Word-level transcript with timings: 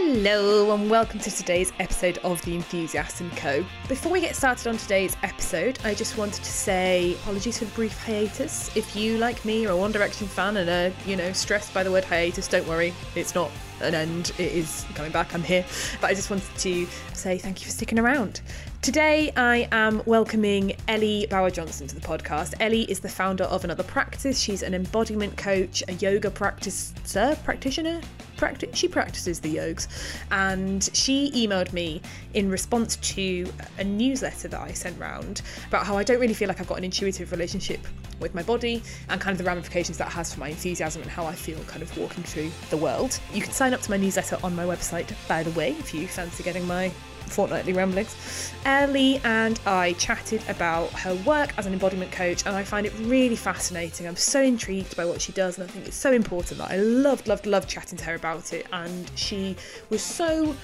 Hello, 0.00 0.72
and 0.72 0.88
welcome 0.88 1.18
to 1.18 1.28
today's 1.28 1.72
episode 1.80 2.18
of 2.18 2.40
The 2.42 2.54
Enthusiast 2.54 3.20
& 3.30 3.36
Co. 3.36 3.66
Before 3.88 4.12
we 4.12 4.20
get 4.20 4.36
started 4.36 4.68
on 4.68 4.76
today's 4.76 5.16
episode, 5.24 5.76
I 5.82 5.92
just 5.92 6.16
wanted 6.16 6.44
to 6.44 6.52
say 6.52 7.14
apologies 7.14 7.58
for 7.58 7.64
the 7.64 7.72
brief 7.72 8.00
hiatus. 8.04 8.74
If 8.76 8.94
you, 8.94 9.18
like 9.18 9.44
me, 9.44 9.66
are 9.66 9.72
a 9.72 9.76
One 9.76 9.90
Direction 9.90 10.28
fan 10.28 10.56
and 10.58 10.70
are, 10.70 10.96
you 11.04 11.16
know, 11.16 11.32
stressed 11.32 11.74
by 11.74 11.82
the 11.82 11.90
word 11.90 12.04
hiatus, 12.04 12.46
don't 12.46 12.66
worry, 12.68 12.94
it's 13.16 13.34
not 13.34 13.50
an 13.80 13.96
end, 13.96 14.30
it 14.38 14.52
is 14.52 14.86
coming 14.94 15.10
back, 15.10 15.34
I'm 15.34 15.42
here. 15.42 15.64
But 16.00 16.10
I 16.10 16.14
just 16.14 16.30
wanted 16.30 16.56
to 16.58 16.86
say 17.12 17.36
thank 17.36 17.60
you 17.60 17.66
for 17.66 17.72
sticking 17.72 17.98
around. 17.98 18.40
Today, 18.82 19.32
I 19.36 19.68
am 19.72 20.00
welcoming 20.06 20.76
Ellie 20.86 21.26
Bower 21.28 21.50
Johnston 21.50 21.88
to 21.88 21.94
the 21.96 22.00
podcast. 22.00 22.54
Ellie 22.60 22.88
is 22.88 23.00
the 23.00 23.08
founder 23.08 23.44
of 23.44 23.64
Another 23.64 23.82
Practice. 23.82 24.38
She's 24.38 24.62
an 24.62 24.74
embodiment 24.74 25.36
coach, 25.36 25.82
a 25.88 25.94
yoga 25.94 26.30
practicer, 26.30 27.42
practitioner, 27.42 28.00
practi- 28.38 28.74
she 28.74 28.88
practices 28.88 29.40
the 29.40 29.56
yogs, 29.56 29.88
and 30.30 30.88
she 30.94 31.30
emailed 31.32 31.72
me 31.72 32.00
in 32.34 32.50
response 32.50 32.96
to 32.96 33.46
a 33.78 33.84
newsletter 33.84 34.48
that 34.48 34.60
I 34.60 34.72
sent 34.72 34.98
round 34.98 35.42
about 35.66 35.84
how 35.84 35.98
I 35.98 36.04
don't 36.04 36.20
really 36.20 36.34
feel 36.34 36.48
like 36.48 36.60
I've 36.60 36.68
got 36.68 36.78
an 36.78 36.84
intuitive 36.84 37.30
relationship 37.32 37.80
with 38.20 38.34
my 38.34 38.42
body 38.42 38.82
and 39.08 39.20
kind 39.20 39.32
of 39.32 39.38
the 39.38 39.44
ramifications 39.44 39.98
that 39.98 40.08
has 40.08 40.32
for 40.34 40.40
my 40.40 40.48
enthusiasm 40.48 41.02
and 41.02 41.10
how 41.10 41.24
I 41.26 41.34
feel 41.34 41.58
kind 41.64 41.82
of 41.82 41.98
walking 41.98 42.24
through 42.24 42.50
the 42.70 42.76
world. 42.76 43.18
You 43.32 43.42
can 43.42 43.52
sign 43.52 43.74
up 43.74 43.80
to 43.82 43.90
my 43.90 43.96
newsletter 43.96 44.38
on 44.42 44.56
my 44.56 44.64
website, 44.64 45.12
by 45.28 45.42
the 45.42 45.50
way, 45.52 45.72
if 45.72 45.92
you 45.94 46.08
fancy 46.08 46.42
getting 46.42 46.66
my 46.66 46.90
fortnightly 47.28 47.72
ramblings. 47.72 48.52
Ellie 48.64 49.20
and 49.24 49.58
I 49.66 49.92
chatted 49.94 50.42
about 50.48 50.90
her 50.92 51.14
work 51.26 51.52
as 51.58 51.66
an 51.66 51.72
embodiment 51.72 52.12
coach, 52.12 52.44
and 52.46 52.54
I 52.54 52.62
find 52.64 52.86
it 52.86 52.92
really 53.00 53.36
fascinating. 53.36 54.06
I'm 54.06 54.16
so 54.16 54.42
intrigued 54.42 54.96
by 54.96 55.04
what 55.04 55.20
she 55.20 55.32
does, 55.32 55.58
and 55.58 55.68
I 55.68 55.70
think 55.70 55.86
it's 55.86 55.96
so 55.96 56.12
important 56.12 56.58
that 56.58 56.70
I 56.70 56.76
loved, 56.76 57.28
loved, 57.28 57.46
loved 57.46 57.68
chatting 57.68 57.98
to 57.98 58.04
her 58.04 58.14
about 58.14 58.52
it. 58.52 58.66
And 58.72 59.10
she 59.14 59.56
was 59.90 60.02
so 60.02 60.54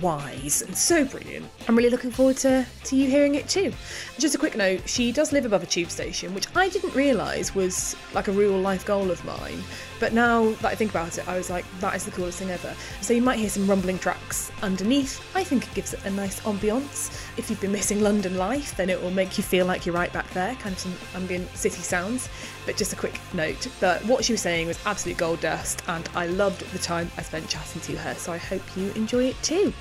wise 0.00 0.62
and 0.62 0.76
so 0.76 1.04
brilliant. 1.04 1.46
I'm 1.68 1.76
really 1.76 1.90
looking 1.90 2.10
forward 2.10 2.36
to, 2.38 2.66
to 2.84 2.96
you 2.96 3.08
hearing 3.08 3.34
it 3.34 3.48
too. 3.48 3.72
Just 4.18 4.34
a 4.34 4.38
quick 4.38 4.56
note 4.56 4.88
she 4.88 5.12
does 5.12 5.32
live 5.32 5.44
above 5.44 5.62
a 5.62 5.66
tube 5.66 5.90
station, 5.90 6.34
which 6.34 6.46
I 6.56 6.68
didn't 6.68 6.94
realise 6.94 7.54
was 7.54 7.96
like 8.12 8.28
a 8.28 8.32
real 8.32 8.58
life 8.58 8.84
goal 8.84 9.10
of 9.10 9.24
mine. 9.24 9.62
But 10.00 10.12
now 10.12 10.50
that 10.54 10.66
I 10.66 10.74
think 10.74 10.90
about 10.90 11.18
it, 11.18 11.28
I 11.28 11.36
was 11.36 11.50
like, 11.50 11.64
that 11.80 11.94
is 11.94 12.04
the 12.04 12.10
coolest 12.10 12.38
thing 12.38 12.50
ever. 12.50 12.74
So 13.00 13.14
you 13.14 13.22
might 13.22 13.38
hear 13.38 13.48
some 13.48 13.66
rumbling 13.66 13.98
tracks 13.98 14.50
underneath. 14.62 15.20
I 15.34 15.44
think 15.44 15.66
it 15.66 15.74
gives 15.74 15.94
it 15.94 16.04
a 16.04 16.10
nice 16.10 16.40
ambiance. 16.40 17.10
If 17.38 17.50
you've 17.50 17.60
been 17.60 17.72
missing 17.72 18.00
London 18.00 18.36
life, 18.36 18.76
then 18.76 18.90
it 18.90 19.00
will 19.00 19.10
make 19.10 19.38
you 19.38 19.44
feel 19.44 19.66
like 19.66 19.86
you're 19.86 19.94
right 19.94 20.12
back 20.12 20.28
there, 20.30 20.54
kind 20.56 20.74
of 20.74 20.78
some 20.78 20.94
ambient 21.14 21.48
city 21.56 21.82
sounds. 21.82 22.28
But 22.66 22.76
just 22.76 22.92
a 22.92 22.96
quick 22.96 23.18
note 23.34 23.68
that 23.80 24.04
what 24.06 24.24
she 24.24 24.32
was 24.32 24.40
saying 24.40 24.66
was 24.66 24.78
absolute 24.86 25.18
gold 25.18 25.40
dust, 25.40 25.82
and 25.88 26.08
I 26.14 26.26
loved 26.26 26.60
the 26.72 26.78
time 26.78 27.10
I 27.16 27.22
spent 27.22 27.48
chatting 27.48 27.82
to 27.82 27.96
her. 27.98 28.14
So 28.14 28.32
I 28.32 28.38
hope 28.38 28.62
you 28.76 28.90
enjoy 28.92 29.24
it 29.24 29.42
too. 29.42 29.73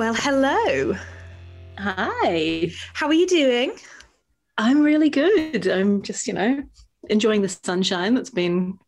Well, 0.00 0.14
hello. 0.14 0.96
Hi. 1.76 2.70
How 2.94 3.06
are 3.08 3.12
you 3.12 3.26
doing? 3.26 3.72
I'm 4.56 4.80
really 4.80 5.10
good. 5.10 5.66
I'm 5.66 6.00
just, 6.00 6.26
you 6.26 6.32
know, 6.32 6.62
enjoying 7.10 7.42
the 7.42 7.50
sunshine 7.50 8.14
that's 8.14 8.30
been 8.30 8.78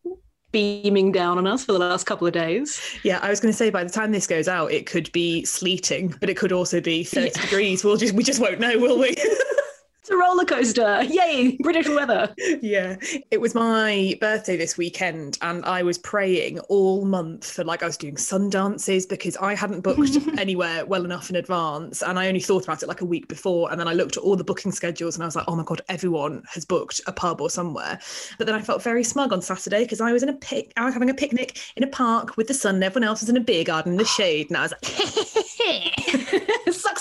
beaming 0.53 1.13
down 1.13 1.37
on 1.37 1.47
us 1.47 1.67
for 1.67 1.73
the 1.73 1.79
last 1.79 2.05
couple 2.05 2.27
of 2.27 2.33
days. 2.33 2.81
Yeah, 3.03 3.19
I 3.21 3.29
was 3.29 3.41
going 3.41 3.53
to 3.53 3.57
say 3.57 3.69
by 3.69 3.85
the 3.85 3.91
time 3.91 4.11
this 4.11 4.27
goes 4.27 4.49
out, 4.49 4.73
it 4.73 4.87
could 4.87 5.13
be 5.13 5.45
sleeting, 5.45 6.15
but 6.19 6.31
it 6.31 6.39
could 6.39 6.51
also 6.51 6.81
be 6.81 7.05
30 7.05 7.27
yeah. 7.27 7.43
degrees. 7.43 7.85
We'll 7.85 7.99
just 7.99 8.15
we 8.15 8.25
just 8.25 8.41
won't 8.41 8.59
know, 8.59 8.79
will 8.79 8.99
we? 8.99 9.15
It's 10.03 10.11
a 10.11 10.17
roller 10.17 10.45
coaster. 10.45 11.05
Yay, 11.05 11.57
British 11.61 11.89
weather. 11.89 12.35
yeah. 12.61 12.97
It 13.31 13.41
was 13.41 13.55
my 13.55 14.17
birthday 14.21 14.57
this 14.57 14.77
weekend 14.77 15.39
and 15.43 15.65
I 15.65 15.85
was 15.85 15.97
praying 15.97 16.59
all 16.59 17.05
month 17.05 17.49
for 17.49 17.63
like 17.63 17.85
I 17.85 17.87
was 17.87 17.97
doing 17.97 18.17
sun 18.17 18.51
dances 18.51 19.07
because 19.07 19.37
I 19.37 19.55
hadn't 19.55 19.83
booked 19.83 20.19
anywhere 20.39 20.85
well 20.87 21.05
enough 21.05 21.31
in 21.31 21.37
advance 21.37 22.03
and 22.03 22.19
I 22.19 22.27
only 22.27 22.41
thought 22.41 22.65
about 22.65 22.83
it 22.83 22.89
like 22.89 23.01
a 23.01 23.05
week 23.05 23.29
before 23.29 23.71
and 23.71 23.79
then 23.79 23.87
I 23.87 23.93
looked 23.93 24.17
at 24.17 24.25
all 24.25 24.35
the 24.35 24.43
booking 24.43 24.73
schedules 24.73 25.15
and 25.15 25.23
I 25.23 25.27
was 25.27 25.37
like, 25.37 25.45
"Oh 25.47 25.55
my 25.55 25.63
god, 25.63 25.83
everyone 25.89 26.43
has 26.53 26.65
booked 26.65 27.01
a 27.07 27.13
pub 27.13 27.41
or 27.41 27.49
somewhere." 27.49 28.01
But 28.39 28.49
then 28.49 28.57
I 28.57 28.61
felt 28.61 28.83
very 28.83 29.05
smug 29.05 29.33
on 29.33 29.41
Saturday 29.41 29.85
because 29.85 30.01
I 30.01 30.11
was 30.11 30.25
in 30.25 30.31
a 30.31 30.35
pic 30.35 30.73
I 30.77 30.85
was 30.85 30.95
having 30.95 31.11
a 31.11 31.15
picnic 31.15 31.61
in 31.77 31.85
a 31.85 31.87
park 31.87 32.37
with 32.37 32.49
the 32.49 32.55
sun 32.55 32.75
and 32.75 32.83
everyone 32.83 33.07
else 33.07 33.21
was 33.21 33.31
in 33.31 33.37
a 33.37 33.41
beer 33.41 33.63
garden 33.63 33.93
in 33.93 33.99
the 33.99 34.05
shade 34.05 34.51
and 34.51 34.57
I 34.57 34.63
was 34.63 34.73
like, 34.73 36.49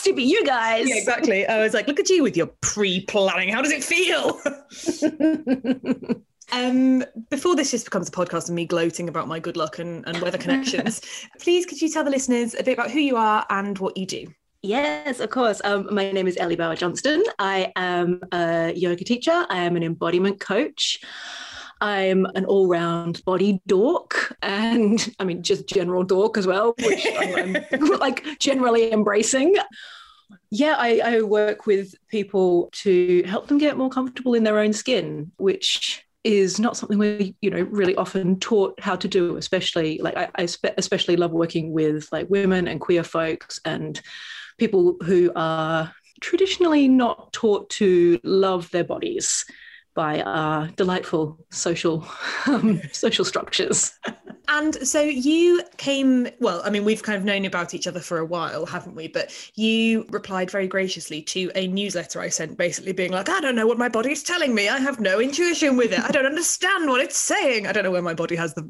"Sucks 0.02 0.10
to 0.10 0.14
be 0.14 0.24
you 0.24 0.44
guys." 0.44 0.90
Yeah, 0.90 0.96
exactly. 0.96 1.48
I 1.48 1.60
was 1.60 1.74
like, 1.74 1.88
"Look 1.88 2.00
at 2.00 2.10
you 2.10 2.24
with 2.24 2.36
your 2.36 2.48
pre 2.62 3.06
planning. 3.06 3.50
How 3.50 3.62
does 3.62 3.72
it 3.72 3.84
feel? 3.84 4.40
um, 6.52 7.04
before 7.30 7.56
this 7.56 7.72
just 7.72 7.86
becomes 7.86 8.10
a 8.10 8.12
podcast 8.12 8.50
of 8.50 8.56
me 8.56 8.66
gloating 8.66 9.10
about 9.10 9.28
my 9.28 9.40
good 9.40 9.58
luck 9.58 9.80
and, 9.80 10.06
and 10.08 10.20
weather 10.20 10.38
connections, 10.38 11.02
please 11.40 11.66
could 11.66 11.82
you 11.82 11.90
tell 11.90 12.04
the 12.04 12.10
listeners 12.10 12.56
a 12.56 12.64
bit 12.64 12.74
about 12.74 12.92
who 12.92 13.00
you 13.00 13.18
are 13.18 13.46
and 13.50 13.78
what 13.80 13.98
you 13.98 14.06
do? 14.06 14.28
Yes, 14.64 15.20
of 15.20 15.32
course. 15.32 15.60
Um, 15.64 15.88
my 15.92 16.12
name 16.12 16.28
is 16.28 16.38
Ellie 16.38 16.56
Bower 16.56 16.76
Johnston. 16.76 17.24
I 17.40 17.72
am 17.76 18.22
a 18.32 18.74
yoga 18.76 19.04
teacher. 19.04 19.46
I 19.50 19.64
am 19.64 19.76
an 19.76 19.82
embodiment 19.82 20.40
coach. 20.40 21.00
I'm 21.81 22.25
an 22.36 22.46
all 22.46 22.68
round 22.68 23.25
body 23.25 23.59
dork 23.66 24.38
and 24.42 25.14
I 25.19 25.25
mean, 25.25 25.42
just 25.42 25.68
general 25.68 26.03
dork 26.03 26.38
as 26.38 26.46
well, 26.46 26.75
which 26.80 27.06
I'm, 27.18 27.58
I'm 27.72 27.86
like 28.00 28.24
generally 28.40 28.94
embracing. 28.94 29.56
Yeah, 30.52 30.75
I, 30.78 31.02
I 31.03 31.22
work 31.22 31.66
with 31.66 31.96
people 32.08 32.70
to 32.74 33.24
help 33.25 33.47
them 33.47 33.58
get 33.58 33.78
more 33.78 33.90
comfortable 33.90 34.36
in 34.36 34.44
their 34.44 34.59
own 34.59 34.74
skin, 34.74 35.31
which 35.38 36.06
is 36.24 36.59
not 36.59 36.78
something 36.78 37.00
we 37.00 37.36
you 37.41 37.50
know 37.50 37.64
really 37.72 37.96
often 37.96 38.40
taught 38.40 38.80
how 38.80 38.96
to 38.96 39.08
do 39.08 39.38
especially 39.38 39.97
like 40.03 40.16
I, 40.16 40.30
I 40.36 40.46
spe- 40.46 40.78
especially 40.78 41.16
love 41.16 41.31
working 41.31 41.72
with 41.72 42.08
like 42.12 42.30
women 42.30 42.68
and 42.68 42.80
queer 42.80 43.03
folks 43.03 43.59
and 43.66 44.00
people 44.59 44.97
who 45.03 45.31
are 45.36 45.91
traditionally 46.20 46.88
not 46.88 47.34
taught 47.34 47.72
to 47.72 48.20
love 48.24 48.70
their 48.70 48.84
bodies 48.84 49.46
by 49.94 50.22
our 50.22 50.68
delightful 50.69 51.38
social 51.50 52.06
um, 52.47 52.81
social 52.91 53.25
structures. 53.25 53.94
And 54.47 54.75
so 54.85 55.02
you 55.02 55.63
came, 55.78 56.28
well, 56.40 56.62
I 56.66 56.69
mean, 56.69 56.84
we've 56.84 57.03
kind 57.03 57.18
of 57.18 57.24
known 57.24 57.46
about 57.46 57.74
each 57.74 57.88
other 57.88 58.02
for 58.02 58.18
a 58.18 58.25
while, 58.25 58.66
haven't 58.66 58.96
we? 58.96 59.07
But 59.07 59.34
you 59.56 60.06
replied 60.09 60.52
very 60.52 60.68
graciously 60.68 61.22
to 61.24 61.52
a 61.56 61.68
newsletter 61.68 62.19
I 62.19 62.28
sent, 62.28 62.57
basically 62.57 62.91
being 62.91 63.12
like, 63.12 63.29
I 63.29 63.40
don't 63.40 63.56
know 63.56 63.68
what 63.68 63.78
my 63.78 63.88
body 63.88 64.12
is 64.12 64.24
telling 64.24 64.53
me. 64.53 64.68
I 64.68 64.79
have 64.79 65.00
no 65.00 65.22
intuition 65.22 65.78
with 65.78 65.94
it. 65.94 66.00
I 66.00 66.09
don't 66.09 66.25
understand 66.25 66.90
what 66.90 67.00
it's 67.00 67.18
saying. 67.18 67.66
I 67.66 67.72
don't 67.72 67.84
know 67.84 67.91
where 67.91 68.02
my 68.02 68.13
body 68.13 68.35
has 68.35 68.53
the 68.53 68.69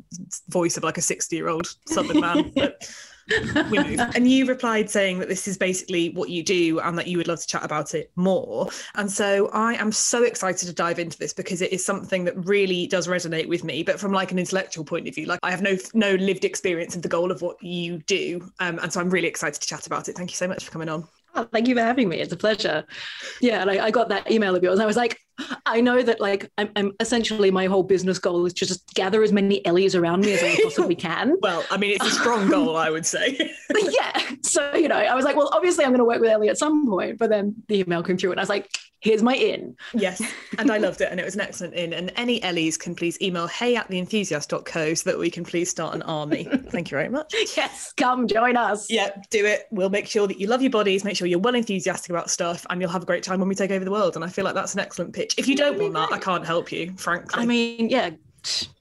voice 0.50 0.78
of 0.78 0.84
like 0.84 0.98
a 0.98 1.02
60 1.02 1.36
year 1.36 1.48
old 1.48 1.74
Southern 1.88 2.20
man. 2.20 2.52
But. 2.56 2.88
and 4.16 4.30
you 4.30 4.46
replied 4.46 4.90
saying 4.90 5.20
that 5.20 5.30
this 5.30 5.48
is 5.48 5.58
basically 5.58 6.10
what 6.10 6.30
you 6.30 6.44
do 6.44 6.80
and 6.80 6.98
that 6.98 7.08
you 7.08 7.18
would 7.18 7.28
love 7.28 7.40
to 7.40 7.48
chat 7.48 7.64
about 7.64 7.94
it 7.94 8.12
more. 8.16 8.70
And 8.96 9.12
so 9.12 9.50
I 9.54 9.74
am 9.76 9.92
so 9.92 10.24
excited 10.24 10.68
to 10.68 10.74
dive 10.74 11.00
into 11.00 11.18
this 11.18 11.34
because 11.34 11.62
it 11.62 11.72
is 11.72 11.86
something 11.86 12.24
that 12.26 12.46
really 12.46 12.88
does 12.88 13.08
resonate 13.08 13.48
with 13.48 13.64
me, 13.64 13.84
but 13.84 14.00
from 14.00 14.12
like 14.12 14.32
an 14.32 14.40
intellectual 14.40 14.84
point 14.84 15.08
of 15.08 15.16
view. 15.16 15.26
Like 15.26 15.40
I 15.44 15.52
have 15.52 15.62
no 15.62 15.78
no 15.94 16.16
lived 16.16 16.46
experience 16.46 16.96
of 16.96 17.02
the 17.02 17.10
goal 17.10 17.32
of 17.32 17.42
what 17.42 17.62
you 17.62 18.00
do. 18.00 18.52
Um, 18.60 18.80
and 18.80 18.92
so 18.92 19.00
I'm 19.00 19.10
really 19.10 19.28
excited 19.28 19.62
to 19.62 19.68
chat 19.68 19.88
about 19.88 20.10
it. 20.10 20.16
Thank 20.16 20.32
you 20.32 20.36
so 20.36 20.48
much 20.48 20.66
for 20.66 20.72
coming 20.72 20.90
on. 20.90 21.08
Oh, 21.34 21.48
thank 21.52 21.68
you 21.68 21.76
for 21.76 21.82
having 21.82 22.10
me. 22.10 22.20
It's 22.20 22.34
a 22.34 22.38
pleasure. 22.38 22.86
Yeah, 23.40 23.62
and 23.62 23.72
I, 23.72 23.86
I, 23.86 23.92
got 23.92 24.10
that 24.10 24.30
email 24.30 24.54
of 24.54 24.64
yours. 24.64 24.74
And 24.74 24.84
I 24.84 24.86
was 24.86 24.98
like, 24.98 25.18
I 25.66 25.82
know 25.82 26.02
that 26.02 26.20
like 26.20 26.52
I'm, 26.58 26.70
I'm, 26.76 26.92
essentially 27.00 27.52
my 27.52 27.66
whole 27.66 27.84
business 27.84 28.20
goal 28.20 28.46
is 28.46 28.54
just 28.54 28.94
gather 28.94 29.24
as 29.24 29.32
many 29.32 29.66
Ellies 29.66 29.96
around 29.96 30.22
me 30.22 30.34
as 30.34 30.44
I 30.44 30.62
possibly 30.64 30.96
can. 31.10 31.38
well, 31.42 31.64
I 31.70 31.78
mean, 31.78 31.96
it's 31.96 32.06
a 32.06 32.12
strong 32.12 32.50
goal, 32.50 32.76
I 32.76 32.90
would 32.90 33.06
say. 33.06 33.52
yeah. 33.90 34.22
So 34.44 34.74
you 34.76 34.88
know, 34.88 34.96
I 34.96 35.16
was 35.16 35.26
like, 35.26 35.36
well, 35.36 35.50
obviously 35.54 35.86
I'm 35.86 35.92
going 35.92 36.00
to 36.00 36.06
work 36.06 36.22
with 36.22 36.30
Ellie 36.30 36.50
at 36.50 36.58
some 36.58 36.88
point. 36.88 37.18
But 37.18 37.30
then 37.30 37.56
the 37.68 37.80
email 37.80 38.04
came 38.04 38.18
through, 38.18 38.32
and 38.32 38.40
I 38.40 38.44
was 38.44 38.50
like, 38.50 38.70
here's 39.02 39.22
my 39.22 39.36
in. 39.36 39.76
Yes. 39.94 40.22
And 40.58 40.72
I 40.72 40.78
loved 40.78 41.02
it. 41.02 41.10
And 41.12 41.20
it 41.20 41.26
was 41.26 41.36
an 41.36 41.42
excellent 41.42 41.74
in. 41.74 41.92
And 41.92 42.12
any 42.16 42.42
Ellies 42.44 42.78
can 42.78 42.96
please 42.96 43.22
email 43.22 43.48
hey 43.48 43.76
at 43.76 43.90
theenthusiast.co 43.90 44.94
so 44.94 45.10
that 45.10 45.20
we 45.20 45.30
can 45.30 45.44
please 45.44 45.70
start 45.70 45.94
an 45.94 46.04
army. 46.04 46.48
Thank 46.70 46.92
you 46.92 46.98
very 46.98 47.10
much. 47.10 47.34
yes. 47.58 47.94
Come 47.98 48.28
join 48.28 48.56
us. 48.56 48.90
Yeah, 48.90 49.10
do 49.30 49.46
it. 49.46 49.68
We'll 49.72 49.90
make 49.90 50.08
sure 50.08 50.28
that 50.28 50.40
you 50.40 50.48
love 50.48 50.62
your 50.62 50.72
bodies, 50.72 51.04
make 51.04 51.18
sure 51.18 51.28
you're 51.28 51.40
well 51.40 51.56
enthusiastic 51.56 52.10
about 52.12 52.30
stuff, 52.30 52.66
and 52.70 52.80
you'll 52.80 52.92
have 52.92 53.04
a 53.04 53.08
great 53.08 53.24
time 53.24 53.40
when 53.40 53.50
we 53.50 53.56
take 53.56 53.72
over 53.72 53.84
the 53.84 53.92
world. 53.92 54.16
And 54.16 54.24
I 54.24 54.30
feel 54.30 54.46
like 54.46 54.54
that's 54.54 54.74
an 54.74 54.80
excellent 54.80 55.14
pitch. 55.14 55.36
If 55.38 55.48
you 55.48 55.56
don't 55.56 55.78
want 55.78 55.94
that, 55.94 56.12
I 56.14 56.20
can't 56.20 56.46
help 56.46 56.72
you, 56.72 56.94
frankly. 56.96 57.42
I 57.42 57.46
mean, 57.46 57.90
yeah. 57.90 58.12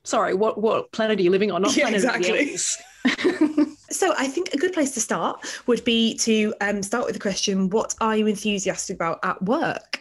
Sorry, 0.04 0.32
what 0.34 0.60
what 0.60 0.90
planet 0.92 1.18
are 1.18 1.22
you 1.22 1.30
living 1.30 1.50
on? 1.50 1.62
Not 1.62 1.76
yeah, 1.76 1.88
exactly. 1.88 2.56
So 3.90 4.14
I 4.16 4.28
think 4.28 4.54
a 4.54 4.56
good 4.56 4.72
place 4.72 4.92
to 4.92 5.00
start 5.00 5.44
would 5.66 5.84
be 5.84 6.16
to 6.18 6.54
um, 6.60 6.82
start 6.82 7.06
with 7.06 7.14
the 7.14 7.20
question: 7.20 7.70
What 7.70 7.94
are 8.00 8.16
you 8.16 8.26
enthusiastic 8.26 8.94
about 8.94 9.18
at 9.24 9.42
work? 9.42 9.99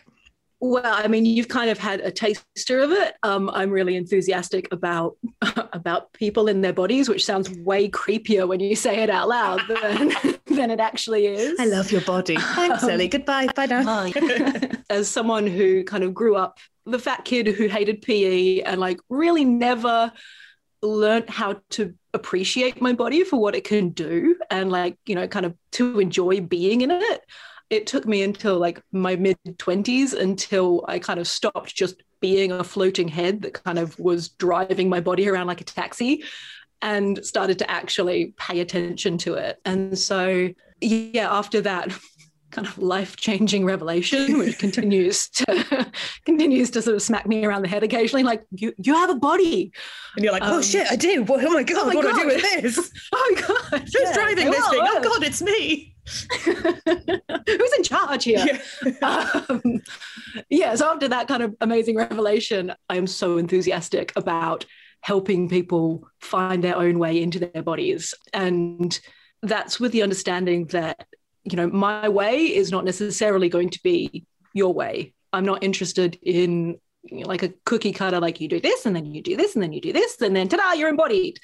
Well, 0.61 0.81
I 0.85 1.07
mean, 1.07 1.25
you've 1.25 1.47
kind 1.47 1.69
of 1.69 1.77
had 1.77 2.01
a 2.01 2.11
taster 2.11 2.79
of 2.79 2.91
it. 2.91 3.15
Um, 3.23 3.49
I'm 3.53 3.69
really 3.69 3.95
enthusiastic 3.95 4.67
about 4.73 5.15
about 5.73 6.11
people 6.13 6.49
in 6.49 6.61
their 6.61 6.73
bodies, 6.73 7.07
which 7.07 7.23
sounds 7.23 7.49
way 7.49 7.89
creepier 7.89 8.47
when 8.47 8.59
you 8.59 8.75
say 8.75 9.01
it 9.01 9.09
out 9.09 9.29
loud 9.29 9.61
than, 9.67 10.11
than 10.47 10.69
it 10.71 10.79
actually 10.79 11.27
is. 11.27 11.57
I 11.59 11.65
love 11.65 11.91
your 11.91 12.01
body. 12.01 12.35
Thanks, 12.35 12.83
um, 12.83 12.89
Ellie. 12.89 13.07
Goodbye. 13.07 13.47
Bye 13.55 13.67
now. 13.67 14.11
As 14.89 15.07
someone 15.07 15.47
who 15.47 15.83
kind 15.85 16.03
of 16.03 16.13
grew 16.13 16.35
up 16.35 16.59
the 16.85 16.99
fat 16.99 17.23
kid 17.23 17.47
who 17.47 17.67
hated 17.67 18.01
PE 18.01 18.61
and 18.61 18.81
like 18.81 18.99
really 19.09 19.45
never 19.45 20.11
learned 20.81 21.29
how 21.29 21.61
to 21.71 21.93
appreciate 22.13 22.81
my 22.81 22.93
body 22.93 23.23
for 23.23 23.39
what 23.39 23.55
it 23.55 23.63
can 23.63 23.89
do 23.89 24.35
and 24.49 24.71
like 24.71 24.97
you 25.05 25.13
know 25.13 25.27
kind 25.27 25.45
of 25.45 25.53
to 25.71 25.99
enjoy 25.99 26.41
being 26.41 26.81
in 26.81 26.89
it 26.89 27.21
it 27.69 27.85
took 27.85 28.05
me 28.05 28.23
until 28.23 28.57
like 28.57 28.81
my 28.91 29.15
mid 29.15 29.37
20s 29.45 30.13
until 30.13 30.83
i 30.87 30.97
kind 30.99 31.19
of 31.19 31.27
stopped 31.27 31.75
just 31.75 32.01
being 32.19 32.51
a 32.51 32.63
floating 32.63 33.07
head 33.07 33.41
that 33.41 33.53
kind 33.53 33.79
of 33.79 33.97
was 33.99 34.29
driving 34.29 34.89
my 34.89 34.99
body 34.99 35.29
around 35.29 35.47
like 35.47 35.61
a 35.61 35.65
taxi 35.65 36.23
and 36.81 37.23
started 37.25 37.59
to 37.59 37.69
actually 37.69 38.33
pay 38.37 38.61
attention 38.61 39.17
to 39.19 39.33
it. 39.33 39.59
And 39.65 39.97
so 39.97 40.49
yeah 40.81 41.27
after 41.29 41.61
that 41.61 41.91
kind 42.51 42.65
of 42.67 42.77
life-changing 42.79 43.63
revelation 43.63 44.39
which 44.39 44.57
continues 44.59 45.29
to 45.29 45.91
continues 46.25 46.71
to 46.71 46.81
sort 46.81 46.95
of 46.95 47.01
smack 47.01 47.27
me 47.27 47.45
around 47.45 47.61
the 47.61 47.67
head 47.67 47.83
occasionally 47.83 48.23
like 48.23 48.43
you 48.51 48.73
you 48.77 48.93
have 48.95 49.09
a 49.09 49.15
body. 49.15 49.71
And 50.15 50.23
you're 50.23 50.33
like 50.33 50.43
oh 50.43 50.57
um, 50.57 50.61
shit 50.63 50.87
i 50.91 50.95
do. 50.95 51.25
Oh 51.27 51.53
my 51.53 51.63
god 51.63 51.77
oh 51.77 51.85
my 51.85 51.95
what 51.95 52.03
god. 52.05 52.15
do 52.15 52.19
i 52.19 52.23
do 52.23 52.27
with 52.27 52.41
this? 52.41 52.91
Oh 53.13 53.35
my 53.35 53.41
god. 53.41 53.81
Who's 53.81 53.93
yeah. 53.99 54.13
driving 54.13 54.49
this 54.49 54.69
thing? 54.69 54.81
Oh 54.81 55.01
god 55.03 55.23
it's 55.23 55.41
me 55.41 55.95
who's 57.57 57.73
in 57.73 57.83
charge 57.83 58.23
here 58.23 58.59
yeah. 59.01 59.41
Um, 59.49 59.81
yeah 60.49 60.75
so 60.75 60.91
after 60.91 61.07
that 61.07 61.27
kind 61.27 61.43
of 61.43 61.55
amazing 61.61 61.95
revelation 61.95 62.73
i 62.89 62.95
am 62.95 63.07
so 63.07 63.37
enthusiastic 63.37 64.11
about 64.15 64.65
helping 65.01 65.47
people 65.47 66.07
find 66.19 66.63
their 66.63 66.77
own 66.77 66.99
way 66.99 67.21
into 67.21 67.39
their 67.39 67.63
bodies 67.63 68.13
and 68.33 68.99
that's 69.41 69.79
with 69.79 69.93
the 69.93 70.03
understanding 70.03 70.65
that 70.67 71.07
you 71.51 71.57
know, 71.57 71.67
my 71.67 72.09
way 72.09 72.37
is 72.37 72.71
not 72.71 72.85
necessarily 72.85 73.49
going 73.49 73.69
to 73.69 73.79
be 73.83 74.25
your 74.53 74.73
way. 74.73 75.13
I'm 75.31 75.45
not 75.45 75.63
interested 75.63 76.17
in 76.21 76.79
you 77.03 77.21
know, 77.21 77.27
like 77.27 77.43
a 77.43 77.53
cookie 77.65 77.93
cutter, 77.93 78.19
like 78.19 78.41
you 78.41 78.47
do 78.47 78.59
this 78.59 78.85
and 78.85 78.95
then 78.95 79.05
you 79.05 79.21
do 79.21 79.37
this 79.37 79.55
and 79.55 79.63
then 79.63 79.73
you 79.73 79.81
do 79.81 79.93
this 79.93 80.19
and 80.21 80.35
then 80.35 80.47
ta-da, 80.49 80.73
you're 80.73 80.89
embodied. 80.89 81.39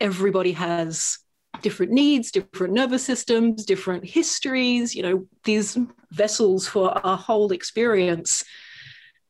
Everybody 0.00 0.52
has 0.52 1.18
different 1.62 1.92
needs, 1.92 2.30
different 2.30 2.74
nervous 2.74 3.04
systems, 3.04 3.64
different 3.64 4.04
histories, 4.04 4.94
you 4.94 5.02
know, 5.02 5.26
these 5.44 5.78
vessels 6.10 6.66
for 6.66 6.90
our 7.06 7.16
whole 7.16 7.52
experience, 7.52 8.44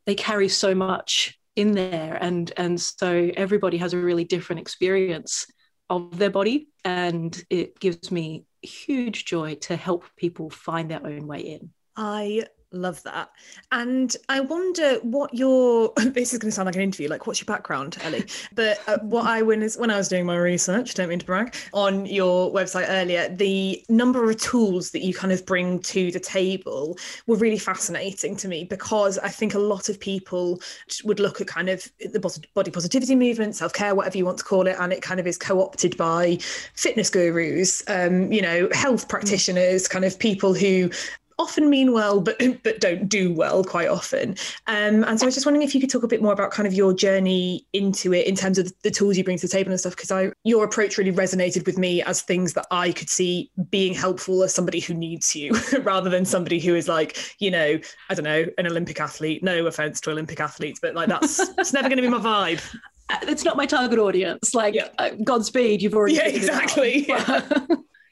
they 0.07 0.15
carry 0.15 0.49
so 0.49 0.75
much 0.75 1.39
in 1.57 1.73
there. 1.73 2.19
And, 2.21 2.53
and 2.57 2.81
so 2.81 3.31
everybody 3.37 3.79
has 3.79 3.95
a 3.95 3.99
really 3.99 4.25
different 4.25 4.61
experience 4.61 5.47
of 5.89 6.19
their 6.19 6.31
body. 6.31 6.69
And 6.85 7.41
it 7.51 7.79
gives 7.79 8.11
me 8.11 8.45
huge 8.63 9.25
joy 9.25 9.57
to 9.57 9.77
help 9.77 10.05
people 10.17 10.51
find 10.51 10.91
their 10.91 11.07
own 11.07 11.27
way 11.27 11.41
in. 11.41 11.71
I 11.97 12.45
love 12.75 13.03
that. 13.05 13.31
And 13.73 14.15
I 14.29 14.41
wonder 14.41 14.97
what 15.03 15.35
your 15.35 15.93
this 15.97 16.33
is 16.33 16.39
going 16.39 16.51
to 16.51 16.55
sound 16.55 16.67
like 16.67 16.77
an 16.77 16.83
interview. 16.83 17.09
Like, 17.09 17.27
what's 17.27 17.41
your 17.41 17.47
background, 17.47 17.97
Ellie? 18.03 18.25
But 18.55 18.81
uh, 18.87 18.99
what 19.03 19.27
I 19.27 19.43
when 19.43 19.69
when 19.79 19.91
I 19.91 19.97
was 19.97 20.09
doing 20.09 20.27
my 20.27 20.37
research, 20.37 20.95
don't 20.95 21.09
mean 21.09 21.19
to 21.19 21.27
brag, 21.27 21.55
on 21.73 22.07
your 22.07 22.53
website 22.53 22.87
earlier, 22.89 23.29
the 23.29 23.85
number 23.89 24.29
of 24.29 24.37
tools 24.37 24.91
that 24.91 25.03
you 25.03 25.15
kind 25.15 25.33
of 25.33 25.45
bring 25.47 25.81
to 25.81 26.11
the 26.11 26.21
table 26.21 26.99
were 27.27 27.37
really 27.37 27.59
fascinating 27.59 28.37
to 28.37 28.49
me 28.49 28.65
because 28.65 29.19
I 29.19 29.29
think 29.29 29.55
a 29.55 29.59
lot 29.59 29.89
of 29.89 29.99
people 29.99 30.61
would 31.05 31.21
look 31.21 31.41
at 31.41 31.47
kind 31.47 31.69
of 31.69 31.91
the 32.01 32.21
body 32.55 32.71
positivity 32.71 33.15
movement, 33.15 33.57
self 33.57 33.73
care, 33.73 33.95
whatever 33.95 34.19
you 34.19 34.25
want 34.25 34.39
to 34.39 34.45
call 34.45 34.67
it, 34.67 34.77
and 34.79 34.93
it 34.93 35.03
kind 35.03 35.21
of 35.21 35.27
is 35.27 35.39
co 35.39 35.61
opted 35.61 35.97
by 35.97 36.39
fitness 36.75 37.11
gurus, 37.11 37.83
um, 37.89 38.31
you 38.33 38.43
know, 38.43 38.69
health 38.73 39.09
practitioners, 39.09 39.89
kind 39.89 40.05
of 40.05 40.19
people 40.19 40.55
who 40.55 40.91
often 41.39 41.69
mean 41.71 41.93
well 41.93 42.21
but 42.21 42.37
but 42.63 42.81
don't 42.81 43.09
do 43.09 43.33
well 43.33 43.65
quite 43.65 43.89
often. 43.89 44.37
Um, 44.67 45.05
and 45.05 45.19
so 45.19 45.25
i 45.25 45.27
was 45.27 45.35
just 45.35 45.47
wondering 45.47 45.67
if 45.67 45.75
you 45.75 45.81
could 45.81 45.91
talk 45.91 46.03
a 46.03 46.09
bit 46.09 46.23
more 46.23 46.33
about 46.33 46.51
kind 46.51 46.67
of 46.67 46.75
your 46.75 46.93
journey 46.93 47.67
into 47.73 48.13
it 48.13 48.27
in 48.27 48.35
terms 48.35 48.59
of 48.59 48.73
the 48.83 48.91
tools 48.91 49.17
you 49.17 49.25
bring 49.25 49.39
to 49.39 49.47
the 49.47 49.51
table 49.51 49.71
and 49.71 49.81
stuff 49.81 49.95
because 49.95 50.11
i 50.11 50.31
your 50.45 50.65
approach 50.65 50.99
really 50.99 51.13
resonated 51.13 51.67
with 51.67 51.79
me 51.79 52.03
as 52.03 52.23
things 52.23 52.53
that 52.53 52.67
i 52.71 52.93
could 52.93 53.09
see 53.09 53.51
being 53.71 53.95
helpful 53.95 54.43
as 54.43 54.55
somebody 54.55 54.81
who 54.81 54.95
needs 54.95 55.35
you 55.35 55.53
rather 55.83 56.11
than 56.11 56.25
somebody 56.25 56.59
who 56.59 56.75
is 56.75 56.89
like 56.89 57.35
you 57.41 57.51
know 57.51 57.79
i 58.11 58.15
don't 58.15 58.25
know 58.25 58.45
an 58.59 58.67
olympic 58.67 59.01
athlete. 59.01 59.43
No 59.43 59.67
offense 59.67 60.01
to 60.03 60.11
olympic 60.11 60.41
athletes 60.41 60.81
but 60.81 60.95
like 60.95 61.09
that's 61.09 61.39
it's 61.59 61.73
never 61.73 61.89
going 61.89 61.97
to 61.97 62.03
be 62.03 62.09
my 62.09 62.19
vibe. 62.19 62.63
Uh, 63.11 63.19
it's 63.23 63.45
not 63.45 63.57
my 63.57 63.67
target 63.67 63.99
audience. 63.99 64.55
Like 64.55 64.75
yeah. 64.75 64.89
uh, 64.99 65.11
godspeed 65.25 65.83
you've 65.83 65.95
already 65.95 66.15
yeah 66.15 66.29
exactly. 66.29 67.09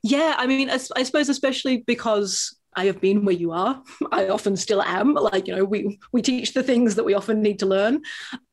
Yeah 0.05 0.35
i 0.37 0.49
mean 0.49 0.69
I, 0.69 0.81
I 0.97 1.05
suppose 1.05 1.29
especially 1.29 1.85
because 1.87 2.59
I 2.75 2.87
have 2.87 3.01
been 3.01 3.25
where 3.25 3.35
you 3.35 3.53
are. 3.53 3.83
I 4.13 4.29
often 4.29 4.57
still 4.57 4.83
am. 4.83 5.15
Like, 5.15 5.47
you 5.47 5.57
know, 5.57 5.65
we 5.65 5.99
we 6.13 6.23
teach 6.23 6.55
the 6.55 6.63
things 6.63 6.95
that 6.97 7.05
we 7.05 7.15
often 7.15 7.43
need 7.43 7.59
to 7.61 7.67
learn. 7.67 8.03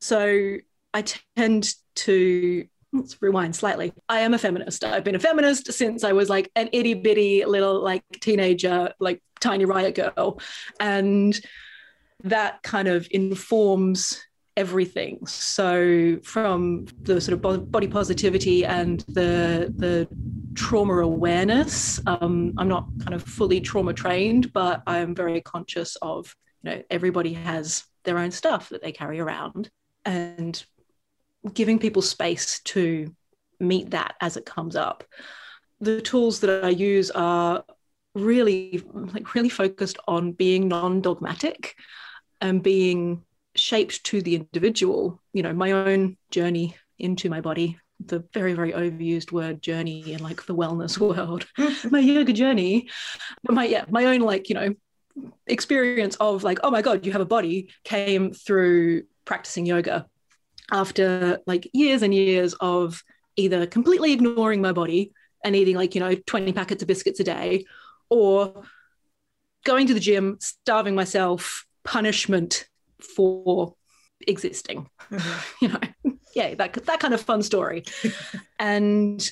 So 0.00 0.56
I 0.92 1.02
tend 1.36 1.74
to 1.96 2.66
let's 2.92 3.20
rewind 3.22 3.54
slightly. 3.54 3.92
I 4.08 4.20
am 4.20 4.34
a 4.34 4.38
feminist. 4.38 4.84
I've 4.84 5.04
been 5.04 5.14
a 5.14 5.20
feminist 5.20 5.72
since 5.72 6.02
I 6.02 6.12
was 6.12 6.28
like 6.28 6.50
an 6.56 6.68
itty 6.72 6.94
bitty 6.94 7.44
little 7.44 7.82
like 7.82 8.02
teenager, 8.20 8.92
like 8.98 9.22
tiny 9.40 9.64
riot 9.64 9.94
girl. 9.94 10.40
And 10.80 11.38
that 12.24 12.62
kind 12.62 12.88
of 12.88 13.06
informs 13.10 14.20
everything. 14.60 15.26
So 15.26 16.18
from 16.22 16.86
the 17.02 17.20
sort 17.20 17.34
of 17.34 17.70
body 17.70 17.88
positivity 17.88 18.58
and 18.64 19.00
the 19.08 19.72
the 19.84 20.08
trauma 20.54 20.98
awareness. 20.98 22.00
Um, 22.06 22.54
I'm 22.58 22.68
not 22.68 22.86
kind 23.02 23.14
of 23.14 23.22
fully 23.22 23.60
trauma 23.60 23.94
trained, 23.94 24.52
but 24.52 24.82
I 24.86 24.98
am 24.98 25.14
very 25.14 25.40
conscious 25.40 25.96
of 26.02 26.36
you 26.62 26.70
know 26.70 26.82
everybody 26.90 27.32
has 27.32 27.84
their 28.04 28.18
own 28.18 28.30
stuff 28.30 28.68
that 28.70 28.82
they 28.82 28.92
carry 28.92 29.20
around, 29.20 29.70
and 30.04 30.62
giving 31.54 31.78
people 31.78 32.02
space 32.02 32.60
to 32.72 33.14
meet 33.58 33.90
that 33.90 34.14
as 34.20 34.36
it 34.36 34.44
comes 34.44 34.76
up. 34.76 35.04
The 35.80 36.02
tools 36.02 36.40
that 36.40 36.64
I 36.64 36.70
use 36.70 37.10
are 37.10 37.64
really 38.14 38.82
like 38.92 39.34
really 39.34 39.48
focused 39.48 39.98
on 40.06 40.32
being 40.32 40.68
non-dogmatic 40.68 41.76
and 42.40 42.62
being 42.62 43.22
shaped 43.54 44.02
to 44.04 44.22
the 44.22 44.36
individual 44.36 45.20
you 45.32 45.42
know 45.42 45.52
my 45.52 45.72
own 45.72 46.16
journey 46.30 46.76
into 46.98 47.28
my 47.28 47.40
body 47.40 47.78
the 48.06 48.24
very 48.32 48.52
very 48.52 48.72
overused 48.72 49.32
word 49.32 49.60
journey 49.62 50.12
in 50.12 50.22
like 50.22 50.44
the 50.46 50.54
wellness 50.54 50.98
world 51.16 51.46
my 51.90 51.98
yoga 51.98 52.32
journey 52.32 52.88
but 53.42 53.54
my 53.54 53.64
yeah 53.64 53.84
my 53.88 54.06
own 54.06 54.20
like 54.20 54.48
you 54.48 54.54
know 54.54 54.74
experience 55.46 56.16
of 56.16 56.44
like 56.44 56.58
oh 56.62 56.70
my 56.70 56.82
god 56.82 57.04
you 57.04 57.12
have 57.12 57.20
a 57.20 57.26
body 57.26 57.68
came 57.84 58.32
through 58.32 59.02
practicing 59.24 59.66
yoga 59.66 60.06
after 60.70 61.40
like 61.46 61.68
years 61.72 62.02
and 62.02 62.14
years 62.14 62.54
of 62.54 63.02
either 63.36 63.66
completely 63.66 64.12
ignoring 64.12 64.62
my 64.62 64.72
body 64.72 65.12
and 65.44 65.56
eating 65.56 65.76
like 65.76 65.94
you 65.94 66.00
know 66.00 66.14
20 66.14 66.52
packets 66.52 66.82
of 66.82 66.88
biscuits 66.88 67.20
a 67.20 67.24
day 67.24 67.64
or 68.08 68.62
going 69.64 69.86
to 69.86 69.94
the 69.94 70.00
gym 70.00 70.38
starving 70.40 70.94
myself 70.94 71.66
punishment 71.84 72.68
for 73.04 73.74
existing. 74.26 74.88
Mm-hmm. 75.10 75.40
you 75.64 75.68
know 75.68 75.80
yeah 76.34 76.54
that, 76.54 76.72
that 76.72 77.00
kind 77.00 77.14
of 77.14 77.20
fun 77.20 77.42
story. 77.42 77.84
And 78.58 79.30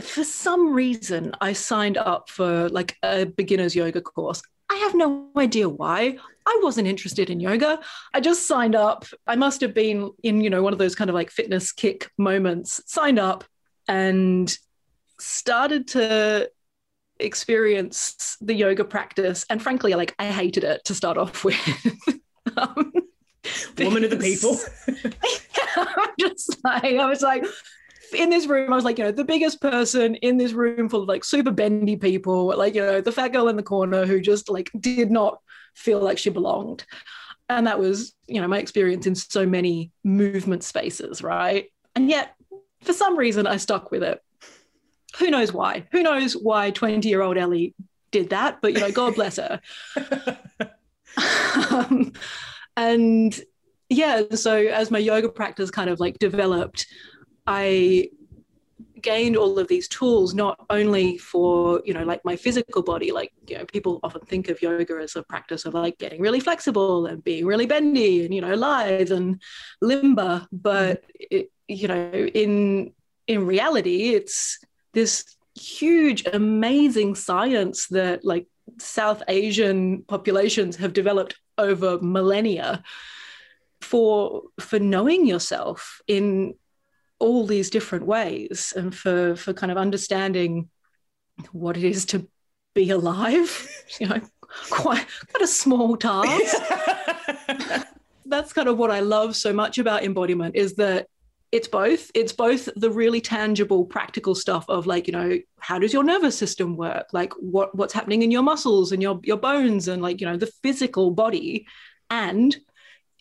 for 0.00 0.24
some 0.24 0.72
reason 0.72 1.32
i 1.42 1.52
signed 1.52 1.98
up 1.98 2.30
for 2.30 2.70
like 2.70 2.96
a 3.02 3.26
beginner's 3.26 3.74
yoga 3.74 4.00
course. 4.00 4.42
I 4.70 4.76
have 4.76 4.94
no 4.94 5.28
idea 5.36 5.68
why. 5.68 6.16
I 6.46 6.60
wasn't 6.62 6.86
interested 6.86 7.28
in 7.28 7.40
yoga. 7.40 7.80
I 8.14 8.20
just 8.20 8.46
signed 8.46 8.76
up. 8.76 9.04
I 9.26 9.34
must 9.34 9.60
have 9.60 9.74
been 9.74 10.10
in 10.22 10.40
you 10.40 10.50
know 10.50 10.62
one 10.62 10.72
of 10.72 10.78
those 10.78 10.94
kind 10.94 11.10
of 11.10 11.14
like 11.14 11.30
fitness 11.30 11.72
kick 11.72 12.10
moments. 12.16 12.80
Signed 12.86 13.18
up 13.18 13.44
and 13.88 14.56
started 15.18 15.88
to 15.88 16.48
experience 17.18 18.36
the 18.40 18.54
yoga 18.54 18.84
practice. 18.84 19.44
And 19.50 19.60
frankly 19.60 19.94
like 19.94 20.14
i 20.18 20.26
hated 20.26 20.64
it 20.64 20.84
to 20.84 20.94
start 20.94 21.18
off 21.18 21.44
with 21.44 22.19
um, 22.76 22.92
woman 23.78 24.04
of 24.04 24.10
the 24.10 24.16
people. 24.20 24.58
I'm 25.76 26.10
just 26.18 26.62
like, 26.64 26.84
I 26.84 27.06
was 27.06 27.22
like, 27.22 27.44
in 28.12 28.30
this 28.30 28.46
room, 28.46 28.72
I 28.72 28.76
was 28.76 28.84
like, 28.84 28.98
you 28.98 29.04
know, 29.04 29.12
the 29.12 29.24
biggest 29.24 29.60
person 29.60 30.16
in 30.16 30.36
this 30.36 30.52
room 30.52 30.88
full 30.88 31.02
of 31.02 31.08
like 31.08 31.24
super 31.24 31.50
bendy 31.50 31.96
people, 31.96 32.56
like, 32.56 32.74
you 32.74 32.82
know, 32.82 33.00
the 33.00 33.12
fat 33.12 33.28
girl 33.28 33.48
in 33.48 33.56
the 33.56 33.62
corner 33.62 34.06
who 34.06 34.20
just 34.20 34.50
like 34.50 34.70
did 34.78 35.10
not 35.10 35.40
feel 35.74 36.00
like 36.00 36.18
she 36.18 36.30
belonged. 36.30 36.84
And 37.48 37.66
that 37.66 37.78
was, 37.78 38.14
you 38.26 38.40
know, 38.40 38.48
my 38.48 38.58
experience 38.58 39.06
in 39.06 39.14
so 39.14 39.46
many 39.46 39.90
movement 40.04 40.62
spaces, 40.62 41.22
right? 41.22 41.66
And 41.96 42.08
yet, 42.08 42.34
for 42.82 42.92
some 42.92 43.16
reason, 43.16 43.46
I 43.46 43.56
stuck 43.56 43.90
with 43.90 44.02
it. 44.02 44.22
Who 45.18 45.30
knows 45.30 45.52
why? 45.52 45.86
Who 45.90 46.02
knows 46.02 46.34
why 46.34 46.70
20 46.70 47.08
year 47.08 47.22
old 47.22 47.36
Ellie 47.36 47.74
did 48.12 48.30
that? 48.30 48.60
But, 48.62 48.74
you 48.74 48.80
know, 48.80 48.92
God 48.92 49.16
bless 49.16 49.36
her. 49.36 49.60
um, 51.70 52.12
and 52.80 53.40
yeah 53.88 54.22
so 54.34 54.56
as 54.56 54.90
my 54.90 54.98
yoga 54.98 55.28
practice 55.28 55.70
kind 55.70 55.90
of 55.90 56.00
like 56.00 56.18
developed 56.18 56.86
i 57.46 58.08
gained 59.02 59.36
all 59.36 59.58
of 59.58 59.68
these 59.68 59.88
tools 59.88 60.34
not 60.34 60.64
only 60.68 61.16
for 61.18 61.80
you 61.84 61.94
know 61.94 62.04
like 62.04 62.20
my 62.24 62.36
physical 62.36 62.82
body 62.82 63.12
like 63.12 63.32
you 63.48 63.56
know 63.56 63.64
people 63.64 63.98
often 64.02 64.20
think 64.22 64.48
of 64.48 64.60
yoga 64.62 64.94
as 65.02 65.16
a 65.16 65.22
practice 65.22 65.64
of 65.64 65.74
like 65.74 65.96
getting 65.98 66.20
really 66.20 66.40
flexible 66.40 67.06
and 67.06 67.24
being 67.24 67.46
really 67.46 67.66
bendy 67.66 68.24
and 68.24 68.34
you 68.34 68.40
know 68.40 68.54
lithe 68.54 69.10
and 69.10 69.40
limber. 69.80 70.46
But 70.52 71.02
mm-hmm. 71.02 71.36
it, 71.36 71.50
you 71.68 71.88
know, 71.88 72.10
in 72.12 72.92
in 73.26 73.46
reality, 73.46 74.14
it's 74.14 74.58
this 74.92 75.24
huge, 75.54 76.26
amazing 76.26 77.14
science 77.14 77.86
that 77.88 78.24
like 78.24 78.46
South 78.78 79.22
Asian 79.28 80.02
populations 80.02 80.76
have 80.76 80.92
developed 80.92 81.36
over 81.60 81.98
millennia 82.00 82.82
for 83.80 84.42
for 84.58 84.78
knowing 84.78 85.26
yourself 85.26 86.00
in 86.06 86.54
all 87.18 87.46
these 87.46 87.70
different 87.70 88.06
ways 88.06 88.72
and 88.76 88.94
for 88.94 89.36
for 89.36 89.52
kind 89.52 89.70
of 89.70 89.78
understanding 89.78 90.68
what 91.52 91.76
it 91.76 91.84
is 91.84 92.04
to 92.06 92.28
be 92.74 92.90
alive 92.90 93.68
you 94.00 94.06
know 94.06 94.20
quite 94.70 95.06
quite 95.30 95.42
a 95.42 95.46
small 95.46 95.96
task. 95.96 96.56
That's 98.26 98.52
kind 98.52 98.68
of 98.68 98.78
what 98.78 98.92
i 98.92 99.00
love 99.00 99.34
so 99.34 99.52
much 99.52 99.78
about 99.78 100.04
embodiment 100.04 100.54
is 100.54 100.74
that 100.76 101.08
it's 101.52 101.66
both. 101.66 102.10
It's 102.14 102.32
both 102.32 102.68
the 102.76 102.90
really 102.90 103.20
tangible 103.20 103.84
practical 103.84 104.34
stuff 104.34 104.64
of 104.68 104.86
like 104.86 105.06
you 105.06 105.12
know 105.12 105.38
how 105.58 105.78
does 105.78 105.92
your 105.92 106.04
nervous 106.04 106.38
system 106.38 106.76
work? 106.76 107.08
Like 107.12 107.32
what 107.34 107.74
what's 107.74 107.92
happening 107.92 108.22
in 108.22 108.30
your 108.30 108.42
muscles 108.42 108.92
and 108.92 109.02
your 109.02 109.20
your 109.24 109.36
bones 109.36 109.88
and 109.88 110.00
like 110.00 110.20
you 110.20 110.26
know 110.26 110.36
the 110.36 110.52
physical 110.62 111.10
body. 111.10 111.66
And 112.08 112.56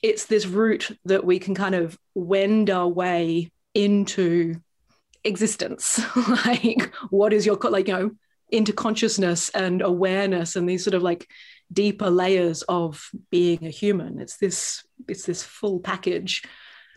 it's 0.02 0.26
this 0.26 0.46
route 0.46 0.92
that 1.06 1.26
we 1.26 1.40
can 1.40 1.56
kind 1.56 1.76
of 1.76 1.98
wend 2.14 2.70
our 2.70 2.88
way 2.88 3.52
into 3.74 4.56
existence. 5.24 6.00
Like 6.46 6.94
what 7.10 7.34
is 7.34 7.46
your 7.46 7.56
like 7.56 7.88
you 7.88 7.94
know 7.94 8.12
into 8.52 8.74
consciousness 8.74 9.50
and 9.50 9.82
awareness 9.82 10.56
and 10.56 10.68
these 10.68 10.84
sort 10.84 10.96
of 10.96 11.04
like 11.04 11.28
deeper 11.72 12.10
layers 12.10 12.62
of 12.64 13.10
being 13.32 13.66
a 13.66 13.70
human. 13.70 14.20
It's 14.20 14.38
this 14.38 14.84
it's 15.08 15.26
this 15.26 15.42
full 15.42 15.80
package 15.80 16.44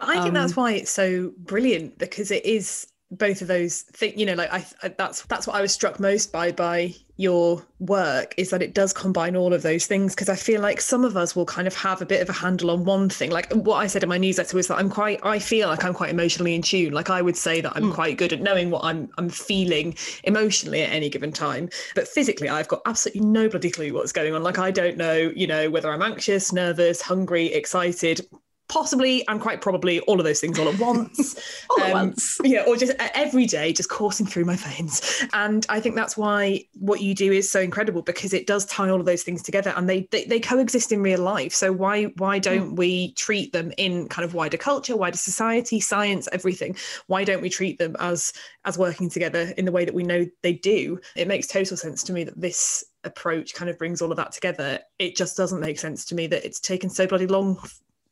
I 0.02 0.14
think 0.14 0.26
um, 0.28 0.35
that's 0.35 0.56
why 0.56 0.73
it's 0.73 0.90
so 0.90 1.32
brilliant 1.38 1.99
because 1.99 2.30
it 2.30 2.44
is 2.44 2.92
both 3.12 3.42
of 3.42 3.49
those 3.49 3.82
things 3.82 4.14
you 4.16 4.25
know 4.25 4.32
like 4.32 4.50
I, 4.50 4.64
I, 4.82 4.88
that's 4.88 5.23
that's 5.25 5.47
what 5.47 5.54
i 5.54 5.61
was 5.61 5.71
struck 5.71 6.00
most 6.00 6.32
by 6.32 6.50
by 6.50 6.94
your 7.18 7.62
work 7.78 8.35
is 8.38 8.49
that 8.50 8.62
it 8.62 8.73
does 8.73 8.94
combine 8.94 9.37
all 9.37 9.52
of 9.52 9.61
those 9.61 9.87
things 9.87 10.14
because 10.14 10.30
i 10.30 10.35
feel 10.35 10.62
like 10.62 10.80
some 10.80 11.04
of 11.04 11.14
us 11.14 11.37
will 11.37 11.44
kind 11.44 11.68
of 11.68 11.76
have 11.76 12.00
a 12.00 12.06
bit 12.06 12.23
of 12.23 12.30
a 12.30 12.32
handle 12.32 12.71
on 12.71 12.85
one 12.85 13.11
thing. 13.11 13.30
Like 13.30 13.52
what 13.52 13.76
i 13.76 13.87
said 13.87 14.02
in 14.02 14.09
my 14.09 14.16
newsletter 14.16 14.56
was 14.56 14.66
that 14.68 14.78
i'm 14.78 14.88
quite 14.88 15.21
i 15.23 15.38
feel 15.38 15.68
like 15.68 15.85
i'm 15.85 15.92
quite 15.92 16.11
emotionally 16.11 16.54
in 16.54 16.62
tune. 16.62 16.92
Like 16.94 17.11
i 17.11 17.21
would 17.21 17.37
say 17.37 17.61
that 17.61 17.76
i'm 17.76 17.90
mm. 17.90 17.94
quite 17.94 18.16
good 18.16 18.32
at 18.32 18.40
knowing 18.40 18.71
what 18.71 18.82
i'm 18.82 19.11
i'm 19.18 19.28
feeling 19.28 19.94
emotionally 20.25 20.82
at 20.82 20.90
any 20.90 21.11
given 21.11 21.32
time 21.32 21.68
but 21.94 22.09
physically 22.09 22.49
i've 22.49 22.68
got 22.68 22.80
absolutely 22.87 23.21
no 23.21 23.47
bloody 23.49 23.71
clue 23.71 23.92
what's 23.92 24.12
going 24.12 24.35
on. 24.35 24.42
Like 24.42 24.59
i 24.59 24.71
don't 24.71 24.97
know 24.97 25.14
you 25.14 25.47
know 25.47 25.68
whether 25.68 25.92
i'm 25.92 26.02
anxious 26.02 26.50
nervous 26.50 27.02
hungry 27.02 27.52
excited 27.52 28.26
possibly 28.73 29.23
and 29.29 29.38
quite 29.38 29.61
probably 29.61 30.00
all 30.00 30.19
of 30.19 30.25
those 30.25 30.41
things 30.41 30.59
all 30.59 30.67
at 30.67 30.79
once. 30.79 31.38
all 31.71 31.83
um, 31.83 31.87
at 31.87 31.93
once. 31.93 32.41
Yeah, 32.43 32.64
or 32.67 32.75
just 32.75 32.93
every 32.99 33.45
day, 33.45 33.71
just 33.71 33.91
coursing 33.91 34.25
through 34.25 34.47
my 34.47 34.57
veins. 34.57 35.23
And 35.35 35.67
I 35.69 35.79
think 35.79 35.95
that's 35.95 36.17
why 36.17 36.64
what 36.81 37.02
you 37.02 37.14
do 37.14 37.31
is 37.31 37.50
so 37.50 37.61
incredible 37.61 38.00
because 38.00 38.33
it 38.33 38.47
does 38.47 38.64
tie 38.64 38.88
all 38.88 38.99
of 38.99 39.05
those 39.05 39.23
things 39.23 39.43
together 39.43 39.75
and 39.76 39.91
they 39.91 40.09
they, 40.11 40.25
they 40.25 40.41
coexist 40.41 40.91
in 40.91 41.02
real 41.02 41.21
life. 41.21 41.52
So 41.52 41.71
why 41.71 42.05
why 42.17 42.38
hmm. 42.38 42.41
don't 42.41 42.73
mm. 42.73 42.76
we 42.76 43.12
treat 43.12 43.52
them 43.52 43.75
in 43.76 44.09
kind 44.09 44.25
of 44.25 44.33
wider 44.33 44.57
culture, 44.57 44.97
wider 44.97 45.19
society, 45.19 45.79
science, 45.79 46.26
everything? 46.33 46.75
Why 47.09 47.25
don't 47.25 47.43
we 47.43 47.50
treat 47.50 47.79
them 47.79 47.95
as 48.00 48.33
as 48.64 48.79
working 48.79 49.11
together 49.11 49.52
in 49.59 49.67
the 49.67 49.73
way 49.73 49.85
that 49.85 49.95
we 49.95 50.02
know 50.02 50.26
they 50.41 50.55
do? 50.55 50.99
It 51.14 51.29
makes 51.29 51.47
total 51.47 51.76
sense 51.76 52.02
to 52.05 52.14
me 52.14 52.25
that 52.25 52.41
this 52.41 52.85
approach 53.05 53.52
kind 53.52 53.69
of 53.69 53.76
brings 53.76 54.00
all 54.00 54.12
of 54.12 54.17
that 54.17 54.33
together. 54.33 54.79
It 54.99 55.14
just 55.14 55.37
doesn't 55.37 55.61
make 55.61 55.79
sense 55.79 56.07
to 56.07 56.14
me 56.14 56.26
that 56.29 56.47
it's 56.47 56.61
taken 56.61 56.88
so 56.88 57.07
bloody 57.07 57.26
long 57.26 57.59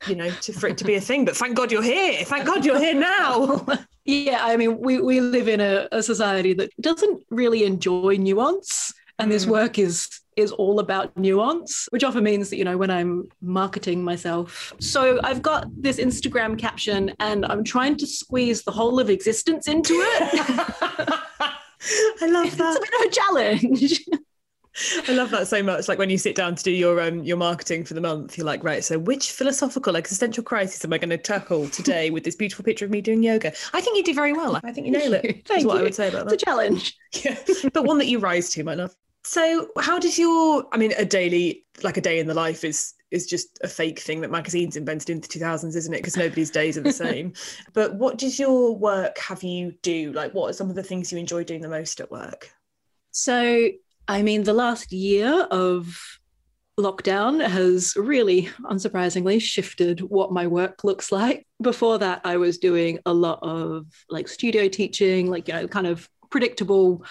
you 0.06 0.14
know, 0.14 0.30
to, 0.30 0.52
for 0.52 0.66
it 0.68 0.78
to 0.78 0.84
be 0.84 0.94
a 0.94 1.00
thing. 1.00 1.24
But 1.24 1.36
thank 1.36 1.56
God 1.56 1.70
you're 1.70 1.82
here. 1.82 2.24
Thank 2.24 2.46
God 2.46 2.64
you're 2.64 2.78
here 2.78 2.94
now. 2.94 3.66
yeah, 4.04 4.38
I 4.42 4.56
mean, 4.56 4.80
we, 4.80 5.00
we 5.00 5.20
live 5.20 5.48
in 5.48 5.60
a, 5.60 5.88
a 5.92 6.02
society 6.02 6.54
that 6.54 6.70
doesn't 6.80 7.22
really 7.30 7.64
enjoy 7.64 8.16
nuance. 8.16 8.92
And 9.18 9.30
this 9.30 9.44
mm. 9.44 9.50
work 9.50 9.78
is 9.78 10.08
is 10.36 10.52
all 10.52 10.80
about 10.80 11.14
nuance, 11.16 11.86
which 11.90 12.02
often 12.02 12.24
means 12.24 12.48
that, 12.48 12.56
you 12.56 12.64
know, 12.64 12.78
when 12.78 12.90
I'm 12.90 13.28
marketing 13.42 14.02
myself. 14.02 14.72
So 14.80 15.20
I've 15.22 15.42
got 15.42 15.66
this 15.76 15.98
Instagram 15.98 16.58
caption 16.58 17.12
and 17.20 17.44
I'm 17.44 17.62
trying 17.62 17.96
to 17.96 18.06
squeeze 18.06 18.62
the 18.62 18.70
whole 18.70 18.98
of 18.98 19.10
existence 19.10 19.68
into 19.68 19.92
it. 19.94 20.28
I 22.22 22.26
love 22.26 22.56
that. 22.56 22.76
It's 22.76 22.78
a 22.78 22.80
bit 22.80 23.00
of 23.00 23.06
a 23.06 23.10
challenge. 23.10 24.00
I 25.08 25.12
love 25.12 25.30
that 25.30 25.48
so 25.48 25.62
much. 25.62 25.88
Like 25.88 25.98
when 25.98 26.10
you 26.10 26.18
sit 26.18 26.34
down 26.34 26.54
to 26.54 26.62
do 26.62 26.70
your 26.70 27.00
um 27.00 27.22
your 27.22 27.36
marketing 27.36 27.84
for 27.84 27.94
the 27.94 28.00
month, 28.00 28.36
you're 28.36 28.46
like, 28.46 28.62
right, 28.64 28.84
so 28.84 28.98
which 28.98 29.32
philosophical 29.32 29.96
existential 29.96 30.42
crisis 30.42 30.84
am 30.84 30.92
I 30.92 30.98
going 30.98 31.10
to 31.10 31.18
tackle 31.18 31.68
today 31.68 32.10
with 32.10 32.24
this 32.24 32.36
beautiful 32.36 32.64
picture 32.64 32.84
of 32.84 32.90
me 32.90 33.00
doing 33.00 33.22
yoga? 33.22 33.52
I 33.72 33.80
think 33.80 33.96
you 33.96 34.02
do 34.02 34.14
very 34.14 34.32
well. 34.32 34.60
I 34.62 34.72
think 34.72 34.86
you 34.86 34.92
nail 34.92 35.14
it. 35.14 35.44
That's 35.48 35.64
what 35.64 35.74
you. 35.74 35.80
I 35.80 35.82
would 35.82 35.94
say 35.94 36.08
about 36.08 36.26
that. 36.26 36.34
It's 36.34 36.42
a 36.42 36.46
challenge. 36.46 36.96
Yeah. 37.24 37.36
but 37.72 37.84
one 37.84 37.98
that 37.98 38.06
you 38.06 38.18
rise 38.18 38.50
to, 38.50 38.64
my 38.64 38.74
love. 38.74 38.94
So 39.24 39.68
how 39.78 39.98
does 39.98 40.18
your 40.18 40.64
I 40.72 40.78
mean 40.78 40.92
a 40.96 41.04
daily 41.04 41.64
like 41.82 41.96
a 41.96 42.00
day 42.00 42.18
in 42.18 42.26
the 42.26 42.34
life 42.34 42.64
is 42.64 42.94
is 43.10 43.26
just 43.26 43.58
a 43.62 43.68
fake 43.68 43.98
thing 43.98 44.20
that 44.20 44.30
magazines 44.30 44.76
invented 44.76 45.10
in 45.10 45.20
the 45.20 45.26
2000s 45.26 45.74
isn't 45.74 45.92
it 45.92 45.98
because 45.98 46.16
nobody's 46.16 46.50
days 46.50 46.78
are 46.78 46.82
the 46.82 46.92
same 47.06 47.32
but 47.72 47.94
what 47.94 48.18
does 48.18 48.38
your 48.38 48.76
work 48.76 49.18
have 49.18 49.42
you 49.42 49.72
do 49.82 50.12
like 50.12 50.32
what 50.32 50.50
are 50.50 50.52
some 50.52 50.70
of 50.70 50.76
the 50.76 50.82
things 50.82 51.10
you 51.10 51.18
enjoy 51.18 51.42
doing 51.42 51.60
the 51.60 51.68
most 51.68 52.00
at 52.00 52.10
work 52.10 52.50
so 53.10 53.68
I 54.10 54.22
mean, 54.22 54.42
the 54.42 54.52
last 54.52 54.90
year 54.90 55.46
of 55.52 55.96
lockdown 56.76 57.46
has 57.46 57.94
really, 57.96 58.48
unsurprisingly, 58.64 59.40
shifted 59.40 60.00
what 60.00 60.32
my 60.32 60.48
work 60.48 60.82
looks 60.82 61.12
like. 61.12 61.46
Before 61.62 61.96
that, 61.98 62.20
I 62.24 62.36
was 62.36 62.58
doing 62.58 62.98
a 63.06 63.12
lot 63.12 63.38
of 63.42 63.86
like 64.08 64.26
studio 64.26 64.66
teaching, 64.66 65.30
like, 65.30 65.46
you 65.46 65.54
know, 65.54 65.68
kind 65.68 65.86
of 65.86 66.08
predictable 66.28 67.04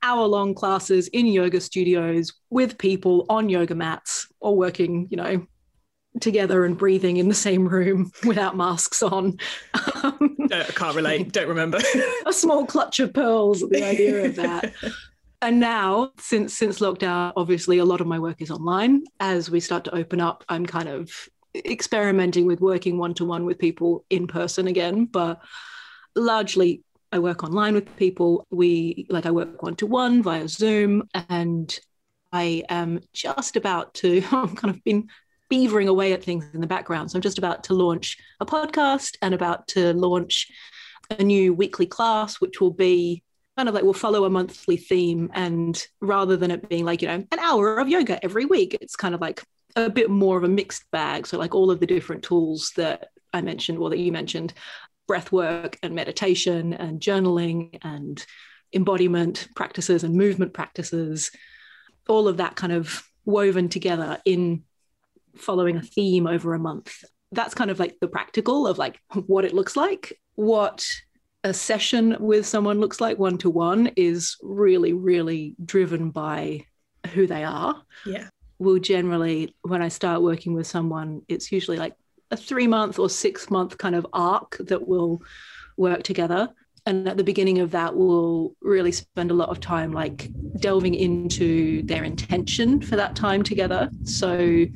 hour 0.00 0.26
long 0.26 0.54
classes 0.54 1.08
in 1.08 1.26
yoga 1.26 1.60
studios 1.60 2.32
with 2.50 2.78
people 2.78 3.26
on 3.28 3.48
yoga 3.48 3.74
mats 3.74 4.28
or 4.38 4.56
working, 4.56 5.08
you 5.10 5.16
know, 5.16 5.44
together 6.20 6.64
and 6.64 6.78
breathing 6.78 7.16
in 7.16 7.26
the 7.26 7.34
same 7.34 7.68
room 7.68 8.12
without 8.24 8.56
masks 8.56 9.02
on. 9.02 9.38
Um, 10.04 10.36
I 10.52 10.64
can't 10.64 10.94
relate, 10.94 11.32
don't 11.32 11.48
remember. 11.48 11.80
a 12.26 12.32
small 12.32 12.66
clutch 12.66 13.00
of 13.00 13.14
pearls 13.14 13.62
at 13.62 13.70
the 13.70 13.82
idea 13.82 14.26
of 14.26 14.36
that. 14.36 14.74
And 15.44 15.60
now 15.60 16.10
since 16.18 16.56
since 16.56 16.80
lockdown 16.80 17.30
obviously 17.36 17.76
a 17.76 17.84
lot 17.84 18.00
of 18.00 18.06
my 18.06 18.18
work 18.18 18.40
is 18.40 18.50
online. 18.50 19.04
As 19.20 19.50
we 19.50 19.60
start 19.60 19.84
to 19.84 19.94
open 19.94 20.20
up 20.20 20.42
i'm 20.48 20.64
kind 20.64 20.88
of 20.88 21.10
experimenting 21.54 22.46
with 22.46 22.60
working 22.60 22.98
one 22.98 23.14
to 23.14 23.24
one 23.24 23.44
with 23.44 23.58
people 23.58 24.04
in 24.10 24.26
person 24.26 24.66
again. 24.66 25.04
But 25.04 25.40
largely 26.16 26.82
i 27.12 27.18
work 27.18 27.44
online 27.44 27.74
with 27.74 27.94
people. 27.96 28.46
We 28.50 29.06
like 29.10 29.26
i 29.26 29.30
work 29.30 29.62
one 29.62 29.76
to 29.76 29.86
one 29.86 30.22
via 30.22 30.48
zoom. 30.48 31.08
And 31.28 31.78
i 32.32 32.62
am 32.70 33.00
just 33.12 33.56
about 33.56 33.92
to 33.94 34.22
i've 34.32 34.56
kind 34.56 34.74
of 34.74 34.82
been 34.82 35.08
beavering 35.52 35.88
away 35.88 36.14
at 36.14 36.24
things 36.24 36.46
in 36.54 36.62
the 36.62 36.66
background. 36.66 37.10
So 37.10 37.16
i'm 37.16 37.22
just 37.22 37.38
about 37.38 37.64
to 37.64 37.74
launch 37.74 38.16
a 38.40 38.46
podcast 38.46 39.16
and 39.20 39.34
about 39.34 39.68
to 39.68 39.92
launch 39.92 40.50
a 41.10 41.22
new 41.22 41.52
weekly 41.52 41.84
class 41.84 42.40
which 42.40 42.62
will 42.62 42.72
be 42.72 43.22
kind 43.56 43.68
of 43.68 43.74
like 43.74 43.84
we'll 43.84 43.92
follow 43.92 44.24
a 44.24 44.30
monthly 44.30 44.76
theme 44.76 45.30
and 45.32 45.86
rather 46.00 46.36
than 46.36 46.50
it 46.50 46.68
being 46.68 46.84
like 46.84 47.00
you 47.00 47.08
know 47.08 47.24
an 47.30 47.38
hour 47.38 47.78
of 47.78 47.88
yoga 47.88 48.22
every 48.24 48.44
week 48.44 48.76
it's 48.80 48.96
kind 48.96 49.14
of 49.14 49.20
like 49.20 49.42
a 49.76 49.90
bit 49.90 50.10
more 50.10 50.36
of 50.36 50.44
a 50.44 50.48
mixed 50.48 50.90
bag. 50.90 51.26
So 51.26 51.38
like 51.38 51.54
all 51.54 51.70
of 51.70 51.80
the 51.80 51.86
different 51.86 52.22
tools 52.22 52.72
that 52.76 53.08
i 53.32 53.40
mentioned 53.40 53.78
or 53.78 53.90
that 53.90 53.98
you 53.98 54.12
mentioned 54.12 54.52
breath 55.08 55.32
work 55.32 55.76
and 55.82 55.94
meditation 55.94 56.72
and 56.72 57.00
journaling 57.00 57.78
and 57.82 58.24
embodiment 58.72 59.48
practices 59.56 60.04
and 60.04 60.14
movement 60.14 60.52
practices 60.52 61.30
all 62.08 62.28
of 62.28 62.36
that 62.36 62.54
kind 62.54 62.72
of 62.72 63.02
woven 63.24 63.68
together 63.68 64.18
in 64.24 64.62
following 65.36 65.76
a 65.76 65.82
theme 65.82 66.26
over 66.26 66.54
a 66.54 66.58
month. 66.58 67.02
That's 67.32 67.54
kind 67.54 67.70
of 67.70 67.80
like 67.80 67.96
the 68.00 68.08
practical 68.08 68.66
of 68.66 68.78
like 68.78 69.00
what 69.26 69.44
it 69.44 69.54
looks 69.54 69.76
like 69.76 70.20
what 70.36 70.86
a 71.44 71.52
session 71.52 72.16
with 72.18 72.46
someone 72.46 72.80
looks 72.80 73.00
like 73.00 73.18
one 73.18 73.36
to 73.38 73.50
one 73.50 73.90
is 73.96 74.36
really, 74.42 74.94
really 74.94 75.54
driven 75.62 76.10
by 76.10 76.64
who 77.12 77.26
they 77.26 77.44
are. 77.44 77.82
Yeah. 78.06 78.28
Will 78.58 78.78
generally, 78.78 79.54
when 79.62 79.82
I 79.82 79.88
start 79.88 80.22
working 80.22 80.54
with 80.54 80.66
someone, 80.66 81.20
it's 81.28 81.52
usually 81.52 81.76
like 81.76 81.94
a 82.30 82.36
three 82.36 82.66
month 82.66 82.98
or 82.98 83.10
six 83.10 83.50
month 83.50 83.76
kind 83.76 83.94
of 83.94 84.06
arc 84.14 84.56
that 84.58 84.88
we'll 84.88 85.20
work 85.76 86.02
together. 86.02 86.48
And 86.86 87.06
at 87.08 87.18
the 87.18 87.24
beginning 87.24 87.60
of 87.60 87.70
that, 87.72 87.94
we'll 87.94 88.54
really 88.62 88.92
spend 88.92 89.30
a 89.30 89.34
lot 89.34 89.50
of 89.50 89.60
time 89.60 89.92
like 89.92 90.30
delving 90.58 90.94
into 90.94 91.82
their 91.82 92.04
intention 92.04 92.80
for 92.80 92.96
that 92.96 93.16
time 93.16 93.42
together. 93.42 93.90
So, 94.04 94.38
you 94.38 94.72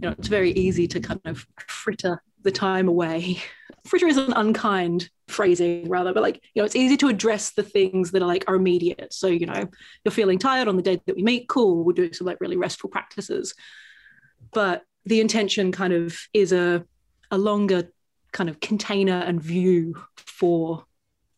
know, 0.00 0.14
it's 0.18 0.28
very 0.28 0.52
easy 0.52 0.86
to 0.88 1.00
kind 1.00 1.20
of 1.24 1.46
fritter 1.66 2.22
the 2.42 2.50
time 2.50 2.88
away. 2.88 3.42
Fritter 3.84 4.06
is 4.06 4.16
an 4.16 4.32
unkind 4.34 5.08
phrasing 5.28 5.88
rather, 5.88 6.12
but 6.12 6.22
like, 6.22 6.42
you 6.54 6.60
know, 6.60 6.66
it's 6.66 6.76
easy 6.76 6.96
to 6.98 7.08
address 7.08 7.52
the 7.52 7.62
things 7.62 8.10
that 8.10 8.22
are 8.22 8.26
like 8.26 8.44
are 8.48 8.54
immediate. 8.54 9.12
So, 9.12 9.26
you 9.26 9.46
know, 9.46 9.68
you're 10.04 10.12
feeling 10.12 10.38
tired 10.38 10.68
on 10.68 10.76
the 10.76 10.82
day 10.82 11.00
that 11.06 11.16
we 11.16 11.22
meet, 11.22 11.48
cool, 11.48 11.84
we'll 11.84 11.94
do 11.94 12.12
some 12.12 12.26
like 12.26 12.40
really 12.40 12.56
restful 12.56 12.90
practices. 12.90 13.54
But 14.52 14.82
the 15.04 15.20
intention 15.20 15.72
kind 15.72 15.92
of 15.92 16.18
is 16.32 16.52
a, 16.52 16.84
a 17.30 17.38
longer 17.38 17.90
kind 18.32 18.50
of 18.50 18.60
container 18.60 19.18
and 19.18 19.42
view 19.42 19.94
for 20.16 20.84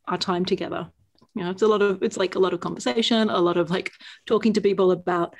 our 0.08 0.18
time 0.18 0.44
together. 0.44 0.90
You 1.34 1.44
know, 1.44 1.50
it's 1.50 1.62
a 1.62 1.68
lot 1.68 1.82
of 1.82 2.02
it's 2.02 2.16
like 2.16 2.34
a 2.34 2.38
lot 2.38 2.52
of 2.52 2.60
conversation, 2.60 3.30
a 3.30 3.38
lot 3.38 3.56
of 3.56 3.70
like 3.70 3.92
talking 4.26 4.52
to 4.54 4.60
people 4.60 4.90
about 4.90 5.34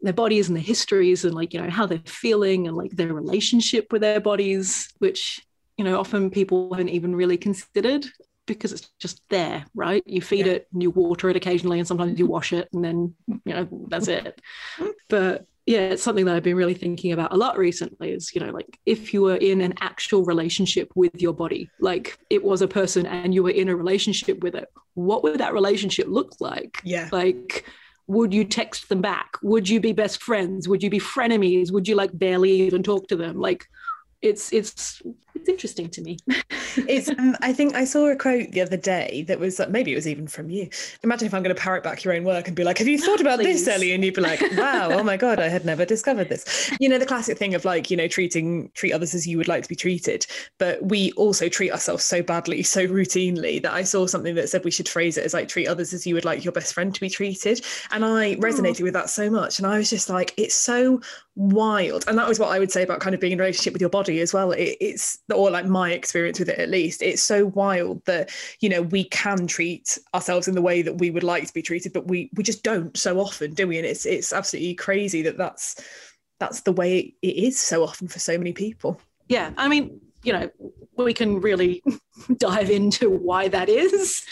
their 0.00 0.12
bodies 0.12 0.48
and 0.48 0.56
their 0.56 0.62
histories 0.62 1.24
and 1.24 1.34
like 1.34 1.52
you 1.52 1.60
know 1.60 1.70
how 1.70 1.86
they're 1.86 1.98
feeling 2.04 2.68
and 2.68 2.76
like 2.76 2.92
their 2.92 3.12
relationship 3.12 3.92
with 3.92 4.00
their 4.00 4.20
bodies, 4.20 4.92
which 4.98 5.40
you 5.78 5.84
know 5.84 5.98
often 5.98 6.30
people 6.30 6.70
haven't 6.70 6.90
even 6.90 7.16
really 7.16 7.38
considered 7.38 8.04
because 8.48 8.72
it's 8.72 8.90
just 8.98 9.22
there, 9.28 9.64
right? 9.74 10.02
You 10.06 10.20
feed 10.20 10.46
yeah. 10.46 10.54
it 10.54 10.68
and 10.72 10.82
you 10.82 10.90
water 10.90 11.30
it 11.30 11.36
occasionally, 11.36 11.78
and 11.78 11.86
sometimes 11.86 12.18
you 12.18 12.26
wash 12.26 12.52
it, 12.52 12.68
and 12.72 12.84
then 12.84 13.14
you 13.28 13.54
know 13.54 13.68
that's 13.88 14.08
it. 14.08 14.40
But 15.08 15.46
yeah, 15.66 15.80
it's 15.80 16.02
something 16.02 16.24
that 16.24 16.34
I've 16.34 16.42
been 16.42 16.56
really 16.56 16.74
thinking 16.74 17.12
about 17.12 17.32
a 17.32 17.36
lot 17.36 17.56
recently. 17.56 18.10
Is 18.10 18.34
you 18.34 18.40
know 18.40 18.50
like 18.50 18.78
if 18.86 19.14
you 19.14 19.22
were 19.22 19.36
in 19.36 19.60
an 19.60 19.74
actual 19.80 20.24
relationship 20.24 20.90
with 20.96 21.22
your 21.22 21.34
body, 21.34 21.70
like 21.78 22.18
it 22.28 22.42
was 22.42 22.62
a 22.62 22.68
person, 22.68 23.06
and 23.06 23.32
you 23.32 23.44
were 23.44 23.50
in 23.50 23.68
a 23.68 23.76
relationship 23.76 24.42
with 24.42 24.56
it, 24.56 24.68
what 24.94 25.22
would 25.22 25.38
that 25.38 25.52
relationship 25.52 26.08
look 26.08 26.32
like? 26.40 26.80
Yeah, 26.82 27.08
like 27.12 27.64
would 28.08 28.32
you 28.32 28.42
text 28.42 28.88
them 28.88 29.02
back 29.02 29.32
would 29.42 29.68
you 29.68 29.78
be 29.78 29.92
best 29.92 30.22
friends 30.22 30.66
would 30.66 30.82
you 30.82 30.88
be 30.88 30.98
frenemies 30.98 31.70
would 31.70 31.86
you 31.86 31.94
like 31.94 32.08
barely 32.18 32.50
even 32.50 32.82
talk 32.82 33.06
to 33.06 33.16
them 33.16 33.38
like 33.38 33.66
it's 34.22 34.50
it's 34.52 35.02
it's 35.38 35.48
interesting 35.48 35.88
to 35.90 36.02
me. 36.02 36.18
it's 36.76 37.08
um, 37.18 37.36
I 37.40 37.52
think 37.52 37.74
I 37.74 37.84
saw 37.84 38.06
a 38.06 38.16
quote 38.16 38.52
the 38.52 38.60
other 38.60 38.76
day 38.76 39.24
that 39.28 39.38
was 39.38 39.60
uh, 39.60 39.66
maybe 39.70 39.92
it 39.92 39.96
was 39.96 40.06
even 40.06 40.26
from 40.26 40.50
you. 40.50 40.68
Imagine 41.02 41.26
if 41.26 41.34
I'm 41.34 41.42
going 41.42 41.54
to 41.54 41.60
parrot 41.60 41.82
back 41.82 42.04
your 42.04 42.14
own 42.14 42.24
work 42.24 42.46
and 42.46 42.56
be 42.56 42.64
like, 42.64 42.78
"Have 42.78 42.88
you 42.88 42.98
thought 42.98 43.20
about 43.20 43.38
this, 43.38 43.66
Ellie?" 43.66 43.92
And 43.92 44.04
you'd 44.04 44.14
be 44.14 44.20
like, 44.20 44.40
"Wow, 44.56 44.90
oh 44.92 45.02
my 45.02 45.16
god, 45.24 45.40
I 45.40 45.48
had 45.48 45.64
never 45.64 45.84
discovered 45.84 46.28
this." 46.28 46.70
You 46.80 46.88
know, 46.88 46.98
the 46.98 47.06
classic 47.06 47.38
thing 47.38 47.54
of 47.54 47.64
like, 47.64 47.90
you 47.90 47.96
know, 47.96 48.08
treating 48.08 48.70
treat 48.74 48.92
others 48.92 49.14
as 49.14 49.26
you 49.26 49.36
would 49.38 49.48
like 49.48 49.62
to 49.62 49.68
be 49.68 49.76
treated, 49.76 50.26
but 50.58 50.82
we 50.84 51.12
also 51.12 51.48
treat 51.48 51.72
ourselves 51.72 52.04
so 52.04 52.22
badly, 52.22 52.62
so 52.62 52.86
routinely 52.86 53.62
that 53.62 53.72
I 53.72 53.82
saw 53.82 54.06
something 54.06 54.34
that 54.34 54.48
said 54.48 54.64
we 54.64 54.70
should 54.70 54.88
phrase 54.88 55.16
it 55.16 55.24
as 55.24 55.34
like 55.34 55.48
treat 55.48 55.68
others 55.68 55.92
as 55.92 56.06
you 56.06 56.14
would 56.14 56.24
like 56.24 56.44
your 56.44 56.52
best 56.52 56.74
friend 56.74 56.94
to 56.94 57.00
be 57.00 57.10
treated, 57.10 57.64
and 57.90 58.04
I 58.04 58.36
resonated 58.36 58.82
oh. 58.82 58.84
with 58.84 58.94
that 58.94 59.10
so 59.10 59.30
much, 59.30 59.58
and 59.58 59.66
I 59.66 59.78
was 59.78 59.90
just 59.90 60.08
like, 60.08 60.34
it's 60.36 60.54
so 60.54 61.00
wild, 61.36 62.04
and 62.08 62.18
that 62.18 62.28
was 62.28 62.38
what 62.38 62.50
I 62.50 62.58
would 62.58 62.72
say 62.72 62.82
about 62.82 63.00
kind 63.00 63.14
of 63.14 63.20
being 63.20 63.32
in 63.32 63.40
a 63.40 63.42
relationship 63.42 63.72
with 63.72 63.80
your 63.80 63.90
body 63.90 64.20
as 64.20 64.32
well. 64.32 64.52
It, 64.52 64.76
it's 64.80 65.18
or 65.34 65.50
like 65.50 65.66
my 65.66 65.92
experience 65.92 66.38
with 66.38 66.48
it 66.48 66.58
at 66.58 66.70
least 66.70 67.02
it's 67.02 67.22
so 67.22 67.46
wild 67.46 68.04
that 68.06 68.30
you 68.60 68.68
know 68.68 68.82
we 68.82 69.04
can 69.04 69.46
treat 69.46 69.98
ourselves 70.14 70.48
in 70.48 70.54
the 70.54 70.62
way 70.62 70.82
that 70.82 70.98
we 70.98 71.10
would 71.10 71.22
like 71.22 71.46
to 71.46 71.52
be 71.52 71.62
treated 71.62 71.92
but 71.92 72.06
we 72.06 72.30
we 72.34 72.42
just 72.42 72.62
don't 72.62 72.96
so 72.96 73.20
often 73.20 73.52
do 73.54 73.66
we? 73.68 73.76
And 73.78 73.86
it's 73.86 74.06
it's 74.06 74.32
absolutely 74.32 74.74
crazy 74.74 75.22
that 75.22 75.36
that's 75.36 75.82
that's 76.40 76.62
the 76.62 76.72
way 76.72 77.14
it 77.22 77.36
is 77.36 77.58
so 77.58 77.82
often 77.82 78.08
for 78.08 78.18
so 78.18 78.38
many 78.38 78.52
people. 78.52 79.00
Yeah 79.28 79.52
i 79.56 79.68
mean 79.68 80.00
you 80.22 80.32
know 80.32 80.50
we 80.96 81.14
can 81.14 81.40
really 81.40 81.82
dive 82.38 82.70
into 82.70 83.08
why 83.08 83.46
that 83.48 83.68
is. 83.68 84.24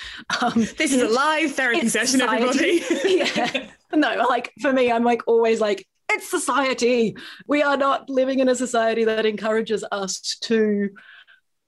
Um, 0.42 0.66
this 0.76 0.92
is 0.92 1.00
a 1.02 1.08
live 1.08 1.52
therapy 1.52 1.88
session 1.88 2.20
society. 2.20 2.82
everybody. 2.82 3.16
Yeah. 3.18 3.70
No 3.94 4.26
like 4.28 4.52
for 4.60 4.72
me 4.72 4.90
i'm 4.90 5.04
like 5.04 5.22
always 5.28 5.60
like 5.60 5.86
it's 6.10 6.30
society. 6.30 7.16
We 7.46 7.62
are 7.62 7.76
not 7.76 8.08
living 8.08 8.38
in 8.40 8.48
a 8.48 8.54
society 8.54 9.04
that 9.04 9.26
encourages 9.26 9.84
us 9.90 10.36
to 10.42 10.90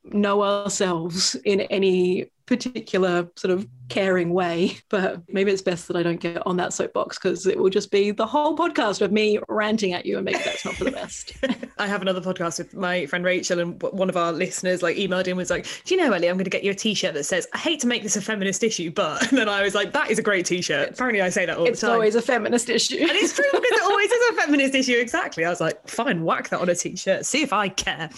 know 0.05 0.43
ourselves 0.43 1.35
in 1.45 1.61
any 1.63 2.31
particular 2.49 3.31
sort 3.37 3.53
of 3.53 3.69
caring 3.89 4.31
way. 4.31 4.79
But 4.89 5.23
maybe 5.29 5.53
it's 5.53 5.63
best 5.63 5.87
that 5.89 5.97
I 5.97 6.03
don't 6.03 6.21
get 6.21 6.45
on 6.47 6.57
that 6.57 6.73
soapbox 6.73 7.19
because 7.19 7.47
it 7.47 7.59
will 7.59 7.69
just 7.69 7.91
be 7.91 8.11
the 8.11 8.27
whole 8.27 8.57
podcast 8.57 9.03
of 9.03 9.13
me 9.13 9.39
ranting 9.49 9.93
at 9.93 10.07
you, 10.07 10.17
and 10.17 10.25
maybe 10.25 10.39
that's 10.39 10.65
not 10.65 10.75
for 10.75 10.85
the 10.85 10.91
best. 10.91 11.33
I 11.79 11.87
have 11.87 12.01
another 12.01 12.21
podcast 12.21 12.59
with 12.59 12.75
my 12.75 13.07
friend 13.07 13.25
Rachel, 13.25 13.61
and 13.61 13.81
one 13.83 14.09
of 14.09 14.17
our 14.17 14.33
listeners 14.33 14.83
like 14.83 14.97
emailed 14.97 15.29
in 15.29 15.37
was 15.37 15.51
like, 15.51 15.67
"Do 15.85 15.95
you 15.95 16.01
know, 16.01 16.13
Ellie? 16.13 16.29
I'm 16.29 16.37
going 16.37 16.45
to 16.45 16.51
get 16.51 16.65
you 16.65 16.71
a 16.71 16.75
T-shirt 16.75 17.15
that 17.15 17.25
says 17.25 17.47
I 17.53 17.59
hate 17.59 17.81
to 17.81 17.87
make 17.87 18.03
this 18.03 18.17
a 18.17 18.23
feminist 18.23 18.65
issue, 18.65 18.91
but." 18.91 19.29
And 19.29 19.37
then 19.37 19.49
I 19.49 19.63
was 19.63 19.75
like, 19.75 19.93
"That 19.93 20.11
is 20.11 20.19
a 20.19 20.23
great 20.23 20.47
T-shirt." 20.47 20.91
Apparently, 20.93 21.21
I 21.21 21.29
say 21.29 21.45
that 21.45 21.59
all 21.59 21.65
the 21.65 21.71
time. 21.71 21.73
It's 21.73 21.85
always 21.85 22.15
a 22.15 22.23
feminist 22.23 22.71
issue, 22.71 22.97
and 22.97 23.11
it's 23.11 23.35
true 23.35 23.45
because 23.53 23.71
it 23.71 23.83
always 23.83 24.11
is 24.11 24.31
a 24.31 24.41
feminist 24.41 24.75
issue. 24.75 24.97
Exactly. 24.97 25.45
I 25.45 25.51
was 25.51 25.61
like, 25.61 25.87
"Fine, 25.87 26.25
whack 26.25 26.49
that 26.49 26.61
on 26.61 26.69
a 26.69 26.75
T-shirt. 26.75 27.27
See 27.27 27.43
if 27.43 27.53
I 27.53 27.69
care." 27.69 28.09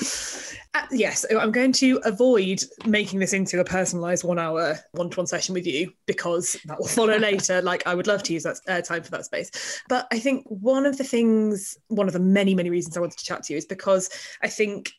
Uh, 0.72 0.86
yes, 0.92 1.26
I'm 1.36 1.50
going 1.50 1.72
to 1.72 2.00
avoid 2.04 2.62
making 2.86 3.18
this 3.18 3.32
into 3.32 3.58
a 3.58 3.64
personalised 3.64 4.22
one-hour 4.22 4.78
one-to-one 4.92 5.26
session 5.26 5.52
with 5.52 5.66
you 5.66 5.92
because 6.06 6.56
that 6.66 6.78
will 6.78 6.86
follow 6.86 7.16
later. 7.18 7.60
Like 7.60 7.84
I 7.88 7.94
would 7.96 8.06
love 8.06 8.22
to 8.24 8.32
use 8.32 8.44
that 8.44 8.60
uh, 8.68 8.80
time 8.80 9.02
for 9.02 9.10
that 9.10 9.24
space, 9.24 9.82
but 9.88 10.06
I 10.12 10.20
think 10.20 10.44
one 10.46 10.86
of 10.86 10.96
the 10.96 11.02
things, 11.02 11.76
one 11.88 12.06
of 12.06 12.12
the 12.12 12.20
many 12.20 12.54
many 12.54 12.70
reasons 12.70 12.96
I 12.96 13.00
wanted 13.00 13.18
to 13.18 13.24
chat 13.24 13.42
to 13.44 13.52
you 13.52 13.56
is 13.56 13.66
because 13.66 14.10
I 14.42 14.48
think 14.48 14.92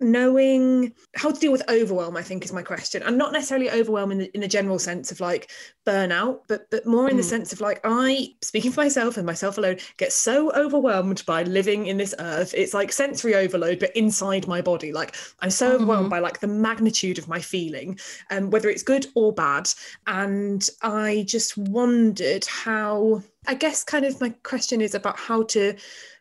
knowing 0.00 0.92
how 1.14 1.30
to 1.30 1.38
deal 1.38 1.52
with 1.52 1.62
overwhelm 1.68 2.16
i 2.16 2.22
think 2.22 2.44
is 2.44 2.52
my 2.52 2.62
question 2.62 3.02
and 3.04 3.16
not 3.16 3.32
necessarily 3.32 3.70
overwhelm 3.70 4.10
in 4.10 4.18
the, 4.18 4.30
in 4.34 4.40
the 4.40 4.48
general 4.48 4.78
sense 4.78 5.12
of 5.12 5.20
like 5.20 5.50
burnout 5.86 6.40
but 6.48 6.68
but 6.70 6.84
more 6.84 7.08
in 7.08 7.14
mm. 7.14 7.18
the 7.18 7.22
sense 7.22 7.52
of 7.52 7.60
like 7.60 7.80
i 7.84 8.28
speaking 8.42 8.72
for 8.72 8.80
myself 8.80 9.16
and 9.16 9.24
myself 9.24 9.56
alone 9.56 9.76
get 9.96 10.12
so 10.12 10.52
overwhelmed 10.54 11.24
by 11.26 11.44
living 11.44 11.86
in 11.86 11.96
this 11.96 12.14
earth 12.18 12.52
it's 12.56 12.74
like 12.74 12.90
sensory 12.90 13.36
overload 13.36 13.78
but 13.78 13.94
inside 13.96 14.48
my 14.48 14.60
body 14.60 14.92
like 14.92 15.14
i'm 15.40 15.50
so 15.50 15.66
mm-hmm. 15.66 15.76
overwhelmed 15.76 16.10
by 16.10 16.18
like 16.18 16.40
the 16.40 16.48
magnitude 16.48 17.16
of 17.16 17.28
my 17.28 17.40
feeling 17.40 17.98
and 18.30 18.46
um, 18.46 18.50
whether 18.50 18.68
it's 18.68 18.82
good 18.82 19.06
or 19.14 19.32
bad 19.32 19.68
and 20.08 20.70
i 20.82 21.24
just 21.28 21.56
wondered 21.56 22.44
how 22.46 23.22
i 23.46 23.54
guess 23.54 23.84
kind 23.84 24.04
of 24.04 24.20
my 24.20 24.30
question 24.42 24.80
is 24.80 24.94
about 24.94 25.16
how 25.16 25.44
to 25.44 25.72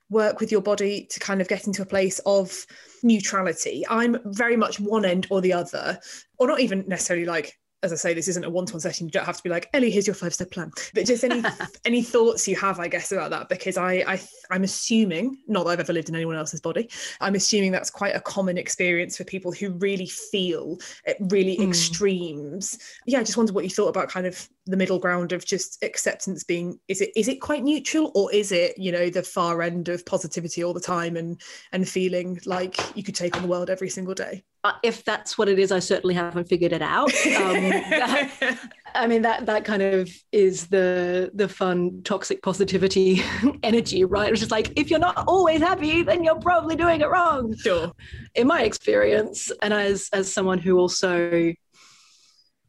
work 0.09 0.39
with 0.39 0.51
your 0.51 0.61
body 0.61 1.07
to 1.09 1.19
kind 1.19 1.41
of 1.41 1.47
get 1.47 1.67
into 1.67 1.81
a 1.81 1.85
place 1.85 2.19
of 2.25 2.65
neutrality. 3.01 3.83
I'm 3.89 4.17
very 4.25 4.55
much 4.55 4.79
one 4.79 5.05
end 5.05 5.27
or 5.29 5.41
the 5.41 5.53
other, 5.53 5.99
or 6.37 6.47
not 6.47 6.59
even 6.59 6.85
necessarily 6.87 7.25
like 7.25 7.57
as 7.83 7.91
I 7.91 7.97
say, 7.97 8.13
this 8.13 8.29
isn't 8.29 8.45
a 8.45 8.49
one-to-one 8.49 8.79
session. 8.79 9.07
You 9.07 9.11
don't 9.11 9.25
have 9.25 9.37
to 9.37 9.43
be 9.43 9.49
like, 9.49 9.69
Ellie, 9.73 9.91
here's 9.91 10.07
your 10.07 10.13
five-step 10.13 10.51
plan. 10.51 10.71
But 10.93 11.05
just 11.05 11.23
any 11.23 11.43
any 11.85 12.01
thoughts 12.01 12.47
you 12.47 12.55
have, 12.55 12.79
I 12.79 12.87
guess, 12.87 13.11
about 13.11 13.29
that, 13.31 13.49
because 13.49 13.77
I, 13.77 14.03
I 14.07 14.21
I'm 14.49 14.63
assuming, 14.63 15.37
not 15.47 15.65
that 15.65 15.71
I've 15.71 15.79
ever 15.81 15.93
lived 15.93 16.09
in 16.09 16.15
anyone 16.15 16.37
else's 16.37 16.61
body, 16.61 16.89
I'm 17.19 17.35
assuming 17.35 17.71
that's 17.71 17.89
quite 17.89 18.15
a 18.15 18.21
common 18.21 18.57
experience 18.57 19.17
for 19.17 19.25
people 19.25 19.51
who 19.51 19.71
really 19.71 20.07
feel 20.07 20.79
at 21.05 21.17
really 21.19 21.57
mm. 21.57 21.67
extremes. 21.67 22.79
Yeah, 23.05 23.19
I 23.19 23.23
just 23.23 23.37
wondered 23.37 23.53
what 23.53 23.65
you 23.65 23.69
thought 23.69 23.89
about 23.89 24.07
kind 24.07 24.25
of 24.25 24.49
the 24.65 24.77
middle 24.77 24.99
ground 24.99 25.33
of 25.33 25.45
just 25.45 25.83
acceptance 25.83 26.43
being 26.43 26.79
is 26.87 27.01
it 27.01 27.11
is 27.15 27.27
it 27.27 27.41
quite 27.41 27.63
neutral 27.63 28.11
or 28.15 28.31
is 28.33 28.51
it, 28.51 28.77
you 28.77 28.91
know, 28.91 29.09
the 29.09 29.23
far 29.23 29.61
end 29.61 29.89
of 29.89 30.05
positivity 30.05 30.63
all 30.63 30.73
the 30.73 30.79
time 30.79 31.17
and 31.17 31.41
and 31.71 31.87
feeling 31.87 32.39
like 32.45 32.77
you 32.95 33.03
could 33.03 33.15
take 33.15 33.35
on 33.35 33.41
the 33.41 33.47
world 33.47 33.69
every 33.69 33.89
single 33.89 34.13
day? 34.13 34.43
Uh, 34.65 34.71
if 34.81 35.03
that's 35.03 35.37
what 35.37 35.49
it 35.49 35.59
is, 35.59 35.73
I 35.73 35.79
certainly 35.79 36.15
haven't 36.15 36.47
figured 36.47 36.71
it 36.71 36.81
out. 36.81 37.13
Um, 37.25 37.69
that, 37.89 38.57
I 38.95 39.07
mean, 39.07 39.21
that 39.23 39.45
that 39.45 39.65
kind 39.65 39.81
of 39.81 40.09
is 40.31 40.67
the 40.67 41.29
the 41.33 41.49
fun 41.49 42.01
toxic 42.05 42.41
positivity 42.41 43.21
energy, 43.63 44.05
right? 44.05 44.31
It's 44.31 44.39
just 44.39 44.51
like 44.51 44.71
if 44.77 44.89
you're 44.89 44.99
not 44.99 45.25
always 45.27 45.59
happy, 45.59 46.03
then 46.03 46.23
you're 46.23 46.39
probably 46.39 46.77
doing 46.77 47.01
it 47.01 47.09
wrong. 47.09 47.53
Sure. 47.57 47.91
In 48.35 48.47
my 48.47 48.61
experience, 48.61 49.51
and 49.61 49.73
as 49.73 50.09
as 50.13 50.31
someone 50.31 50.59
who 50.59 50.77
also, 50.77 51.53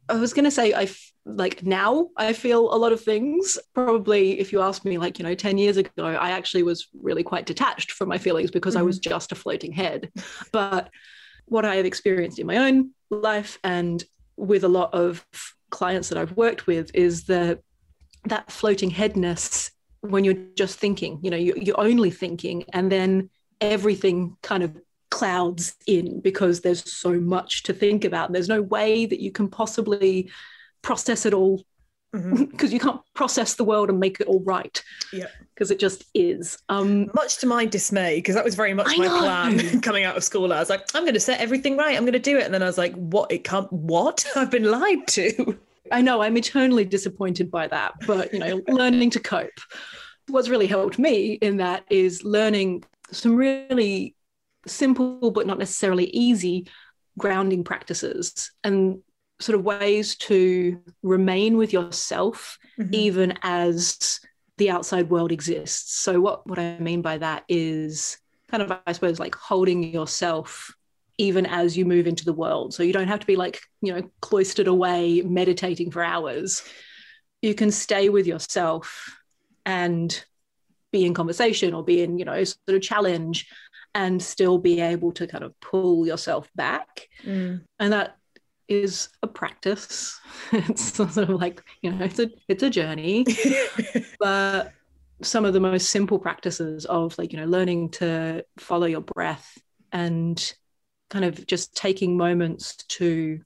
I 0.09 0.15
was 0.15 0.33
going 0.33 0.45
to 0.45 0.51
say, 0.51 0.73
I 0.73 0.89
like 1.25 1.63
now 1.63 2.09
I 2.15 2.33
feel 2.33 2.73
a 2.73 2.77
lot 2.77 2.93
of 2.93 3.01
things. 3.01 3.57
Probably, 3.73 4.39
if 4.39 4.53
you 4.53 4.61
asked 4.61 4.85
me, 4.85 4.97
like 4.97 5.17
you 5.19 5.25
know, 5.25 5.35
ten 5.35 5.57
years 5.57 5.77
ago, 5.77 6.05
I 6.05 6.31
actually 6.31 6.63
was 6.63 6.87
really 6.93 7.23
quite 7.23 7.45
detached 7.45 7.91
from 7.91 8.09
my 8.09 8.17
feelings 8.17 8.51
because 8.51 8.75
mm-hmm. 8.75 8.81
I 8.81 8.85
was 8.85 8.99
just 8.99 9.31
a 9.31 9.35
floating 9.35 9.71
head, 9.71 10.11
but 10.51 10.89
what 11.45 11.65
I 11.65 11.75
have 11.75 11.85
experienced 11.85 12.39
in 12.39 12.47
my 12.47 12.57
own 12.57 12.91
life 13.09 13.59
and 13.63 14.03
with 14.35 14.63
a 14.63 14.67
lot 14.67 14.93
of 14.93 15.25
clients 15.69 16.09
that 16.09 16.17
I've 16.17 16.35
worked 16.35 16.67
with 16.67 16.91
is 16.93 17.25
that 17.25 17.59
that 18.25 18.51
floating 18.51 18.89
headness 18.89 19.71
when 20.01 20.23
you're 20.23 20.35
just 20.55 20.77
thinking, 20.77 21.19
you 21.23 21.31
know, 21.31 21.37
you're 21.37 21.79
only 21.79 22.11
thinking, 22.11 22.65
and 22.73 22.91
then 22.91 23.29
everything 23.61 24.37
kind 24.43 24.63
of 24.63 24.75
clouds 25.09 25.75
in 25.87 26.19
because 26.19 26.61
there's 26.61 26.91
so 26.91 27.13
much 27.13 27.63
to 27.63 27.73
think 27.73 28.05
about. 28.05 28.31
There's 28.31 28.49
no 28.49 28.61
way 28.61 29.05
that 29.05 29.21
you 29.21 29.31
can 29.31 29.47
possibly 29.47 30.29
process 30.85 31.25
it 31.25 31.33
all 31.33 31.61
because 32.13 32.29
mm-hmm. 32.29 32.67
you 32.73 32.79
can't 32.79 33.01
process 33.13 33.55
the 33.55 33.63
world 33.63 33.89
and 33.89 33.99
make 33.99 34.19
it 34.21 34.27
all 34.27 34.41
right. 34.41 34.81
Yeah. 35.11 35.25
Because 35.53 35.71
it 35.71 35.79
just 35.79 36.05
is. 36.13 36.57
Um, 36.69 37.09
much 37.13 37.39
to 37.39 37.47
my 37.47 37.65
dismay, 37.65 38.17
because 38.17 38.35
that 38.35 38.45
was 38.45 38.55
very 38.55 38.73
much 38.73 38.87
I 38.89 38.97
my 38.97 39.05
know. 39.05 39.19
plan 39.19 39.81
coming 39.87 40.05
out 40.05 40.15
of 40.15 40.23
school. 40.23 40.53
I 40.53 40.59
was 40.59 40.69
like, 40.69 40.87
I'm 40.93 41.03
going 41.03 41.15
to 41.15 41.19
set 41.19 41.41
everything 41.41 41.75
right. 41.75 41.97
I'm 41.97 42.03
going 42.03 42.13
to 42.13 42.19
do 42.19 42.37
it. 42.37 42.45
And 42.45 42.53
then 42.53 42.63
I 42.63 42.67
was 42.67 42.77
like, 42.77 42.93
what? 42.93 43.31
It 43.31 43.43
can't, 43.43 43.71
what? 43.73 44.25
I've 44.35 44.51
been 44.51 44.69
lied 44.69 45.07
to. 45.07 45.57
I 45.91 46.01
know. 46.01 46.21
I'm 46.21 46.37
eternally 46.37 46.85
disappointed 46.85 47.51
by 47.51 47.67
that. 47.67 47.93
But, 48.07 48.31
you 48.31 48.39
know, 48.39 48.61
learning 48.67 49.09
to 49.11 49.19
cope. 49.19 49.59
What's 50.27 50.49
really 50.49 50.67
helped 50.67 50.97
me 50.97 51.33
in 51.33 51.57
that 51.57 51.83
is 51.89 52.23
learning 52.23 52.83
some 53.11 53.35
really 53.35 54.15
simple, 54.67 55.31
but 55.31 55.47
not 55.47 55.59
necessarily 55.59 56.05
easy 56.05 56.67
grounding 57.17 57.63
practices. 57.63 58.51
And 58.63 59.01
sort 59.39 59.57
of 59.57 59.65
ways 59.65 60.15
to 60.15 60.81
remain 61.03 61.57
with 61.57 61.73
yourself 61.73 62.57
mm-hmm. 62.79 62.93
even 62.93 63.37
as 63.41 64.19
the 64.57 64.69
outside 64.69 65.09
world 65.09 65.31
exists 65.31 65.99
so 65.99 66.21
what 66.21 66.47
what 66.47 66.57
i 66.57 66.79
mean 66.79 67.01
by 67.01 67.17
that 67.17 67.43
is 67.49 68.17
kind 68.49 68.63
of 68.63 68.71
i 68.87 68.91
suppose 68.91 69.19
like 69.19 69.35
holding 69.35 69.83
yourself 69.83 70.73
even 71.17 71.45
as 71.45 71.77
you 71.77 71.85
move 71.85 72.07
into 72.07 72.25
the 72.25 72.33
world. 72.33 72.73
So 72.73 72.83
you 72.83 72.93
don't 72.93 73.07
have 73.07 73.19
to 73.19 73.25
be 73.25 73.35
like, 73.35 73.61
you 73.81 73.93
know, 73.93 74.09
cloistered 74.21 74.67
away 74.67 75.21
meditating 75.21 75.91
for 75.91 76.03
hours. 76.03 76.63
You 77.41 77.55
can 77.55 77.71
stay 77.71 78.09
with 78.09 78.27
yourself 78.27 79.17
and 79.65 80.23
be 80.91 81.05
in 81.05 81.13
conversation 81.13 81.73
or 81.73 81.83
be 81.83 82.01
in, 82.01 82.17
you 82.19 82.25
know, 82.25 82.43
sort 82.43 82.57
of 82.67 82.81
challenge 82.81 83.47
and 83.93 84.21
still 84.21 84.57
be 84.57 84.81
able 84.81 85.13
to 85.13 85.27
kind 85.27 85.43
of 85.43 85.57
pull 85.61 86.05
yourself 86.05 86.49
back. 86.55 87.07
Mm. 87.23 87.61
And 87.79 87.93
that 87.93 88.17
is 88.67 89.09
a 89.23 89.27
practice. 89.27 90.19
it's 90.51 90.93
sort 90.93 91.17
of 91.17 91.29
like, 91.29 91.63
you 91.81 91.91
know, 91.91 92.05
it's 92.05 92.19
a 92.19 92.29
it's 92.47 92.63
a 92.63 92.69
journey. 92.69 93.25
but 94.19 94.71
some 95.21 95.45
of 95.45 95.53
the 95.53 95.59
most 95.59 95.89
simple 95.89 96.19
practices 96.19 96.85
of 96.85 97.17
like, 97.17 97.31
you 97.31 97.39
know, 97.39 97.45
learning 97.45 97.89
to 97.89 98.43
follow 98.57 98.85
your 98.85 99.01
breath 99.01 99.57
and 99.91 100.53
kind 101.09 101.25
of 101.25 101.45
just 101.47 101.75
taking 101.75 102.17
moments 102.17 102.75
to 102.75 103.39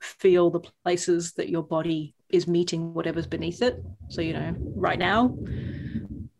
feel 0.00 0.50
the 0.50 0.60
places 0.84 1.32
that 1.34 1.48
your 1.48 1.62
body 1.62 2.14
is 2.30 2.48
meeting 2.48 2.94
whatever's 2.94 3.26
beneath 3.26 3.62
it. 3.62 3.82
So, 4.08 4.20
you 4.20 4.32
know, 4.32 4.54
right 4.58 4.98
now, 4.98 5.36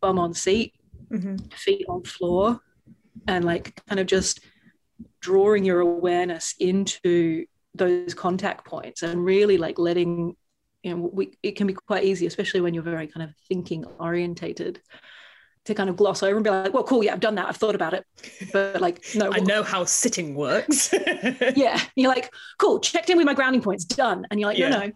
bum 0.00 0.18
on 0.18 0.32
seat, 0.32 0.74
mm-hmm. 1.10 1.36
feet 1.54 1.84
on 1.88 2.02
floor, 2.04 2.60
and 3.28 3.44
like 3.44 3.80
kind 3.86 4.00
of 4.00 4.06
just 4.06 4.40
drawing 5.20 5.64
your 5.64 5.80
awareness 5.80 6.54
into 6.58 7.46
those 7.74 8.14
contact 8.14 8.64
points 8.66 9.02
and 9.02 9.24
really 9.24 9.56
like 9.56 9.78
letting 9.78 10.36
you 10.82 10.90
know 10.90 11.10
we, 11.12 11.32
it 11.42 11.56
can 11.56 11.66
be 11.66 11.72
quite 11.72 12.04
easy 12.04 12.26
especially 12.26 12.60
when 12.60 12.74
you're 12.74 12.82
very 12.82 13.06
kind 13.06 13.22
of 13.28 13.34
thinking 13.48 13.84
orientated 13.98 14.80
to 15.64 15.74
kind 15.74 15.88
of 15.88 15.96
gloss 15.96 16.22
over 16.22 16.36
and 16.36 16.44
be 16.44 16.50
like 16.50 16.74
well 16.74 16.82
cool 16.82 17.04
yeah 17.04 17.12
i've 17.12 17.20
done 17.20 17.36
that. 17.36 17.46
I've 17.46 17.56
thought 17.56 17.74
about 17.74 17.94
it. 17.94 18.04
But 18.52 18.80
like 18.80 19.04
no 19.14 19.30
i 19.32 19.38
know 19.38 19.62
how 19.62 19.84
sitting 19.84 20.34
works. 20.34 20.92
Yeah 21.54 21.80
you're 21.94 22.12
like 22.12 22.32
cool 22.58 22.80
checked 22.80 23.10
in 23.10 23.16
with 23.16 23.26
my 23.26 23.34
grounding 23.34 23.62
points 23.62 23.84
done. 23.84 24.26
And 24.30 24.40
you're 24.40 24.48
like 24.48 24.58
yeah. 24.58 24.68
no 24.68 24.86
no 24.86 24.92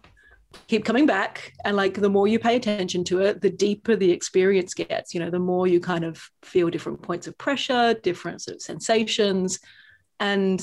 keep 0.67 0.85
coming 0.85 1.05
back. 1.05 1.53
And 1.63 1.77
like 1.77 1.95
the 1.95 2.09
more 2.09 2.27
you 2.27 2.39
pay 2.39 2.55
attention 2.55 3.03
to 3.05 3.21
it 3.21 3.41
the 3.41 3.49
deeper 3.49 3.95
the 3.95 4.11
experience 4.11 4.73
gets 4.73 5.13
you 5.13 5.19
know 5.19 5.29
the 5.29 5.39
more 5.39 5.67
you 5.67 5.79
kind 5.79 6.03
of 6.03 6.29
feel 6.43 6.69
different 6.69 7.01
points 7.01 7.27
of 7.27 7.37
pressure 7.37 7.93
different 8.03 8.41
sort 8.41 8.55
of 8.55 8.61
sensations. 8.61 9.59
And 10.19 10.59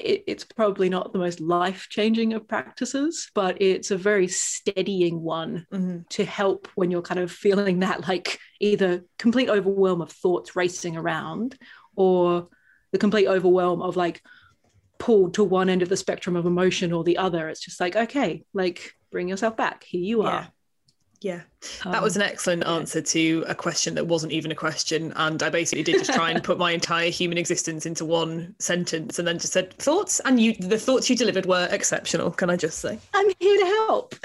it, 0.00 0.24
it's 0.26 0.44
probably 0.44 0.88
not 0.88 1.12
the 1.12 1.18
most 1.18 1.40
life 1.40 1.86
changing 1.90 2.32
of 2.32 2.48
practices 2.48 3.30
but 3.34 3.60
it's 3.60 3.90
a 3.90 3.96
very 3.96 4.28
steadying 4.28 5.20
one 5.20 5.66
mm-hmm. 5.72 5.98
to 6.08 6.24
help 6.24 6.68
when 6.74 6.90
you're 6.90 7.02
kind 7.02 7.20
of 7.20 7.30
feeling 7.30 7.80
that 7.80 8.08
like 8.08 8.38
either 8.60 9.04
complete 9.18 9.48
overwhelm 9.48 10.00
of 10.00 10.10
thoughts 10.10 10.56
racing 10.56 10.96
around 10.96 11.56
or 11.96 12.48
the 12.92 12.98
complete 12.98 13.26
overwhelm 13.26 13.82
of 13.82 13.96
like 13.96 14.22
pulled 14.98 15.34
to 15.34 15.44
one 15.44 15.70
end 15.70 15.82
of 15.82 15.88
the 15.88 15.96
spectrum 15.96 16.36
of 16.36 16.44
emotion 16.44 16.92
or 16.92 17.04
the 17.04 17.16
other 17.16 17.48
it's 17.48 17.60
just 17.60 17.80
like 17.80 17.96
okay 17.96 18.44
like 18.52 18.94
bring 19.10 19.28
yourself 19.28 19.56
back. 19.56 19.84
Here 19.84 20.02
you 20.02 20.22
are. 20.22 20.48
Yeah. 21.20 21.42
That 21.84 21.96
um, 21.96 22.02
was 22.02 22.16
an 22.16 22.22
excellent 22.22 22.66
answer 22.66 23.02
to 23.02 23.44
a 23.46 23.54
question 23.54 23.94
that 23.96 24.06
wasn't 24.06 24.32
even 24.32 24.50
a 24.50 24.54
question. 24.54 25.12
And 25.16 25.42
I 25.42 25.50
basically 25.50 25.82
did 25.82 25.98
just 25.98 26.14
try 26.14 26.30
and 26.30 26.42
put 26.42 26.56
my 26.56 26.72
entire 26.72 27.10
human 27.10 27.36
existence 27.36 27.84
into 27.84 28.06
one 28.06 28.54
sentence 28.58 29.18
and 29.18 29.28
then 29.28 29.38
just 29.38 29.52
said 29.52 29.74
thoughts. 29.74 30.20
And 30.24 30.40
you 30.40 30.54
the 30.54 30.78
thoughts 30.78 31.10
you 31.10 31.16
delivered 31.16 31.44
were 31.44 31.68
exceptional, 31.70 32.30
can 32.30 32.48
I 32.48 32.56
just 32.56 32.78
say? 32.78 32.98
I'm 33.12 33.30
here 33.38 33.58
to 33.58 33.66
help. 33.66 34.14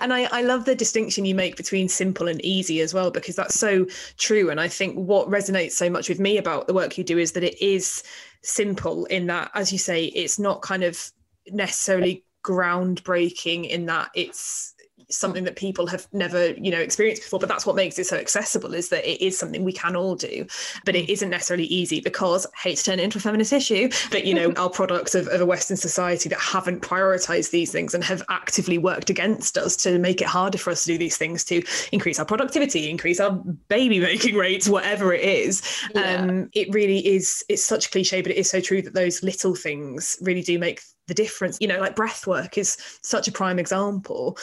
and 0.00 0.12
I, 0.12 0.28
I 0.32 0.42
love 0.42 0.64
the 0.64 0.74
distinction 0.74 1.24
you 1.24 1.34
make 1.34 1.56
between 1.56 1.88
simple 1.88 2.26
and 2.26 2.44
easy 2.44 2.80
as 2.80 2.92
well, 2.92 3.12
because 3.12 3.36
that's 3.36 3.54
so 3.54 3.86
true. 4.16 4.50
And 4.50 4.60
I 4.60 4.66
think 4.66 4.96
what 4.96 5.28
resonates 5.28 5.72
so 5.72 5.88
much 5.88 6.08
with 6.08 6.18
me 6.18 6.38
about 6.38 6.66
the 6.66 6.74
work 6.74 6.98
you 6.98 7.04
do 7.04 7.18
is 7.18 7.32
that 7.32 7.44
it 7.44 7.60
is 7.62 8.02
simple 8.42 9.04
in 9.06 9.28
that, 9.28 9.52
as 9.54 9.70
you 9.70 9.78
say, 9.78 10.06
it's 10.06 10.40
not 10.40 10.62
kind 10.62 10.82
of 10.82 11.12
necessarily 11.52 12.24
groundbreaking 12.44 13.68
in 13.68 13.86
that 13.86 14.10
it's 14.14 14.74
something 15.10 15.44
that 15.44 15.56
people 15.56 15.86
have 15.86 16.06
never 16.12 16.50
you 16.52 16.70
know 16.70 16.78
experienced 16.78 17.22
before 17.22 17.38
but 17.38 17.48
that's 17.48 17.64
what 17.64 17.76
makes 17.76 17.98
it 17.98 18.06
so 18.06 18.16
accessible 18.16 18.74
is 18.74 18.90
that 18.90 19.08
it 19.10 19.22
is 19.24 19.38
something 19.38 19.64
we 19.64 19.72
can 19.72 19.96
all 19.96 20.14
do 20.14 20.46
but 20.84 20.94
it 20.94 21.10
isn't 21.10 21.30
necessarily 21.30 21.64
easy 21.64 22.00
because 22.00 22.46
I 22.46 22.68
hate 22.68 22.78
to 22.78 22.84
turn 22.84 22.98
it 22.98 23.04
into 23.04 23.18
a 23.18 23.20
feminist 23.20 23.52
issue 23.52 23.88
but 24.10 24.24
you 24.24 24.34
know 24.34 24.52
our 24.56 24.68
products 24.68 25.14
of, 25.14 25.26
of 25.28 25.40
a 25.40 25.46
western 25.46 25.76
society 25.76 26.28
that 26.28 26.38
haven't 26.38 26.82
prioritized 26.82 27.50
these 27.50 27.72
things 27.72 27.94
and 27.94 28.04
have 28.04 28.22
actively 28.28 28.76
worked 28.76 29.08
against 29.08 29.56
us 29.56 29.76
to 29.76 29.98
make 29.98 30.20
it 30.20 30.26
harder 30.26 30.58
for 30.58 30.70
us 30.70 30.84
to 30.84 30.92
do 30.92 30.98
these 30.98 31.16
things 31.16 31.44
to 31.44 31.62
increase 31.92 32.18
our 32.18 32.26
productivity 32.26 32.90
increase 32.90 33.20
our 33.20 33.32
baby 33.68 34.00
making 34.00 34.34
rates 34.36 34.68
whatever 34.68 35.12
it 35.12 35.24
is 35.24 35.62
yeah. 35.94 36.16
um 36.16 36.50
it 36.52 36.72
really 36.72 37.06
is 37.06 37.44
it's 37.48 37.64
such 37.64 37.86
a 37.86 37.90
cliche 37.90 38.20
but 38.20 38.30
it 38.30 38.36
is 38.36 38.50
so 38.50 38.60
true 38.60 38.82
that 38.82 38.94
those 38.94 39.22
little 39.22 39.54
things 39.54 40.18
really 40.20 40.42
do 40.42 40.58
make 40.58 40.82
the 41.06 41.14
difference 41.14 41.56
you 41.60 41.66
know 41.66 41.80
like 41.80 41.96
breath 41.96 42.26
work 42.26 42.58
is 42.58 42.76
such 43.02 43.26
a 43.26 43.32
prime 43.32 43.58
example 43.58 44.36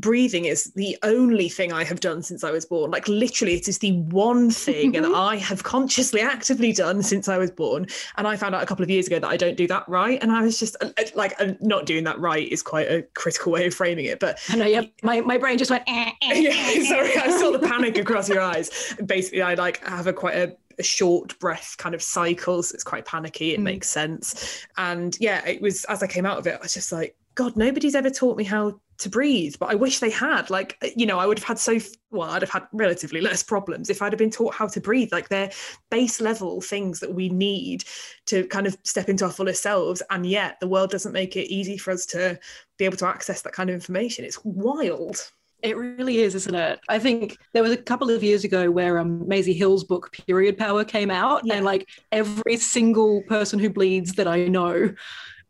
breathing 0.00 0.46
is 0.46 0.72
the 0.74 0.96
only 1.02 1.48
thing 1.48 1.72
I 1.72 1.84
have 1.84 2.00
done 2.00 2.22
since 2.22 2.42
I 2.42 2.50
was 2.50 2.64
born. 2.64 2.90
Like 2.90 3.06
literally, 3.08 3.54
it 3.54 3.68
is 3.68 3.78
the 3.78 3.92
one 3.92 4.50
thing 4.50 4.92
that 4.92 5.04
I 5.04 5.36
have 5.36 5.62
consciously 5.62 6.20
actively 6.20 6.72
done 6.72 7.02
since 7.02 7.28
I 7.28 7.38
was 7.38 7.50
born. 7.50 7.86
And 8.16 8.26
I 8.26 8.36
found 8.36 8.54
out 8.54 8.62
a 8.62 8.66
couple 8.66 8.82
of 8.82 8.90
years 8.90 9.06
ago 9.06 9.18
that 9.18 9.28
I 9.28 9.36
don't 9.36 9.56
do 9.56 9.66
that 9.68 9.88
right. 9.88 10.20
And 10.22 10.32
I 10.32 10.42
was 10.42 10.58
just 10.58 10.76
uh, 10.80 10.90
uh, 10.98 11.04
like, 11.14 11.40
uh, 11.40 11.52
not 11.60 11.86
doing 11.86 12.04
that 12.04 12.18
right 12.18 12.50
is 12.50 12.62
quite 12.62 12.90
a 12.90 13.02
critical 13.14 13.52
way 13.52 13.66
of 13.66 13.74
framing 13.74 14.06
it. 14.06 14.20
But 14.20 14.38
I 14.48 14.56
know, 14.56 14.66
yeah, 14.66 14.82
my, 15.02 15.20
my 15.20 15.38
brain 15.38 15.58
just 15.58 15.70
went. 15.70 15.84
Eh, 15.86 16.10
eh, 16.22 16.34
yeah, 16.34 16.50
eh, 16.52 16.84
sorry, 16.84 17.16
I 17.16 17.38
saw 17.38 17.50
the 17.50 17.58
panic 17.58 17.98
across 17.98 18.28
your 18.28 18.40
eyes. 18.40 18.94
Basically, 19.04 19.42
I 19.42 19.54
like 19.54 19.84
have 19.86 20.06
a 20.06 20.12
quite 20.12 20.36
a 20.36 20.56
a 20.78 20.82
short 20.82 21.38
breath 21.38 21.76
kind 21.78 21.94
of 21.94 22.02
cycles. 22.02 22.72
It's 22.72 22.82
quite 22.84 23.04
panicky. 23.04 23.52
It 23.52 23.60
mm. 23.60 23.64
makes 23.64 23.88
sense. 23.88 24.66
And 24.76 25.16
yeah, 25.20 25.46
it 25.46 25.60
was 25.60 25.84
as 25.84 26.02
I 26.02 26.06
came 26.06 26.26
out 26.26 26.38
of 26.38 26.46
it, 26.46 26.54
I 26.54 26.62
was 26.62 26.74
just 26.74 26.90
like, 26.90 27.16
God, 27.36 27.56
nobody's 27.56 27.94
ever 27.94 28.10
taught 28.10 28.36
me 28.36 28.44
how 28.44 28.80
to 29.00 29.08
breathe, 29.08 29.56
but 29.58 29.70
I 29.70 29.74
wish 29.74 29.98
they 29.98 30.10
had. 30.10 30.50
Like, 30.50 30.76
you 30.96 31.06
know, 31.06 31.18
I 31.18 31.26
would 31.26 31.38
have 31.38 31.46
had 31.46 31.58
so 31.58 31.78
well, 32.10 32.30
I'd 32.30 32.42
have 32.42 32.50
had 32.50 32.66
relatively 32.72 33.20
less 33.20 33.42
problems 33.42 33.90
if 33.90 34.02
I'd 34.02 34.12
have 34.12 34.18
been 34.18 34.30
taught 34.30 34.54
how 34.54 34.66
to 34.68 34.80
breathe. 34.80 35.12
Like, 35.12 35.28
they're 35.28 35.50
base 35.90 36.20
level 36.20 36.60
things 36.60 37.00
that 37.00 37.14
we 37.14 37.28
need 37.28 37.84
to 38.26 38.46
kind 38.46 38.66
of 38.66 38.76
step 38.84 39.08
into 39.08 39.24
our 39.24 39.32
fullest 39.32 39.62
selves. 39.62 40.02
And 40.10 40.24
yet, 40.26 40.58
the 40.60 40.68
world 40.68 40.90
doesn't 40.90 41.12
make 41.12 41.36
it 41.36 41.52
easy 41.52 41.76
for 41.76 41.92
us 41.92 42.06
to 42.06 42.38
be 42.78 42.84
able 42.84 42.96
to 42.98 43.06
access 43.06 43.42
that 43.42 43.52
kind 43.52 43.70
of 43.70 43.74
information. 43.74 44.24
It's 44.24 44.44
wild. 44.44 45.30
It 45.62 45.76
really 45.76 46.20
is, 46.20 46.34
isn't 46.34 46.54
it? 46.54 46.80
I 46.88 46.98
think 46.98 47.36
there 47.52 47.62
was 47.62 47.72
a 47.72 47.76
couple 47.76 48.10
of 48.10 48.22
years 48.22 48.44
ago 48.44 48.70
where 48.70 48.98
um, 48.98 49.28
Maisie 49.28 49.52
Hill's 49.52 49.84
book 49.84 50.10
Period 50.26 50.56
Power 50.56 50.84
came 50.84 51.10
out, 51.10 51.42
yeah. 51.44 51.54
and 51.54 51.64
like 51.64 51.88
every 52.12 52.56
single 52.56 53.22
person 53.28 53.58
who 53.58 53.68
bleeds 53.68 54.14
that 54.14 54.26
I 54.26 54.46
know 54.46 54.94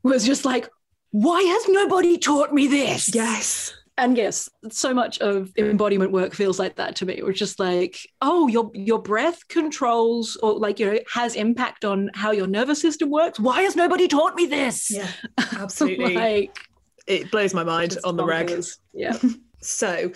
was 0.03 0.27
just 0.27 0.45
like, 0.45 0.69
why 1.11 1.43
has 1.43 1.69
nobody 1.69 2.19
taught 2.19 2.53
me 2.53 2.67
this? 2.67 3.15
Yes. 3.15 3.75
And 3.99 4.17
yes, 4.17 4.49
so 4.71 4.95
much 4.95 5.19
of 5.21 5.53
embodiment 5.59 6.11
work 6.11 6.35
feels 6.35 6.59
like 6.59 6.77
that 6.77 6.97
to 6.97 7.07
me. 7.07 7.21
It's 7.23 7.39
just 7.39 7.61
like, 7.61 7.99
oh, 8.23 8.49
your 8.49 8.71
your 8.73 8.99
breath 8.99 9.47
controls 9.49 10.39
or 10.43 10.55
like 10.55 10.79
you 10.79 10.87
know 10.91 10.99
has 11.13 11.35
impact 11.35 11.85
on 11.85 12.11
how 12.15 12.31
your 12.31 12.47
nervous 12.47 12.81
system 12.81 13.11
works. 13.11 13.39
Why 13.39 13.61
has 13.61 13.77
nobody 13.77 14.09
taught 14.09 14.37
me 14.37 14.47
this? 14.47 14.91
Yeah, 14.91 15.11
absolutely. 15.53 16.15
like 16.15 16.57
it 17.07 17.31
blows 17.31 17.53
my 17.53 17.65
mind 17.65 17.99
on 18.03 18.17
the 18.17 18.25
reg. 18.25 18.51
Yeah. 18.95 19.19
so 19.61 20.11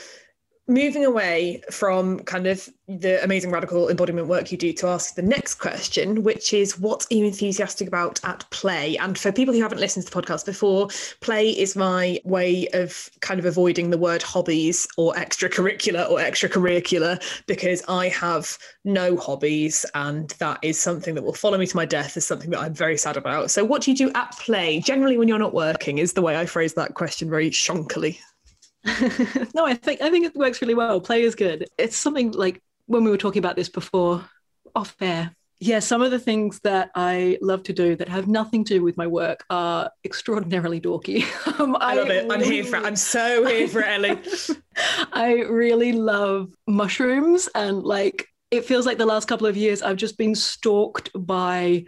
moving 0.67 1.05
away 1.05 1.63
from 1.71 2.21
kind 2.21 2.47
of 2.47 2.69
the 2.89 3.23
amazing 3.23 3.51
radical 3.51 3.89
embodiment 3.91 4.29
work 4.29 4.51
you 4.51 4.59
do 4.59 4.73
to 4.73 4.87
ask 4.87 5.15
the 5.15 5.23
next 5.23 5.57
question, 5.57 6.23
which 6.23 6.53
is 6.55 6.79
what 6.79 7.07
are 7.11 7.15
you 7.15 7.25
enthusiastic 7.25 7.87
about 7.87 8.19
at 8.25 8.49
play? 8.51 8.97
And 8.97 9.19
for 9.19 9.31
people 9.31 9.53
who 9.53 9.61
haven't 9.61 9.81
listened 9.81 10.07
to 10.07 10.11
the 10.11 10.23
podcast 10.23 10.47
before, 10.47 10.89
play 11.21 11.51
is 11.51 11.77
my 11.77 12.19
way 12.25 12.67
of 12.73 13.11
kind 13.21 13.39
of 13.39 13.47
avoiding 13.47 13.91
the 13.91 13.99
word 13.99 14.23
hobbies 14.23 14.89
or 14.97 15.13
extracurricular 15.15 16.09
or 16.11 16.19
extracurricular 16.19 17.23
because 17.47 17.83
I 17.89 18.09
have 18.09 18.57
no 18.85 19.17
hobbies 19.17 19.85
and 19.95 20.31
that 20.39 20.59
is 20.63 20.79
something 20.81 21.15
that 21.15 21.25
will 21.25 21.35
follow 21.35 21.59
me 21.59 21.67
to 21.67 21.77
my 21.77 21.85
death 21.85 22.17
is 22.17 22.27
something 22.27 22.51
that 22.51 22.61
I'm 22.61 22.75
very 22.75 22.97
sad 22.97 23.17
about. 23.17 23.51
So 23.51 23.65
what 23.65 23.83
do 23.83 23.91
you 23.91 23.97
do 23.97 24.11
at 24.15 24.33
play? 24.39 24.81
Generally 24.81 25.19
when 25.19 25.29
you're 25.29 25.39
not 25.39 25.55
working 25.55 25.99
is 25.99 26.15
the 26.15 26.23
way 26.23 26.37
I 26.37 26.47
phrase 26.47 26.75
that 26.75 26.95
question 26.95 27.29
very 27.29 27.51
shonkily. 27.51 28.19
No, 29.55 29.65
I 29.65 29.75
think 29.75 30.03
I 30.03 30.11
think 30.11 30.27
it 30.27 30.35
works 30.35 30.61
really 30.61 30.75
well. 30.75 31.01
Play 31.01 31.23
is 31.23 31.35
good. 31.35 31.67
It's 31.79 31.97
something 31.97 32.33
like 32.33 32.63
when 32.87 33.05
we 33.05 33.11
were 33.11 33.19
talking 33.19 33.41
about 33.41 33.57
this 33.57 33.69
before 33.69 34.29
off 34.75 34.95
air. 35.01 35.35
Yeah, 35.61 35.79
some 35.79 36.03
of 36.03 36.11
the 36.11 36.19
things 36.19 36.61
that 36.61 36.91
I 36.95 37.39
love 37.41 37.63
to 37.65 37.73
do 37.73 37.97
that 37.97 38.09
have 38.09 38.29
nothing 38.29 38.65
to 38.65 38.75
do 38.75 38.83
with 38.83 38.97
my 38.99 39.07
work 39.07 39.45
are 39.49 39.91
extraordinarily 40.05 40.81
dorky. 40.81 41.25
Um, 41.57 41.77
I, 41.77 41.93
I, 41.93 41.95
love 41.95 42.11
it. 42.11 42.25
I'm 42.25 42.41
really, 42.41 42.55
here 42.57 42.65
for. 42.65 42.77
I'm 42.79 42.97
so 42.97 43.47
here 43.47 43.69
for 43.69 43.81
Ellie. 43.83 44.19
I 45.13 45.35
really 45.43 45.93
love 45.93 46.53
mushrooms 46.67 47.49
and 47.55 47.85
like 47.85 48.27
it 48.51 48.65
feels 48.65 48.87
like 48.87 48.99
the 48.99 49.07
last 49.07 49.29
couple 49.29 49.47
of 49.47 49.57
years 49.57 49.81
I've 49.81 49.97
just 49.97 50.19
been 50.19 50.35
stalked 50.35 51.11
by 51.15 51.85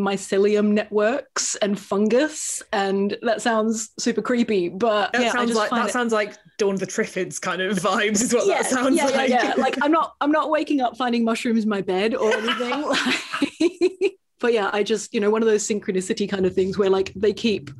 mycelium 0.00 0.72
networks 0.72 1.54
and 1.56 1.78
fungus 1.78 2.62
and 2.72 3.16
that 3.22 3.42
sounds 3.42 3.90
super 3.98 4.22
creepy 4.22 4.68
but 4.68 5.12
that 5.12 5.22
yeah, 5.22 5.32
sounds 5.32 5.54
like 5.54 5.70
that 5.70 5.88
it... 5.88 5.92
sounds 5.92 6.12
like 6.12 6.36
dawn 6.58 6.74
of 6.74 6.80
the 6.80 6.86
triffids 6.86 7.40
kind 7.40 7.62
of 7.62 7.78
vibes 7.78 8.22
is 8.22 8.34
what 8.34 8.46
yeah, 8.46 8.62
that 8.62 8.70
sounds 8.70 8.96
yeah, 8.96 9.06
like 9.06 9.30
yeah, 9.30 9.54
yeah. 9.54 9.54
like 9.56 9.76
i'm 9.82 9.92
not 9.92 10.14
i'm 10.20 10.32
not 10.32 10.50
waking 10.50 10.80
up 10.80 10.96
finding 10.96 11.24
mushrooms 11.24 11.64
in 11.64 11.68
my 11.68 11.80
bed 11.80 12.14
or 12.14 12.32
anything 12.32 12.82
like 12.82 14.16
but 14.40 14.54
yeah, 14.54 14.70
I 14.72 14.82
just, 14.82 15.14
you 15.14 15.20
know, 15.20 15.30
one 15.30 15.42
of 15.42 15.48
those 15.48 15.66
synchronicity 15.66 16.28
kind 16.28 16.46
of 16.46 16.54
things 16.54 16.76
where 16.76 16.90
like 16.90 17.12
they 17.14 17.32
keep 17.32 17.70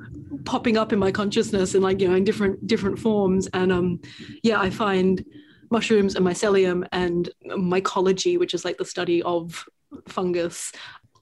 popping 0.44 0.76
up 0.76 0.92
in 0.92 0.98
my 0.98 1.10
consciousness 1.10 1.74
and 1.74 1.82
like, 1.82 2.00
you 2.00 2.08
know, 2.08 2.14
in 2.14 2.24
different 2.24 2.66
different 2.66 2.98
forms. 2.98 3.48
And 3.54 3.72
um 3.72 4.00
yeah, 4.42 4.60
I 4.60 4.70
find 4.70 5.24
mushrooms 5.70 6.14
and 6.14 6.24
mycelium 6.24 6.86
and 6.92 7.30
mycology, 7.46 8.38
which 8.38 8.54
is 8.54 8.64
like 8.64 8.76
the 8.76 8.84
study 8.84 9.22
of 9.22 9.64
fungus, 10.06 10.72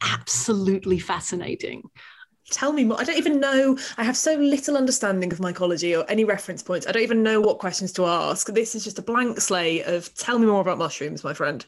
absolutely 0.03 0.99
fascinating. 0.99 1.83
Tell 2.51 2.73
me 2.73 2.85
more. 2.85 2.99
I 2.99 3.05
don't 3.05 3.19
even 3.19 3.41
know. 3.41 3.77
I 3.99 4.05
have 4.05 4.17
so 4.17 4.35
little 4.35 4.77
understanding 4.77 5.31
of 5.33 5.39
mycology 5.39 5.99
or 5.99 6.09
any 6.11 6.25
reference 6.25 6.63
points. 6.63 6.87
I 6.87 6.93
don't 6.93 7.03
even 7.03 7.23
know 7.23 7.41
what 7.41 7.59
questions 7.59 7.93
to 7.93 8.07
ask. 8.07 8.47
This 8.47 8.75
is 8.75 8.85
just 8.85 8.99
a 8.99 9.03
blank 9.03 9.39
slate 9.41 9.85
of 9.85 10.15
tell 10.15 10.39
me 10.39 10.47
more 10.47 10.63
about 10.63 10.79
mushrooms, 10.79 11.23
my 11.23 11.35
friend. 11.35 11.67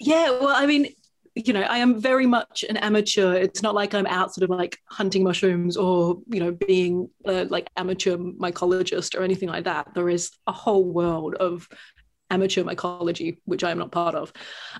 Yeah, 0.00 0.30
well, 0.30 0.54
I 0.56 0.64
mean, 0.64 0.88
you 1.34 1.52
know, 1.52 1.60
I 1.62 1.78
am 1.78 2.00
very 2.00 2.26
much 2.26 2.64
an 2.66 2.76
amateur. 2.78 3.34
It's 3.34 3.60
not 3.60 3.74
like 3.74 3.92
I'm 3.92 4.06
out 4.06 4.32
sort 4.34 4.48
of 4.48 4.56
like 4.56 4.78
hunting 4.88 5.24
mushrooms 5.24 5.76
or, 5.76 6.20
you 6.28 6.40
know, 6.40 6.52
being 6.52 7.10
like 7.24 7.68
amateur 7.76 8.16
mycologist 8.16 9.18
or 9.18 9.22
anything 9.22 9.50
like 9.50 9.64
that. 9.64 9.92
There 9.94 10.08
is 10.08 10.30
a 10.46 10.52
whole 10.52 10.84
world 10.84 11.34
of 11.34 11.68
amateur 12.30 12.64
mycology, 12.64 13.38
which 13.44 13.62
I 13.62 13.72
am 13.72 13.78
not 13.78 13.92
part 13.92 14.14
of. 14.14 14.32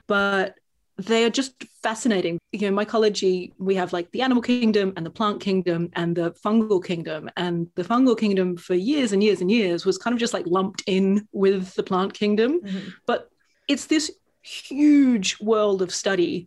But 0.06 0.54
they 0.96 1.24
are 1.24 1.30
just 1.30 1.64
fascinating. 1.82 2.38
You 2.52 2.70
know, 2.70 2.84
mycology, 2.84 3.52
we 3.58 3.74
have 3.74 3.92
like 3.92 4.10
the 4.12 4.22
animal 4.22 4.42
kingdom 4.42 4.92
and 4.96 5.04
the 5.04 5.10
plant 5.10 5.40
kingdom 5.40 5.90
and 5.94 6.14
the 6.14 6.30
fungal 6.32 6.84
kingdom. 6.84 7.28
And 7.36 7.68
the 7.74 7.82
fungal 7.82 8.18
kingdom 8.18 8.56
for 8.56 8.74
years 8.74 9.12
and 9.12 9.22
years 9.22 9.40
and 9.40 9.50
years 9.50 9.84
was 9.84 9.98
kind 9.98 10.14
of 10.14 10.20
just 10.20 10.34
like 10.34 10.46
lumped 10.46 10.84
in 10.86 11.26
with 11.32 11.74
the 11.74 11.82
plant 11.82 12.14
kingdom. 12.14 12.60
Mm-hmm. 12.60 12.88
But 13.06 13.28
it's 13.66 13.86
this 13.86 14.12
huge 14.42 15.40
world 15.40 15.82
of 15.82 15.92
study 15.92 16.46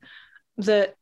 that 0.58 0.96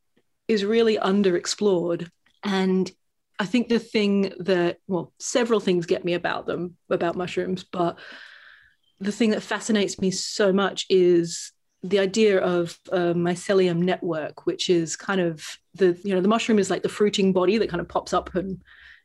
is 0.48 0.64
really 0.64 0.96
underexplored. 0.96 2.08
And 2.42 2.90
I 3.38 3.44
think 3.44 3.68
the 3.68 3.78
thing 3.78 4.32
that, 4.40 4.78
well, 4.88 5.12
several 5.18 5.60
things 5.60 5.86
get 5.86 6.04
me 6.04 6.14
about 6.14 6.46
them, 6.46 6.76
about 6.90 7.16
mushrooms, 7.16 7.64
but 7.64 7.98
the 8.98 9.12
thing 9.12 9.30
that 9.30 9.42
fascinates 9.42 10.00
me 10.00 10.10
so 10.10 10.52
much 10.52 10.86
is 10.88 11.52
the 11.88 11.98
idea 11.98 12.38
of 12.38 12.78
a 12.92 13.14
mycelium 13.14 13.78
network, 13.78 14.46
which 14.46 14.70
is 14.70 14.96
kind 14.96 15.20
of 15.20 15.44
the, 15.74 15.98
you 16.04 16.14
know, 16.14 16.20
the 16.20 16.28
mushroom 16.28 16.58
is 16.58 16.70
like 16.70 16.82
the 16.82 16.88
fruiting 16.88 17.32
body 17.32 17.58
that 17.58 17.68
kind 17.68 17.80
of 17.80 17.88
pops 17.88 18.12
up 18.12 18.34
and 18.34 18.60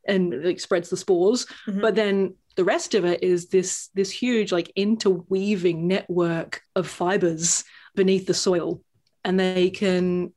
and 0.06 0.44
like 0.44 0.60
spreads 0.60 0.89
the 0.89 0.98
spores. 0.98 1.46
Mm-hmm. 1.67 1.82
But 1.82 1.96
then 1.96 2.34
the 2.56 2.63
rest 2.63 2.96
of 2.96 3.06
it 3.06 3.24
is 3.24 3.48
this 3.48 3.89
this 3.94 4.12
huge 4.12 4.52
like 4.52 4.72
interweaving 4.76 5.88
network 5.88 6.62
of 6.76 6.88
fibers 6.88 7.63
beneath 7.96 8.26
the 8.26 8.34
soil 8.34 8.82
and 9.24 9.39
they 9.39 9.70
can 9.70 10.32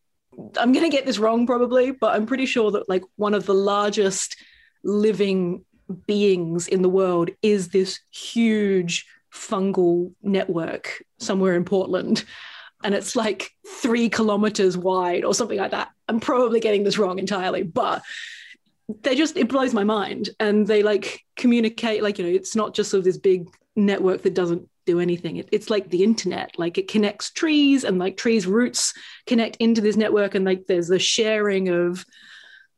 i'm 0.58 0.72
going 0.72 0.84
to 0.84 0.96
get 0.96 1.06
this 1.06 1.18
wrong 1.18 1.46
probably 1.46 1.90
but 1.92 2.14
i'm 2.14 2.26
pretty 2.26 2.46
sure 2.46 2.70
that 2.70 2.88
like 2.88 3.02
one 3.16 3.34
of 3.34 3.46
the 3.46 3.54
largest 3.54 4.36
living 4.82 5.64
beings 6.06 6.68
in 6.68 6.82
the 6.82 6.88
world 6.88 7.30
is 7.42 7.68
this 7.68 8.00
huge 8.10 9.06
fungal 9.34 10.12
network 10.22 11.02
somewhere 11.18 11.54
in 11.54 11.64
portland 11.64 12.24
and 12.82 12.94
it's 12.94 13.16
like 13.16 13.50
three 13.66 14.08
kilometers 14.08 14.76
wide 14.76 15.24
or 15.24 15.34
something 15.34 15.58
like 15.58 15.72
that 15.72 15.90
i'm 16.08 16.20
probably 16.20 16.60
getting 16.60 16.84
this 16.84 16.98
wrong 16.98 17.18
entirely 17.18 17.62
but 17.62 18.02
they 19.02 19.14
just 19.14 19.36
it 19.36 19.48
blows 19.48 19.74
my 19.74 19.84
mind 19.84 20.30
and 20.38 20.66
they 20.66 20.82
like 20.82 21.22
communicate 21.36 22.02
like 22.02 22.18
you 22.18 22.24
know 22.24 22.30
it's 22.30 22.54
not 22.54 22.74
just 22.74 22.90
sort 22.90 22.98
of 22.98 23.04
this 23.04 23.18
big 23.18 23.48
network 23.76 24.22
that 24.22 24.34
doesn't 24.34 24.68
do 24.86 25.00
anything. 25.00 25.36
It, 25.36 25.48
it's 25.52 25.70
like 25.70 25.90
the 25.90 26.04
internet, 26.04 26.52
like 26.58 26.78
it 26.78 26.88
connects 26.88 27.30
trees 27.30 27.84
and 27.84 27.98
like 27.98 28.16
trees' 28.16 28.46
roots 28.46 28.92
connect 29.26 29.56
into 29.56 29.80
this 29.80 29.96
network, 29.96 30.34
and 30.34 30.44
like 30.44 30.66
there's 30.66 30.90
a 30.90 30.98
sharing 30.98 31.68
of 31.68 32.04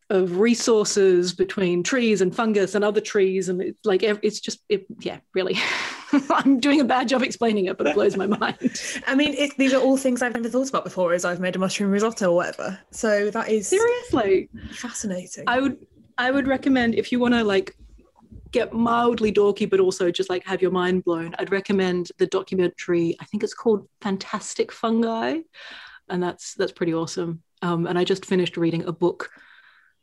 of 0.09 0.38
resources 0.38 1.35
between 1.35 1.83
trees 1.83 2.21
and 2.21 2.35
fungus 2.35 2.75
and 2.75 2.85
other 2.85 3.01
trees, 3.01 3.49
and 3.49 3.61
it's 3.61 3.85
like 3.85 4.03
it's 4.03 4.40
just 4.40 4.61
it, 4.69 4.87
yeah, 5.01 5.19
really. 5.35 5.59
I'm 6.31 6.61
doing 6.61 6.81
a 6.81 6.85
bad 6.85 7.09
job 7.09 7.23
explaining 7.23 7.66
it, 7.66 7.79
but 7.79 7.87
it 7.87 7.95
blows 7.95 8.16
my 8.16 8.27
mind. 8.27 8.81
I 9.07 9.14
mean, 9.14 9.35
it, 9.35 9.57
these 9.57 9.73
are 9.73 9.81
all 9.81 9.97
things 9.97 10.23
I've 10.23 10.35
never 10.35 10.49
thought 10.49 10.69
about 10.69 10.85
before. 10.85 11.12
As 11.12 11.25
I've 11.25 11.40
made 11.40 11.57
a 11.57 11.59
mushroom 11.59 11.90
risotto 11.90 12.31
or 12.31 12.37
whatever, 12.37 12.79
so 12.90 13.31
that 13.31 13.49
is 13.49 13.69
seriously 13.69 14.49
fascinating. 14.73 15.45
I 15.47 15.61
would 15.61 15.87
I 16.19 16.31
would 16.31 16.47
recommend 16.47 16.95
if 16.95 17.12
you 17.12 17.19
want 17.19 17.35
to 17.35 17.45
like 17.45 17.77
get 18.53 18.73
mildly 18.73 19.33
dorky, 19.33 19.69
but 19.69 19.81
also 19.81 20.11
just 20.11 20.31
like 20.31 20.45
have 20.47 20.62
your 20.62 20.71
mind 20.71 21.05
blown, 21.05 21.35
I'd 21.38 21.53
recommend 21.53 22.11
the 22.19 22.27
documentary. 22.27 23.16
I 23.21 23.25
think 23.25 23.42
it's 23.42 23.55
called 23.55 23.88
Fantastic 24.01 24.73
Fungi, 24.73 25.40
and 26.09 26.23
that's 26.23 26.55
that's 26.55 26.73
pretty 26.73 26.95
awesome. 26.95 27.42
Um, 27.62 27.87
and 27.87 27.99
I 27.99 28.05
just 28.05 28.25
finished 28.25 28.57
reading 28.57 28.85
a 28.85 28.92
book 28.92 29.31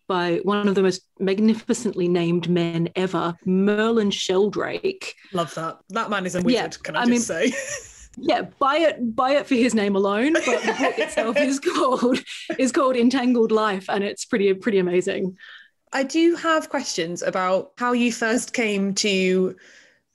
by 0.08 0.40
one 0.44 0.68
of 0.68 0.76
the 0.76 0.84
most 0.84 1.02
magnificently 1.20 2.08
named 2.08 2.50
men 2.50 2.90
ever, 2.96 3.36
Merlin 3.46 4.12
Sheldrake. 4.12 5.16
Love 5.32 5.54
that. 5.56 5.80
That 5.90 6.10
man 6.10 6.26
is 6.26 6.36
a 6.36 6.42
wizard. 6.42 6.54
Yeah, 6.54 6.68
can 6.84 6.96
I, 6.96 7.02
I 7.02 7.06
just 7.06 7.30
mean, 7.30 7.52
say? 7.52 7.54
yeah, 8.18 8.42
buy 8.60 8.78
it, 8.78 9.16
buy 9.16 9.32
it 9.32 9.48
for 9.48 9.56
his 9.56 9.74
name 9.74 9.96
alone. 9.96 10.34
But 10.34 10.46
the 10.64 10.76
book 10.80 11.00
itself 11.00 11.38
is 11.38 11.60
called 11.76 12.20
is 12.58 12.72
called 12.72 12.96
Entangled 12.96 13.52
Life, 13.52 13.86
and 13.90 14.04
it's 14.04 14.26
pretty 14.26 14.54
pretty 14.54 14.80
amazing. 14.80 15.38
I 15.92 16.04
do 16.04 16.36
have 16.36 16.70
questions 16.70 17.22
about 17.22 17.74
how 17.78 17.94
you 17.94 18.12
first 18.12 18.54
came 18.54 18.96
to 18.96 19.56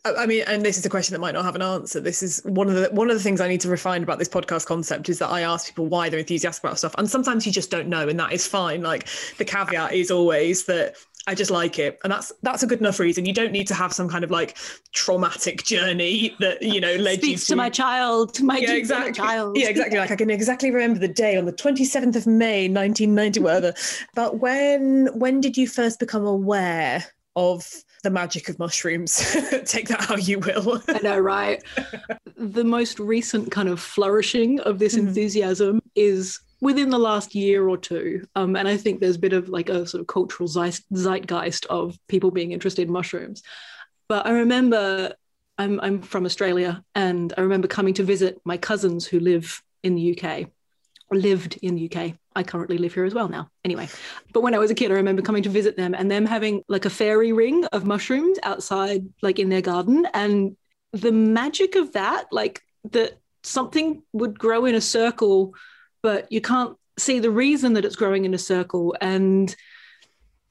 I 0.04 0.26
mean, 0.26 0.44
and 0.46 0.64
this 0.64 0.78
is 0.78 0.86
a 0.86 0.88
question 0.88 1.12
that 1.14 1.20
might 1.20 1.34
not 1.34 1.44
have 1.44 1.56
an 1.56 1.62
answer. 1.62 2.00
This 2.00 2.22
is 2.22 2.40
one 2.44 2.68
of 2.68 2.74
the 2.74 2.88
one 2.92 3.10
of 3.10 3.16
the 3.16 3.22
things 3.22 3.40
I 3.40 3.48
need 3.48 3.60
to 3.62 3.68
refine 3.68 4.02
about 4.02 4.18
this 4.18 4.28
podcast 4.28 4.66
concept 4.66 5.08
is 5.08 5.18
that 5.18 5.28
I 5.28 5.40
ask 5.42 5.66
people 5.66 5.86
why 5.86 6.08
they're 6.08 6.20
enthusiastic 6.20 6.64
about 6.64 6.78
stuff, 6.78 6.94
and 6.98 7.10
sometimes 7.10 7.44
you 7.46 7.52
just 7.52 7.70
don't 7.70 7.88
know, 7.88 8.08
and 8.08 8.18
that 8.20 8.32
is 8.32 8.46
fine. 8.46 8.82
Like 8.82 9.08
the 9.38 9.44
caveat 9.44 9.92
is 9.92 10.10
always 10.10 10.66
that 10.66 10.96
I 11.26 11.34
just 11.34 11.50
like 11.50 11.78
it, 11.78 11.98
and 12.04 12.12
that's 12.12 12.32
that's 12.42 12.62
a 12.62 12.66
good 12.66 12.78
enough 12.78 13.00
reason. 13.00 13.26
You 13.26 13.34
don't 13.34 13.50
need 13.50 13.66
to 13.68 13.74
have 13.74 13.92
some 13.92 14.08
kind 14.08 14.22
of 14.22 14.30
like 14.30 14.56
traumatic 14.92 15.64
journey 15.64 16.34
that 16.38 16.62
you 16.62 16.80
know 16.80 16.94
led 16.94 17.18
Speaks 17.18 17.28
you 17.28 17.36
to, 17.38 17.46
to 17.46 17.56
my 17.56 17.68
child, 17.68 18.40
my 18.40 18.58
yeah, 18.58 18.74
exactly. 18.74 19.12
child. 19.12 19.56
Yeah, 19.58 19.68
exactly. 19.68 19.98
Like 19.98 20.12
I 20.12 20.16
can 20.16 20.30
exactly 20.30 20.70
remember 20.70 21.00
the 21.00 21.08
day 21.08 21.36
on 21.36 21.44
the 21.44 21.52
twenty 21.52 21.84
seventh 21.84 22.14
of 22.14 22.26
May, 22.26 22.68
nineteen 22.68 23.14
ninety, 23.16 23.40
whatever. 23.40 23.74
but 24.14 24.38
when 24.38 25.08
when 25.18 25.40
did 25.40 25.56
you 25.56 25.66
first 25.66 25.98
become 25.98 26.24
aware 26.24 27.04
of 27.34 27.84
the 28.02 28.10
magic 28.10 28.48
of 28.48 28.58
mushrooms? 28.58 29.16
Take 29.64 29.88
that 29.88 30.00
how 30.00 30.16
you 30.16 30.38
will. 30.38 30.82
I 30.88 30.98
know, 31.00 31.18
right? 31.18 31.62
the 32.36 32.64
most 32.64 32.98
recent 32.98 33.50
kind 33.50 33.68
of 33.68 33.80
flourishing 33.80 34.60
of 34.60 34.78
this 34.78 34.94
mm-hmm. 34.94 35.08
enthusiasm 35.08 35.80
is 35.94 36.40
within 36.60 36.90
the 36.90 36.98
last 36.98 37.34
year 37.34 37.68
or 37.68 37.76
two. 37.76 38.26
Um, 38.34 38.56
and 38.56 38.66
I 38.66 38.76
think 38.76 39.00
there's 39.00 39.16
a 39.16 39.20
bit 39.20 39.32
of 39.32 39.48
like 39.48 39.68
a 39.68 39.86
sort 39.86 40.00
of 40.00 40.06
cultural 40.06 40.48
zeitgeist 40.48 41.66
of 41.66 41.98
people 42.08 42.30
being 42.30 42.52
interested 42.52 42.86
in 42.86 42.92
mushrooms. 42.92 43.42
But 44.08 44.26
I 44.26 44.30
remember 44.30 45.14
I'm, 45.58 45.80
I'm 45.80 46.02
from 46.02 46.24
Australia 46.24 46.82
and 46.94 47.32
I 47.36 47.42
remember 47.42 47.68
coming 47.68 47.94
to 47.94 48.04
visit 48.04 48.40
my 48.44 48.56
cousins 48.56 49.06
who 49.06 49.20
live 49.20 49.62
in 49.82 49.94
the 49.94 50.18
UK, 50.18 50.48
or 51.10 51.18
lived 51.18 51.58
in 51.62 51.74
the 51.74 51.90
UK. 51.90 52.14
I 52.38 52.42
currently 52.42 52.78
live 52.78 52.94
here 52.94 53.04
as 53.04 53.14
well 53.14 53.28
now. 53.28 53.50
Anyway, 53.64 53.88
but 54.32 54.42
when 54.42 54.54
I 54.54 54.58
was 54.58 54.70
a 54.70 54.74
kid, 54.74 54.90
I 54.90 54.94
remember 54.94 55.22
coming 55.22 55.42
to 55.42 55.48
visit 55.48 55.76
them 55.76 55.94
and 55.94 56.10
them 56.10 56.24
having 56.24 56.62
like 56.68 56.84
a 56.84 56.90
fairy 56.90 57.32
ring 57.32 57.64
of 57.66 57.84
mushrooms 57.84 58.38
outside, 58.42 59.04
like 59.22 59.38
in 59.38 59.48
their 59.48 59.60
garden. 59.60 60.06
And 60.14 60.56
the 60.92 61.12
magic 61.12 61.74
of 61.74 61.92
that, 61.92 62.26
like 62.32 62.62
that 62.92 63.18
something 63.42 64.02
would 64.12 64.38
grow 64.38 64.64
in 64.64 64.74
a 64.74 64.80
circle 64.80 65.54
but 66.02 66.30
you 66.30 66.40
can't 66.40 66.76
see 66.98 67.18
the 67.18 67.30
reason 67.30 67.74
that 67.74 67.84
it's 67.84 67.96
growing 67.96 68.24
in 68.24 68.34
a 68.34 68.38
circle 68.38 68.94
and 69.00 69.54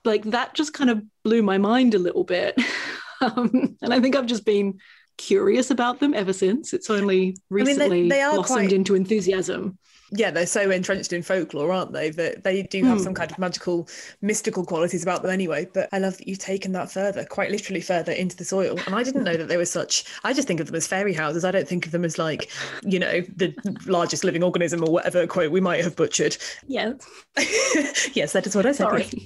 like 0.06 0.24
that 0.26 0.54
just 0.54 0.74
kind 0.74 0.90
of 0.90 1.02
blew 1.24 1.42
my 1.42 1.58
mind 1.58 1.94
a 1.94 2.00
little 2.00 2.24
bit 2.24 2.56
um, 3.22 3.78
and 3.82 3.94
i 3.94 4.00
think 4.00 4.16
i've 4.16 4.26
just 4.26 4.46
been 4.46 4.78
curious 5.18 5.72
about 5.72 6.00
them 6.00 6.14
ever 6.14 6.32
since 6.32 6.74
it's 6.74 6.90
only 6.90 7.36
recently 7.50 7.86
I 7.86 7.90
mean, 7.90 8.10
they, 8.10 8.18
they 8.18 8.36
blossomed 8.36 8.68
quite... 8.68 8.74
into 8.74 8.96
enthusiasm 8.96 9.78
yeah, 10.12 10.32
they're 10.32 10.46
so 10.46 10.70
entrenched 10.72 11.12
in 11.12 11.22
folklore, 11.22 11.72
aren't 11.72 11.92
they? 11.92 12.10
That 12.10 12.44
they 12.44 12.64
do 12.64 12.84
have 12.86 13.00
mm. 13.00 13.04
some 13.04 13.14
kind 13.14 13.30
of 13.30 13.38
magical, 13.38 13.88
mystical 14.22 14.66
qualities 14.66 15.04
about 15.04 15.22
them 15.22 15.32
anyway. 15.32 15.68
But 15.74 15.90
I 15.92 16.00
love 16.00 16.18
that 16.18 16.28
you've 16.28 16.40
taken 16.40 16.72
that 16.74 16.92
further, 16.92 17.26
quite 17.26 17.52
literally 17.52 17.82
further 17.82 18.14
into 18.14 18.38
the 18.38 18.46
soil. 18.46 18.80
And 18.86 18.96
I 18.96 19.04
didn't 19.04 19.26
know 19.26 19.36
that 19.36 19.50
they 19.50 19.58
were 19.58 19.66
such. 19.66 20.06
I 20.24 20.32
just 20.32 20.48
think 20.48 20.60
of 20.60 20.68
them 20.68 20.76
as 20.76 20.88
fairy 20.88 21.14
houses. 21.14 21.44
I 21.44 21.52
don't 21.52 21.68
think 21.68 21.86
of 21.86 21.92
them 21.92 22.06
as 22.06 22.18
like, 22.18 22.50
you 22.84 23.00
know, 23.00 23.22
the 23.36 23.54
largest 23.86 24.24
living 24.24 24.44
organism 24.44 24.82
or 24.82 24.92
whatever 24.92 25.28
quote 25.28 25.52
we 25.52 25.60
might 25.60 25.84
have 25.84 25.96
butchered. 25.96 26.38
Yes. 26.68 26.96
yes, 28.16 28.32
that 28.32 28.48
is 28.48 28.56
what 28.56 28.66
I 28.66 28.72
said. 28.72 28.88
Sorry. 28.88 29.08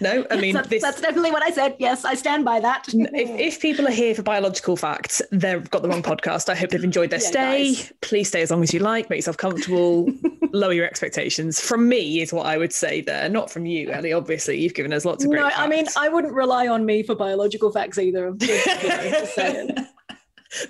No, 0.00 0.24
I 0.30 0.36
mean 0.36 0.54
that's, 0.54 0.68
this... 0.68 0.82
that's, 0.82 1.00
definitely 1.00 1.30
what 1.30 1.42
I 1.42 1.50
said. 1.50 1.74
Yes, 1.78 2.04
I 2.04 2.14
stand 2.14 2.44
by 2.44 2.60
that. 2.60 2.86
if, 2.88 3.30
if 3.30 3.60
people 3.60 3.86
are 3.86 3.92
here 3.92 4.14
for 4.14 4.22
biological 4.22 4.76
facts, 4.76 5.22
they've 5.32 5.68
got 5.70 5.82
the 5.82 5.88
wrong 5.88 6.02
podcast. 6.02 6.48
I 6.48 6.54
hope 6.54 6.70
they've 6.70 6.84
enjoyed 6.84 7.10
their 7.10 7.20
yeah, 7.20 7.28
stay. 7.28 7.74
Guys. 7.74 7.92
Please 8.00 8.28
stay 8.28 8.42
as 8.42 8.50
long 8.50 8.62
as 8.62 8.72
you 8.72 8.80
like. 8.80 9.08
Make 9.10 9.18
yourself 9.18 9.36
comfortable. 9.36 10.10
Lower 10.52 10.72
your 10.72 10.86
expectations 10.86 11.60
from 11.60 11.88
me 11.88 12.20
is 12.20 12.32
what 12.32 12.46
I 12.46 12.56
would 12.56 12.72
say 12.72 13.00
there, 13.00 13.28
not 13.28 13.50
from 13.50 13.66
you, 13.66 13.90
Ellie. 13.90 14.12
Obviously, 14.12 14.58
you've 14.60 14.74
given 14.74 14.92
us 14.92 15.04
lots 15.04 15.24
of 15.24 15.30
great. 15.30 15.40
No, 15.40 15.48
facts. 15.48 15.60
I 15.60 15.68
mean 15.68 15.86
I 15.96 16.08
wouldn't 16.08 16.34
rely 16.34 16.68
on 16.68 16.84
me 16.84 17.02
for 17.02 17.14
biological 17.14 17.70
facts 17.70 17.98
either. 17.98 18.32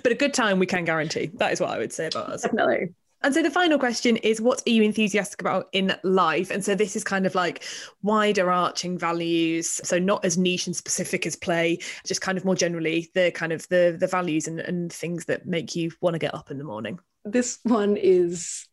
but 0.03 0.11
a 0.11 0.15
good 0.15 0.33
time 0.33 0.59
we 0.59 0.65
can 0.65 0.85
guarantee. 0.85 1.31
That 1.35 1.51
is 1.51 1.59
what 1.59 1.69
I 1.69 1.77
would 1.77 1.93
say 1.93 2.07
about 2.07 2.29
us. 2.29 2.41
Definitely. 2.43 2.93
And 3.21 3.33
so 3.33 3.43
the 3.43 3.51
final 3.51 3.77
question 3.77 4.15
is 4.17 4.39
what 4.39 4.63
are 4.65 4.69
you 4.69 4.81
enthusiastic 4.81 5.41
about 5.41 5.67
in 5.73 5.93
life? 6.03 6.51
And 6.51 6.63
so 6.63 6.73
this 6.73 6.95
is 6.95 7.03
kind 7.03 7.25
of 7.25 7.35
like 7.35 7.63
wider 8.01 8.49
arching 8.49 8.97
values. 8.97 9.81
So 9.83 9.99
not 9.99 10.23
as 10.23 10.37
niche 10.37 10.67
and 10.67 10.75
specific 10.75 11.25
as 11.25 11.35
play, 11.35 11.79
just 12.05 12.21
kind 12.21 12.37
of 12.37 12.45
more 12.45 12.55
generally 12.55 13.09
the 13.13 13.31
kind 13.31 13.51
of 13.51 13.67
the 13.67 13.97
the 13.99 14.07
values 14.07 14.47
and, 14.47 14.59
and 14.61 14.91
things 14.91 15.25
that 15.25 15.45
make 15.45 15.75
you 15.75 15.91
want 15.99 16.13
to 16.13 16.19
get 16.19 16.33
up 16.33 16.49
in 16.49 16.57
the 16.57 16.63
morning. 16.63 16.99
This 17.25 17.59
one 17.63 17.97
is 17.97 18.65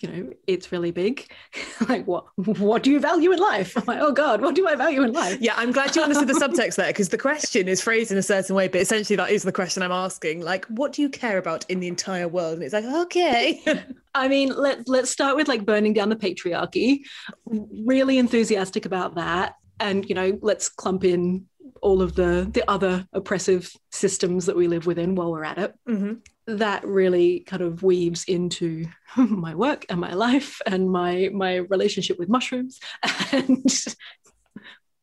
you 0.00 0.08
know, 0.08 0.32
it's 0.46 0.72
really 0.72 0.90
big. 0.90 1.26
like, 1.88 2.06
what 2.06 2.26
what 2.36 2.82
do 2.82 2.90
you 2.90 3.00
value 3.00 3.32
in 3.32 3.38
life? 3.38 3.76
I'm 3.76 3.84
like, 3.86 4.00
oh 4.00 4.12
God, 4.12 4.40
what 4.40 4.54
do 4.54 4.68
I 4.68 4.74
value 4.74 5.02
in 5.02 5.12
life? 5.12 5.38
Yeah, 5.40 5.54
I'm 5.56 5.72
glad 5.72 5.96
you 5.96 6.02
understood 6.02 6.28
the 6.28 6.34
subtext 6.48 6.76
there 6.76 6.88
because 6.88 7.08
the 7.08 7.18
question 7.18 7.68
is 7.68 7.80
phrased 7.80 8.12
in 8.12 8.18
a 8.18 8.22
certain 8.22 8.54
way, 8.54 8.68
but 8.68 8.80
essentially 8.80 9.16
that 9.16 9.30
is 9.30 9.42
the 9.42 9.52
question 9.52 9.82
I'm 9.82 9.92
asking. 9.92 10.40
Like, 10.42 10.66
what 10.66 10.92
do 10.92 11.02
you 11.02 11.08
care 11.08 11.38
about 11.38 11.64
in 11.70 11.80
the 11.80 11.88
entire 11.88 12.28
world? 12.28 12.54
And 12.54 12.62
it's 12.62 12.74
like, 12.74 12.84
okay. 12.84 13.62
I 14.14 14.28
mean, 14.28 14.50
let 14.54 14.88
let's 14.88 15.10
start 15.10 15.36
with 15.36 15.48
like 15.48 15.64
burning 15.64 15.92
down 15.92 16.08
the 16.08 16.16
patriarchy. 16.16 17.00
Really 17.46 18.18
enthusiastic 18.18 18.86
about 18.86 19.14
that. 19.14 19.54
And 19.80 20.08
you 20.08 20.14
know, 20.14 20.38
let's 20.42 20.68
clump 20.68 21.04
in 21.04 21.46
all 21.82 22.02
of 22.02 22.14
the 22.14 22.48
the 22.52 22.68
other 22.70 23.06
oppressive 23.12 23.70
systems 23.90 24.46
that 24.46 24.56
we 24.56 24.68
live 24.68 24.86
within 24.86 25.14
while 25.14 25.30
we're 25.30 25.44
at 25.44 25.58
it. 25.58 25.74
Mm-hmm 25.88 26.14
that 26.46 26.86
really 26.86 27.40
kind 27.40 27.62
of 27.62 27.82
weaves 27.82 28.24
into 28.24 28.86
my 29.16 29.54
work 29.54 29.84
and 29.88 30.00
my 30.00 30.12
life 30.12 30.60
and 30.66 30.90
my 30.90 31.30
my 31.32 31.56
relationship 31.56 32.18
with 32.18 32.28
mushrooms. 32.28 32.80
And 33.32 33.64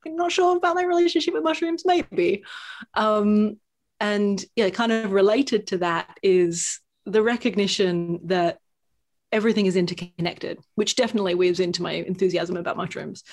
I'm 0.06 0.18
not 0.18 0.34
sure 0.34 0.58
about 0.58 0.76
my 0.76 0.84
relationship 0.84 1.34
with 1.34 1.44
mushrooms 1.44 1.84
maybe. 1.86 2.44
Um, 2.94 3.60
and 4.00 4.44
yeah 4.56 4.70
kind 4.70 4.92
of 4.92 5.12
related 5.12 5.68
to 5.68 5.78
that 5.78 6.18
is 6.22 6.82
the 7.06 7.22
recognition 7.22 8.20
that 8.26 8.60
everything 9.32 9.66
is 9.66 9.76
interconnected 9.76 10.60
which 10.76 10.96
definitely 10.96 11.36
weaves 11.36 11.60
into 11.60 11.82
my 11.82 11.92
enthusiasm 11.92 12.58
about 12.58 12.78
mushrooms. 12.78 13.24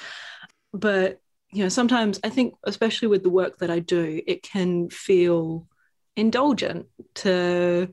But 0.72 1.20
you 1.52 1.62
know 1.62 1.68
sometimes 1.68 2.20
i 2.24 2.28
think 2.28 2.54
especially 2.64 3.08
with 3.08 3.22
the 3.22 3.30
work 3.30 3.58
that 3.58 3.70
i 3.70 3.78
do 3.78 4.20
it 4.26 4.42
can 4.42 4.88
feel 4.90 5.66
indulgent 6.16 6.86
to 7.14 7.88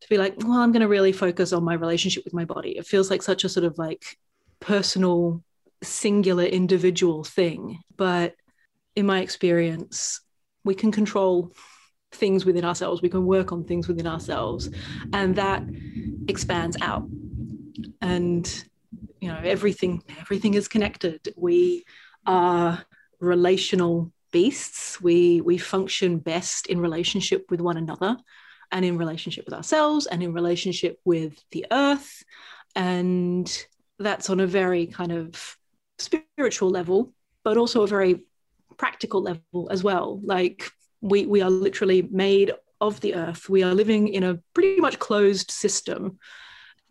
to 0.00 0.08
be 0.08 0.18
like 0.18 0.34
well 0.38 0.58
i'm 0.58 0.72
going 0.72 0.82
to 0.82 0.88
really 0.88 1.12
focus 1.12 1.52
on 1.52 1.64
my 1.64 1.74
relationship 1.74 2.24
with 2.24 2.34
my 2.34 2.44
body. 2.44 2.76
It 2.76 2.86
feels 2.86 3.10
like 3.10 3.22
such 3.22 3.44
a 3.44 3.48
sort 3.48 3.64
of 3.64 3.78
like 3.78 4.18
personal 4.60 5.42
singular 5.82 6.44
individual 6.44 7.24
thing. 7.24 7.80
But 7.96 8.34
in 8.94 9.06
my 9.06 9.20
experience 9.20 10.20
we 10.64 10.74
can 10.74 10.92
control 10.92 11.52
things 12.12 12.44
within 12.44 12.64
ourselves. 12.64 13.02
We 13.02 13.08
can 13.08 13.26
work 13.26 13.52
on 13.52 13.64
things 13.64 13.88
within 13.88 14.06
ourselves 14.06 14.70
and 15.12 15.34
that 15.36 15.62
expands 16.28 16.76
out. 16.80 17.08
And 18.00 18.64
you 19.20 19.28
know 19.28 19.40
everything 19.42 20.02
everything 20.20 20.54
is 20.54 20.68
connected. 20.68 21.32
We 21.36 21.84
are 22.26 22.84
relational 23.20 24.12
beasts. 24.32 25.00
We 25.00 25.40
we 25.40 25.58
function 25.58 26.18
best 26.18 26.66
in 26.66 26.80
relationship 26.80 27.50
with 27.50 27.60
one 27.60 27.76
another 27.76 28.16
and 28.70 28.84
in 28.84 28.96
relationship 28.96 29.44
with 29.44 29.54
ourselves 29.54 30.06
and 30.06 30.22
in 30.22 30.32
relationship 30.32 30.98
with 31.04 31.42
the 31.52 31.66
earth. 31.70 32.24
And 32.74 33.46
that's 33.98 34.30
on 34.30 34.40
a 34.40 34.46
very 34.46 34.86
kind 34.86 35.12
of 35.12 35.56
spiritual 35.98 36.70
level, 36.70 37.12
but 37.44 37.56
also 37.56 37.82
a 37.82 37.86
very 37.86 38.24
practical 38.78 39.22
level 39.22 39.68
as 39.70 39.84
well. 39.84 40.20
Like 40.24 40.70
we 41.00 41.26
we 41.26 41.42
are 41.42 41.50
literally 41.50 42.02
made 42.02 42.52
of 42.80 43.00
the 43.00 43.14
earth. 43.14 43.48
We 43.48 43.62
are 43.62 43.74
living 43.74 44.08
in 44.08 44.24
a 44.24 44.40
pretty 44.54 44.80
much 44.80 44.98
closed 44.98 45.50
system. 45.50 46.18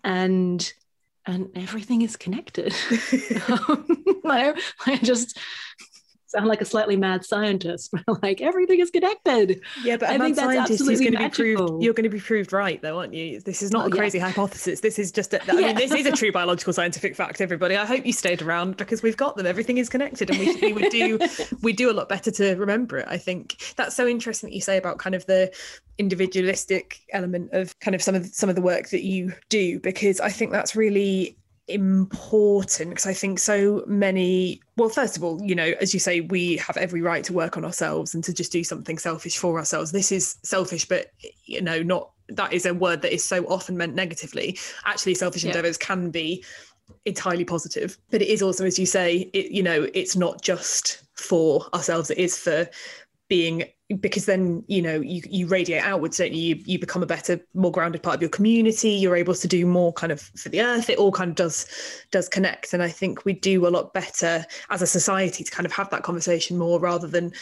And 0.04 0.74
and 1.26 1.50
everything 1.56 2.02
is 2.02 2.18
connected. 2.18 2.74
um, 3.48 3.86
I, 4.26 4.60
I 4.88 4.98
just 4.98 5.38
sound 6.32 6.48
like 6.48 6.62
a 6.62 6.66
slightly 6.66 6.96
mad 6.96 7.26
scientist. 7.26 7.94
like 8.22 8.42
everything 8.42 8.80
is 8.80 8.90
connected. 8.90 9.62
Yeah, 9.84 9.98
but 9.98 10.10
I 10.10 10.18
think 10.18 10.36
that's 10.36 10.72
absolutely 10.72 11.12
going 11.12 11.18
to 11.18 11.30
be 11.30 11.56
proved. 11.56 11.84
You're 11.84 11.94
going 11.94 12.04
to 12.04 12.10
be 12.10 12.20
proved 12.20 12.54
right, 12.54 12.82
though, 12.82 13.00
aren't 13.00 13.14
you? 13.14 13.40
This 13.42 13.62
is 13.62 13.72
not 13.72 13.86
oh, 13.86 13.88
a 13.88 13.92
crazy 13.92 14.18
yeah. 14.18 14.28
hypothesis. 14.28 14.80
This 14.80 14.98
is 14.98 15.12
just. 15.12 15.34
A, 15.34 15.42
I 15.42 15.60
yeah. 15.60 15.68
mean, 15.68 15.76
this 15.76 15.92
is 15.92 16.06
a 16.06 16.12
true 16.12 16.32
biological 16.42 16.74
scientific 16.74 17.16
fact. 17.16 17.42
Everybody, 17.42 17.76
I 17.76 17.86
hope 17.86 18.06
you 18.06 18.14
stayed 18.14 18.42
around 18.42 18.78
because 18.78 19.04
we've 19.04 19.18
got 19.18 19.36
them. 19.36 19.46
Everything 19.46 19.78
is 19.78 19.90
connected, 19.90 20.30
and 20.30 20.40
we, 20.40 20.56
we 20.56 20.74
would 20.74 20.92
do 20.92 21.20
we 21.62 21.74
do 21.74 21.92
a 21.92 21.94
lot 21.94 22.10
better 22.10 22.32
to 22.32 22.56
remember 22.56 22.98
it. 22.98 23.08
I 23.10 23.18
think 23.18 23.74
that's 23.76 23.96
so 23.96 24.08
interesting 24.08 24.50
that 24.50 24.56
you 24.56 24.62
say 24.62 24.78
about 24.78 24.98
kind 24.98 25.16
of 25.16 25.26
the 25.26 25.52
individualistic 25.98 27.02
element 27.12 27.52
of 27.54 27.78
kind 27.80 27.94
of 27.94 28.02
some 28.02 28.16
of 28.16 28.26
some 28.28 28.50
of 28.50 28.56
the 28.56 28.62
work 28.62 28.90
that 28.90 29.04
you 29.04 29.34
do 29.50 29.80
because 29.80 30.20
I 30.20 30.30
think 30.30 30.52
that's 30.52 30.76
really 30.76 31.38
important 31.74 32.90
because 32.90 33.06
I 33.06 33.14
think 33.14 33.40
so 33.40 33.84
many. 33.88 34.62
Well, 34.78 34.90
first 34.90 35.18
of 35.18 35.24
all, 35.24 35.42
you 35.42 35.56
know, 35.56 35.74
as 35.80 35.94
you 35.94 36.00
say, 36.00 36.22
we 36.22 36.58
have 36.58 36.78
every 36.78 37.02
right 37.02 37.24
to 37.26 37.34
work 37.34 37.58
on 37.58 37.66
ourselves 37.66 38.14
and 38.14 38.24
to 38.24 38.34
just 38.34 38.52
do 38.52 38.64
something 38.64 38.98
selfish 38.98 39.38
for 39.38 39.58
ourselves. 39.58 39.92
This 39.92 40.12
is 40.12 40.38
selfish, 40.44 40.88
but 40.88 41.12
you 41.46 41.62
know, 41.62 41.82
not 41.84 42.12
that 42.30 42.54
is 42.54 42.66
a 42.66 42.74
word 42.74 43.02
that 43.02 43.14
is 43.14 43.24
so 43.24 43.44
often 43.46 43.78
meant 43.78 43.96
negatively. 43.96 44.58
Actually, 44.86 45.16
selfish 45.16 45.44
yeah. 45.44 45.50
endeavors 45.50 45.78
can 45.78 46.12
be 46.12 46.44
entirely 47.06 47.46
positive, 47.46 47.98
but 48.10 48.22
it 48.22 48.28
is 48.28 48.42
also, 48.42 48.66
as 48.66 48.78
you 48.78 48.86
say, 48.86 49.30
it, 49.34 49.52
you 49.52 49.64
know, 49.64 49.88
it's 49.94 50.16
not 50.16 50.42
just 50.42 51.04
for 51.16 51.68
ourselves. 51.74 52.10
It 52.10 52.18
is 52.18 52.38
for 52.38 52.68
being 53.28 53.64
because 54.00 54.26
then 54.26 54.64
you 54.68 54.82
know 54.82 55.00
you 55.02 55.22
you 55.30 55.48
radiate 55.48 55.84
outwards 55.84 56.20
you? 56.20 56.26
you 56.26 56.62
you 56.66 56.80
become 56.80 57.04
a 57.04 57.08
better 57.08 57.40
more 57.54 57.72
grounded 57.72 58.04
part 58.04 58.16
of 58.16 58.22
your 58.22 58.30
community. 58.30 58.90
You're 58.90 59.16
able 59.16 59.36
to 59.36 59.48
do 59.48 59.66
more 59.66 59.94
kind 59.94 60.12
of 60.12 60.22
for 60.22 60.50
the 60.50 60.62
earth. 60.62 60.90
It 60.90 60.98
all 60.98 61.12
kind 61.12 61.32
of 61.32 61.36
does 61.36 61.66
does 62.12 62.30
connect. 62.30 62.74
And 62.74 62.84
i 62.84 62.90
think 62.90 63.26
we 63.26 63.34
do 63.34 63.68
a 63.68 63.70
lot 63.70 63.94
better 63.94 64.46
as 64.70 64.82
a 64.82 64.88
society 64.88 65.44
to 65.44 65.52
kind 65.52 65.66
of 65.66 65.72
have 65.72 65.90
that 65.90 66.04
conversation 66.04 66.58
more 66.58 66.80
rather 66.80 67.08
than 67.08 67.34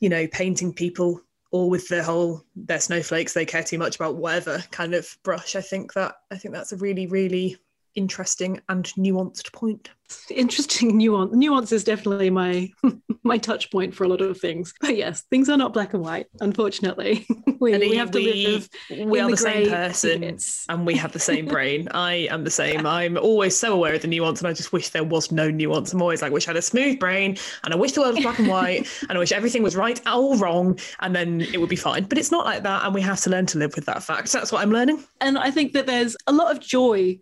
you 0.00 0.08
know 0.08 0.26
painting 0.28 0.72
people 0.72 1.20
all 1.50 1.68
with 1.68 1.88
the 1.88 2.02
whole 2.02 2.42
they're 2.56 2.80
snowflakes 2.80 3.34
they 3.34 3.44
care 3.44 3.62
too 3.62 3.78
much 3.78 3.96
about 3.96 4.16
whatever 4.16 4.64
kind 4.70 4.94
of 4.94 5.16
brush. 5.22 5.54
I 5.54 5.60
think 5.60 5.92
that 5.94 6.16
i 6.30 6.36
think 6.36 6.54
that's 6.54 6.72
a 6.72 6.76
really 6.76 7.06
really 7.06 7.56
interesting 7.94 8.60
and 8.68 8.84
nuanced 8.96 9.52
point. 9.52 9.90
Interesting 10.30 10.96
nuance. 10.98 11.34
Nuance 11.34 11.72
is 11.72 11.84
definitely 11.84 12.30
my 12.30 12.70
my 13.24 13.38
touch 13.38 13.70
point 13.70 13.94
for 13.94 14.04
a 14.04 14.08
lot 14.08 14.20
of 14.20 14.38
things. 14.38 14.74
But 14.80 14.96
yes, 14.96 15.22
things 15.30 15.48
are 15.48 15.56
not 15.56 15.72
black 15.72 15.94
and 15.94 16.02
white. 16.02 16.26
Unfortunately, 16.40 17.26
we, 17.60 17.78
we 17.78 17.96
have 17.96 18.10
to 18.10 18.18
we, 18.18 18.46
live. 18.46 18.68
We 18.90 19.20
are 19.20 19.30
the, 19.30 19.32
the 19.32 19.36
same 19.36 19.68
person, 19.68 20.38
and 20.68 20.86
we 20.86 20.94
have 20.96 21.12
the 21.12 21.18
same 21.18 21.46
brain. 21.46 21.88
I 21.92 22.28
am 22.30 22.44
the 22.44 22.50
same. 22.50 22.86
I'm 22.86 23.16
always 23.16 23.56
so 23.56 23.74
aware 23.74 23.94
of 23.94 24.02
the 24.02 24.08
nuance, 24.08 24.40
and 24.40 24.48
I 24.48 24.52
just 24.52 24.72
wish 24.72 24.90
there 24.90 25.04
was 25.04 25.32
no 25.32 25.50
nuance. 25.50 25.92
I'm 25.92 26.02
always 26.02 26.22
like, 26.22 26.32
wish 26.32 26.46
I 26.46 26.50
had 26.50 26.56
a 26.56 26.62
smooth 26.62 26.98
brain, 26.98 27.36
and 27.64 27.72
I 27.72 27.76
wish 27.76 27.92
the 27.92 28.00
world 28.00 28.16
was 28.16 28.24
black 28.24 28.38
and 28.38 28.48
white, 28.48 28.88
and 29.08 29.12
I 29.12 29.18
wish 29.18 29.32
everything 29.32 29.62
was 29.62 29.76
right 29.76 30.00
or 30.06 30.36
wrong, 30.36 30.78
and 31.00 31.14
then 31.14 31.40
it 31.40 31.58
would 31.58 31.70
be 31.70 31.76
fine. 31.76 32.04
But 32.04 32.18
it's 32.18 32.30
not 32.30 32.44
like 32.44 32.62
that, 32.64 32.84
and 32.84 32.94
we 32.94 33.00
have 33.02 33.20
to 33.22 33.30
learn 33.30 33.46
to 33.46 33.58
live 33.58 33.74
with 33.76 33.86
that 33.86 34.02
fact. 34.02 34.32
That's 34.32 34.52
what 34.52 34.62
I'm 34.62 34.72
learning. 34.72 35.02
And 35.20 35.38
I 35.38 35.50
think 35.50 35.72
that 35.72 35.86
there's 35.86 36.16
a 36.26 36.32
lot 36.32 36.50
of 36.50 36.60
joy 36.60 37.18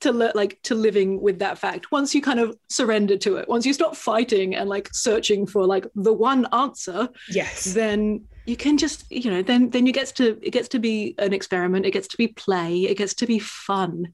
to 0.00 0.12
le- 0.12 0.32
like 0.34 0.60
to 0.62 0.74
living 0.74 1.20
with 1.20 1.38
that 1.38 1.58
fact. 1.58 1.92
Once 1.92 2.14
you 2.14 2.22
kind 2.22 2.40
of 2.40 2.56
surrender 2.68 3.16
to 3.18 3.36
it 3.36 3.48
once 3.48 3.66
you 3.66 3.72
stop 3.72 3.96
fighting 3.96 4.54
and 4.54 4.68
like 4.68 4.88
searching 4.92 5.46
for 5.46 5.66
like 5.66 5.86
the 5.94 6.12
one 6.12 6.46
answer 6.52 7.08
yes. 7.28 7.64
then 7.74 8.24
you 8.46 8.56
can 8.56 8.78
just 8.78 9.10
you 9.10 9.30
know 9.30 9.42
then 9.42 9.70
then 9.70 9.86
you 9.86 9.92
gets 9.92 10.12
to 10.12 10.38
it 10.42 10.50
gets 10.50 10.68
to 10.68 10.78
be 10.78 11.14
an 11.18 11.32
experiment. 11.32 11.84
It 11.86 11.90
gets 11.90 12.08
to 12.08 12.16
be 12.16 12.28
play. 12.28 12.84
It 12.84 12.96
gets 12.96 13.14
to 13.14 13.26
be 13.26 13.38
fun 13.38 14.12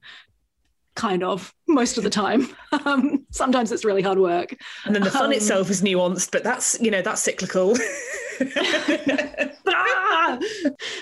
kind 0.95 1.23
of 1.23 1.55
most 1.69 1.99
of 1.99 2.05
the 2.05 2.11
time. 2.11 2.49
Um, 2.87 3.27
sometimes 3.31 3.71
it's 3.71 3.85
really 3.85 4.01
hard 4.01 4.19
work. 4.19 4.57
And 4.87 4.95
then 4.95 5.03
the 5.03 5.11
fun 5.11 5.27
um, 5.27 5.33
itself 5.33 5.69
is 5.69 5.83
nuanced 5.83 6.33
but 6.33 6.43
that's 6.43 6.81
you 6.81 6.91
know 6.91 7.03
that's 7.03 7.23
cyclical. 7.23 7.77
Ah! 9.75 10.39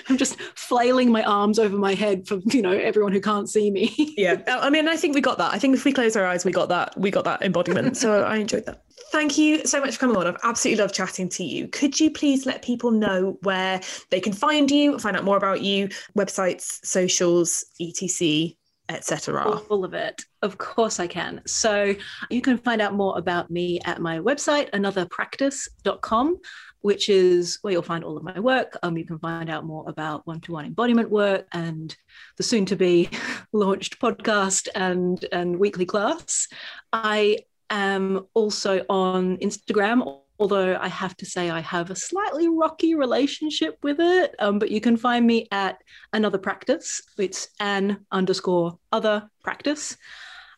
I'm 0.07 0.17
just 0.17 0.39
flailing 0.71 1.11
my 1.11 1.21
arms 1.23 1.59
over 1.59 1.75
my 1.75 1.93
head 1.93 2.25
for 2.25 2.39
you 2.45 2.61
know 2.61 2.71
everyone 2.71 3.11
who 3.11 3.19
can't 3.19 3.49
see 3.49 3.69
me. 3.69 3.93
yeah, 4.17 4.41
oh, 4.47 4.59
I 4.61 4.69
mean, 4.69 4.87
I 4.87 4.95
think 4.95 5.13
we 5.13 5.19
got 5.19 5.37
that. 5.37 5.53
I 5.53 5.59
think 5.59 5.75
if 5.75 5.83
we 5.83 5.91
close 5.91 6.15
our 6.15 6.25
eyes, 6.25 6.45
we 6.45 6.53
got 6.53 6.69
that. 6.69 6.97
We 6.97 7.11
got 7.11 7.25
that 7.25 7.41
embodiment. 7.41 7.97
So 7.97 8.23
I 8.23 8.37
enjoyed 8.37 8.65
that. 8.67 8.83
Thank 9.11 9.37
you 9.37 9.65
so 9.65 9.81
much 9.81 9.95
for 9.95 9.99
coming 9.99 10.15
on. 10.15 10.27
I've 10.27 10.37
absolutely 10.45 10.81
loved 10.81 10.95
chatting 10.95 11.27
to 11.27 11.43
you. 11.43 11.67
Could 11.67 11.99
you 11.99 12.09
please 12.09 12.45
let 12.45 12.61
people 12.61 12.89
know 12.89 13.37
where 13.41 13.81
they 14.11 14.21
can 14.21 14.31
find 14.31 14.71
you, 14.71 14.97
find 14.97 15.17
out 15.17 15.25
more 15.25 15.35
about 15.35 15.61
you, 15.61 15.89
websites, 16.17 16.79
socials, 16.85 17.65
etc 17.81 18.55
etc. 18.89 19.61
All 19.69 19.85
of 19.85 19.93
it. 19.93 20.25
Of 20.41 20.57
course, 20.57 20.99
I 20.99 21.07
can. 21.07 21.41
So 21.45 21.95
you 22.29 22.41
can 22.41 22.57
find 22.57 22.81
out 22.81 22.93
more 22.93 23.17
about 23.17 23.49
me 23.49 23.79
at 23.85 24.01
my 24.01 24.19
website, 24.19 24.69
anotherpractice.com 24.71 26.39
which 26.81 27.09
is 27.09 27.59
where 27.61 27.73
you'll 27.73 27.81
find 27.81 28.03
all 28.03 28.17
of 28.17 28.23
my 28.23 28.39
work. 28.39 28.77
Um, 28.83 28.97
you 28.97 29.05
can 29.05 29.19
find 29.19 29.49
out 29.49 29.65
more 29.65 29.85
about 29.87 30.25
one 30.25 30.41
to 30.41 30.51
one 30.51 30.65
embodiment 30.65 31.09
work 31.09 31.47
and 31.51 31.95
the 32.37 32.43
soon 32.43 32.65
to 32.67 32.75
be 32.75 33.09
launched 33.53 33.99
podcast 33.99 34.67
and, 34.75 35.23
and 35.31 35.57
weekly 35.59 35.85
class. 35.85 36.47
I 36.91 37.39
am 37.69 38.27
also 38.33 38.85
on 38.89 39.37
Instagram 39.37 40.21
although 40.41 40.75
I 40.81 40.87
have 40.87 41.15
to 41.17 41.25
say 41.25 41.51
I 41.51 41.59
have 41.59 41.91
a 41.91 41.95
slightly 41.95 42.49
rocky 42.49 42.95
relationship 42.95 43.77
with 43.83 43.99
it. 43.99 44.33
Um, 44.39 44.57
but 44.57 44.71
you 44.71 44.81
can 44.81 44.97
find 44.97 45.25
me 45.25 45.47
at 45.51 45.79
another 46.13 46.39
practice. 46.39 46.99
It's 47.19 47.49
an 47.59 48.07
underscore 48.11 48.79
other 48.91 49.29
practice. 49.43 49.95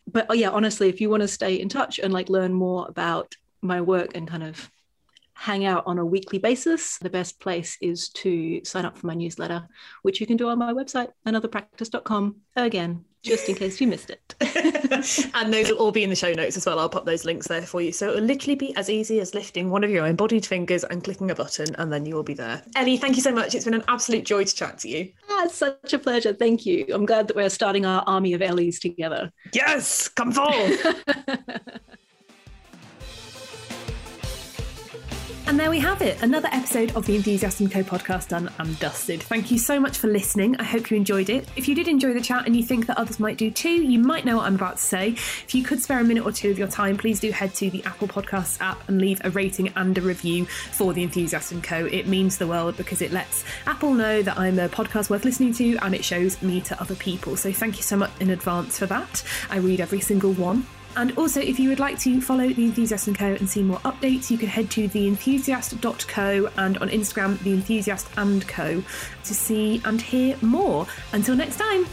But 0.07 0.27
oh 0.29 0.33
yeah, 0.33 0.51
honestly, 0.51 0.87
if 0.87 1.01
you 1.01 1.09
want 1.09 1.21
to 1.21 1.27
stay 1.27 1.55
in 1.55 1.67
touch 1.67 1.99
and 1.99 2.13
like 2.13 2.29
learn 2.29 2.53
more 2.53 2.87
about 2.87 3.35
my 3.61 3.81
work 3.81 4.15
and 4.15 4.25
kind 4.25 4.43
of 4.43 4.71
hang 5.43 5.65
out 5.65 5.83
on 5.85 5.99
a 5.99 6.05
weekly 6.05 6.39
basis, 6.39 6.97
the 6.99 7.09
best 7.09 7.37
place 7.37 7.77
is 7.81 8.07
to 8.07 8.63
sign 8.63 8.85
up 8.85 8.97
for 8.97 9.07
my 9.07 9.13
newsletter, 9.13 9.67
which 10.01 10.21
you 10.21 10.25
can 10.25 10.37
do 10.37 10.47
on 10.47 10.57
my 10.57 10.71
website, 10.71 11.09
anotherpractice.com. 11.27 12.37
Again, 12.55 13.03
just 13.23 13.49
in 13.49 13.55
case 13.55 13.81
you 13.81 13.87
missed 13.87 14.09
it. 14.09 14.35
and 15.33 15.53
those 15.53 15.69
will 15.69 15.79
all 15.79 15.91
be 15.91 16.01
in 16.01 16.09
the 16.09 16.15
show 16.15 16.31
notes 16.31 16.55
as 16.55 16.65
well. 16.65 16.79
I'll 16.79 16.87
pop 16.87 17.05
those 17.05 17.25
links 17.25 17.49
there 17.49 17.61
for 17.61 17.81
you. 17.81 17.91
So 17.91 18.11
it'll 18.11 18.23
literally 18.23 18.55
be 18.55 18.73
as 18.77 18.89
easy 18.89 19.19
as 19.19 19.33
lifting 19.33 19.69
one 19.69 19.83
of 19.83 19.89
your 19.89 20.07
embodied 20.07 20.45
fingers 20.45 20.85
and 20.85 21.03
clicking 21.03 21.29
a 21.29 21.35
button, 21.35 21.75
and 21.75 21.91
then 21.91 22.05
you 22.05 22.15
will 22.15 22.23
be 22.23 22.35
there. 22.35 22.63
Ellie, 22.77 22.95
thank 22.95 23.17
you 23.17 23.21
so 23.21 23.33
much. 23.33 23.53
It's 23.53 23.65
been 23.65 23.73
an 23.73 23.83
absolute 23.89 24.23
joy 24.23 24.45
to 24.45 24.55
chat 24.55 24.77
to 24.79 24.87
you. 24.87 25.11
Ah, 25.29 25.43
it's 25.43 25.55
such 25.55 25.91
a 25.91 25.99
pleasure. 25.99 26.33
Thank 26.33 26.65
you. 26.65 26.85
I'm 26.93 27.05
glad 27.05 27.27
that 27.27 27.35
we're 27.35 27.49
starting 27.49 27.85
our 27.85 28.01
army 28.07 28.33
of 28.33 28.41
Ellies 28.41 28.79
together. 28.79 29.29
Yes, 29.51 30.07
come 30.07 30.31
forth. 30.31 31.03
And 35.45 35.59
there 35.59 35.69
we 35.69 35.79
have 35.79 36.01
it, 36.01 36.23
another 36.23 36.47
episode 36.53 36.95
of 36.95 37.05
the 37.05 37.15
Enthusiast 37.15 37.59
& 37.59 37.71
Co 37.71 37.83
podcast 37.83 38.29
done 38.29 38.49
and 38.59 38.79
dusted. 38.79 39.21
Thank 39.21 39.51
you 39.51 39.59
so 39.59 39.77
much 39.77 39.97
for 39.97 40.07
listening. 40.07 40.55
I 40.55 40.63
hope 40.63 40.89
you 40.89 40.95
enjoyed 40.95 41.29
it. 41.29 41.47
If 41.57 41.67
you 41.67 41.75
did 41.75 41.89
enjoy 41.89 42.13
the 42.13 42.21
chat 42.21 42.45
and 42.45 42.55
you 42.55 42.63
think 42.63 42.85
that 42.87 42.97
others 42.97 43.19
might 43.19 43.37
do 43.37 43.51
too, 43.51 43.69
you 43.69 43.99
might 43.99 44.23
know 44.23 44.37
what 44.37 44.47
I'm 44.47 44.55
about 44.55 44.77
to 44.77 44.81
say. 44.81 45.09
If 45.09 45.53
you 45.53 45.61
could 45.63 45.81
spare 45.81 45.99
a 45.99 46.03
minute 46.03 46.25
or 46.25 46.31
two 46.31 46.49
of 46.49 46.57
your 46.57 46.69
time, 46.69 46.97
please 46.97 47.19
do 47.19 47.31
head 47.31 47.53
to 47.55 47.69
the 47.69 47.83
Apple 47.83 48.07
Podcasts 48.07 48.59
app 48.61 48.87
and 48.87 49.01
leave 49.01 49.21
a 49.25 49.31
rating 49.31 49.71
and 49.75 49.97
a 49.97 50.01
review 50.01 50.45
for 50.45 50.93
the 50.93 51.03
Enthusiast 51.03 51.53
& 51.61 51.63
Co. 51.63 51.85
It 51.85 52.07
means 52.07 52.37
the 52.37 52.47
world 52.47 52.77
because 52.77 53.01
it 53.01 53.11
lets 53.11 53.43
Apple 53.67 53.93
know 53.93 54.21
that 54.21 54.37
I'm 54.37 54.57
a 54.59 54.69
podcast 54.69 55.09
worth 55.09 55.25
listening 55.25 55.53
to 55.55 55.75
and 55.77 55.93
it 55.93 56.05
shows 56.05 56.41
me 56.41 56.61
to 56.61 56.81
other 56.81 56.95
people. 56.95 57.35
So 57.35 57.51
thank 57.51 57.75
you 57.75 57.83
so 57.83 57.97
much 57.97 58.11
in 58.21 58.29
advance 58.29 58.79
for 58.79 58.85
that. 58.85 59.23
I 59.49 59.57
read 59.57 59.81
every 59.81 59.99
single 59.99 60.31
one. 60.33 60.65
And 60.95 61.17
also, 61.17 61.39
if 61.39 61.59
you 61.59 61.69
would 61.69 61.79
like 61.79 61.97
to 61.99 62.21
follow 62.21 62.47
The 62.47 62.65
Enthusiast 62.65 63.13
& 63.13 63.15
Co. 63.15 63.25
and 63.25 63.49
see 63.49 63.63
more 63.63 63.79
updates, 63.79 64.29
you 64.29 64.37
can 64.37 64.47
head 64.47 64.69
to 64.71 64.87
theenthusiast.co 64.87 66.51
and 66.57 66.77
on 66.77 66.89
Instagram, 66.89 67.39
The 67.39 67.53
Enthusiast 67.53 68.07
& 68.27 68.47
Co. 68.47 68.83
to 69.23 69.33
see 69.33 69.81
and 69.85 70.01
hear 70.01 70.37
more. 70.41 70.85
Until 71.11 71.35
next 71.35 71.57
time. 71.57 71.85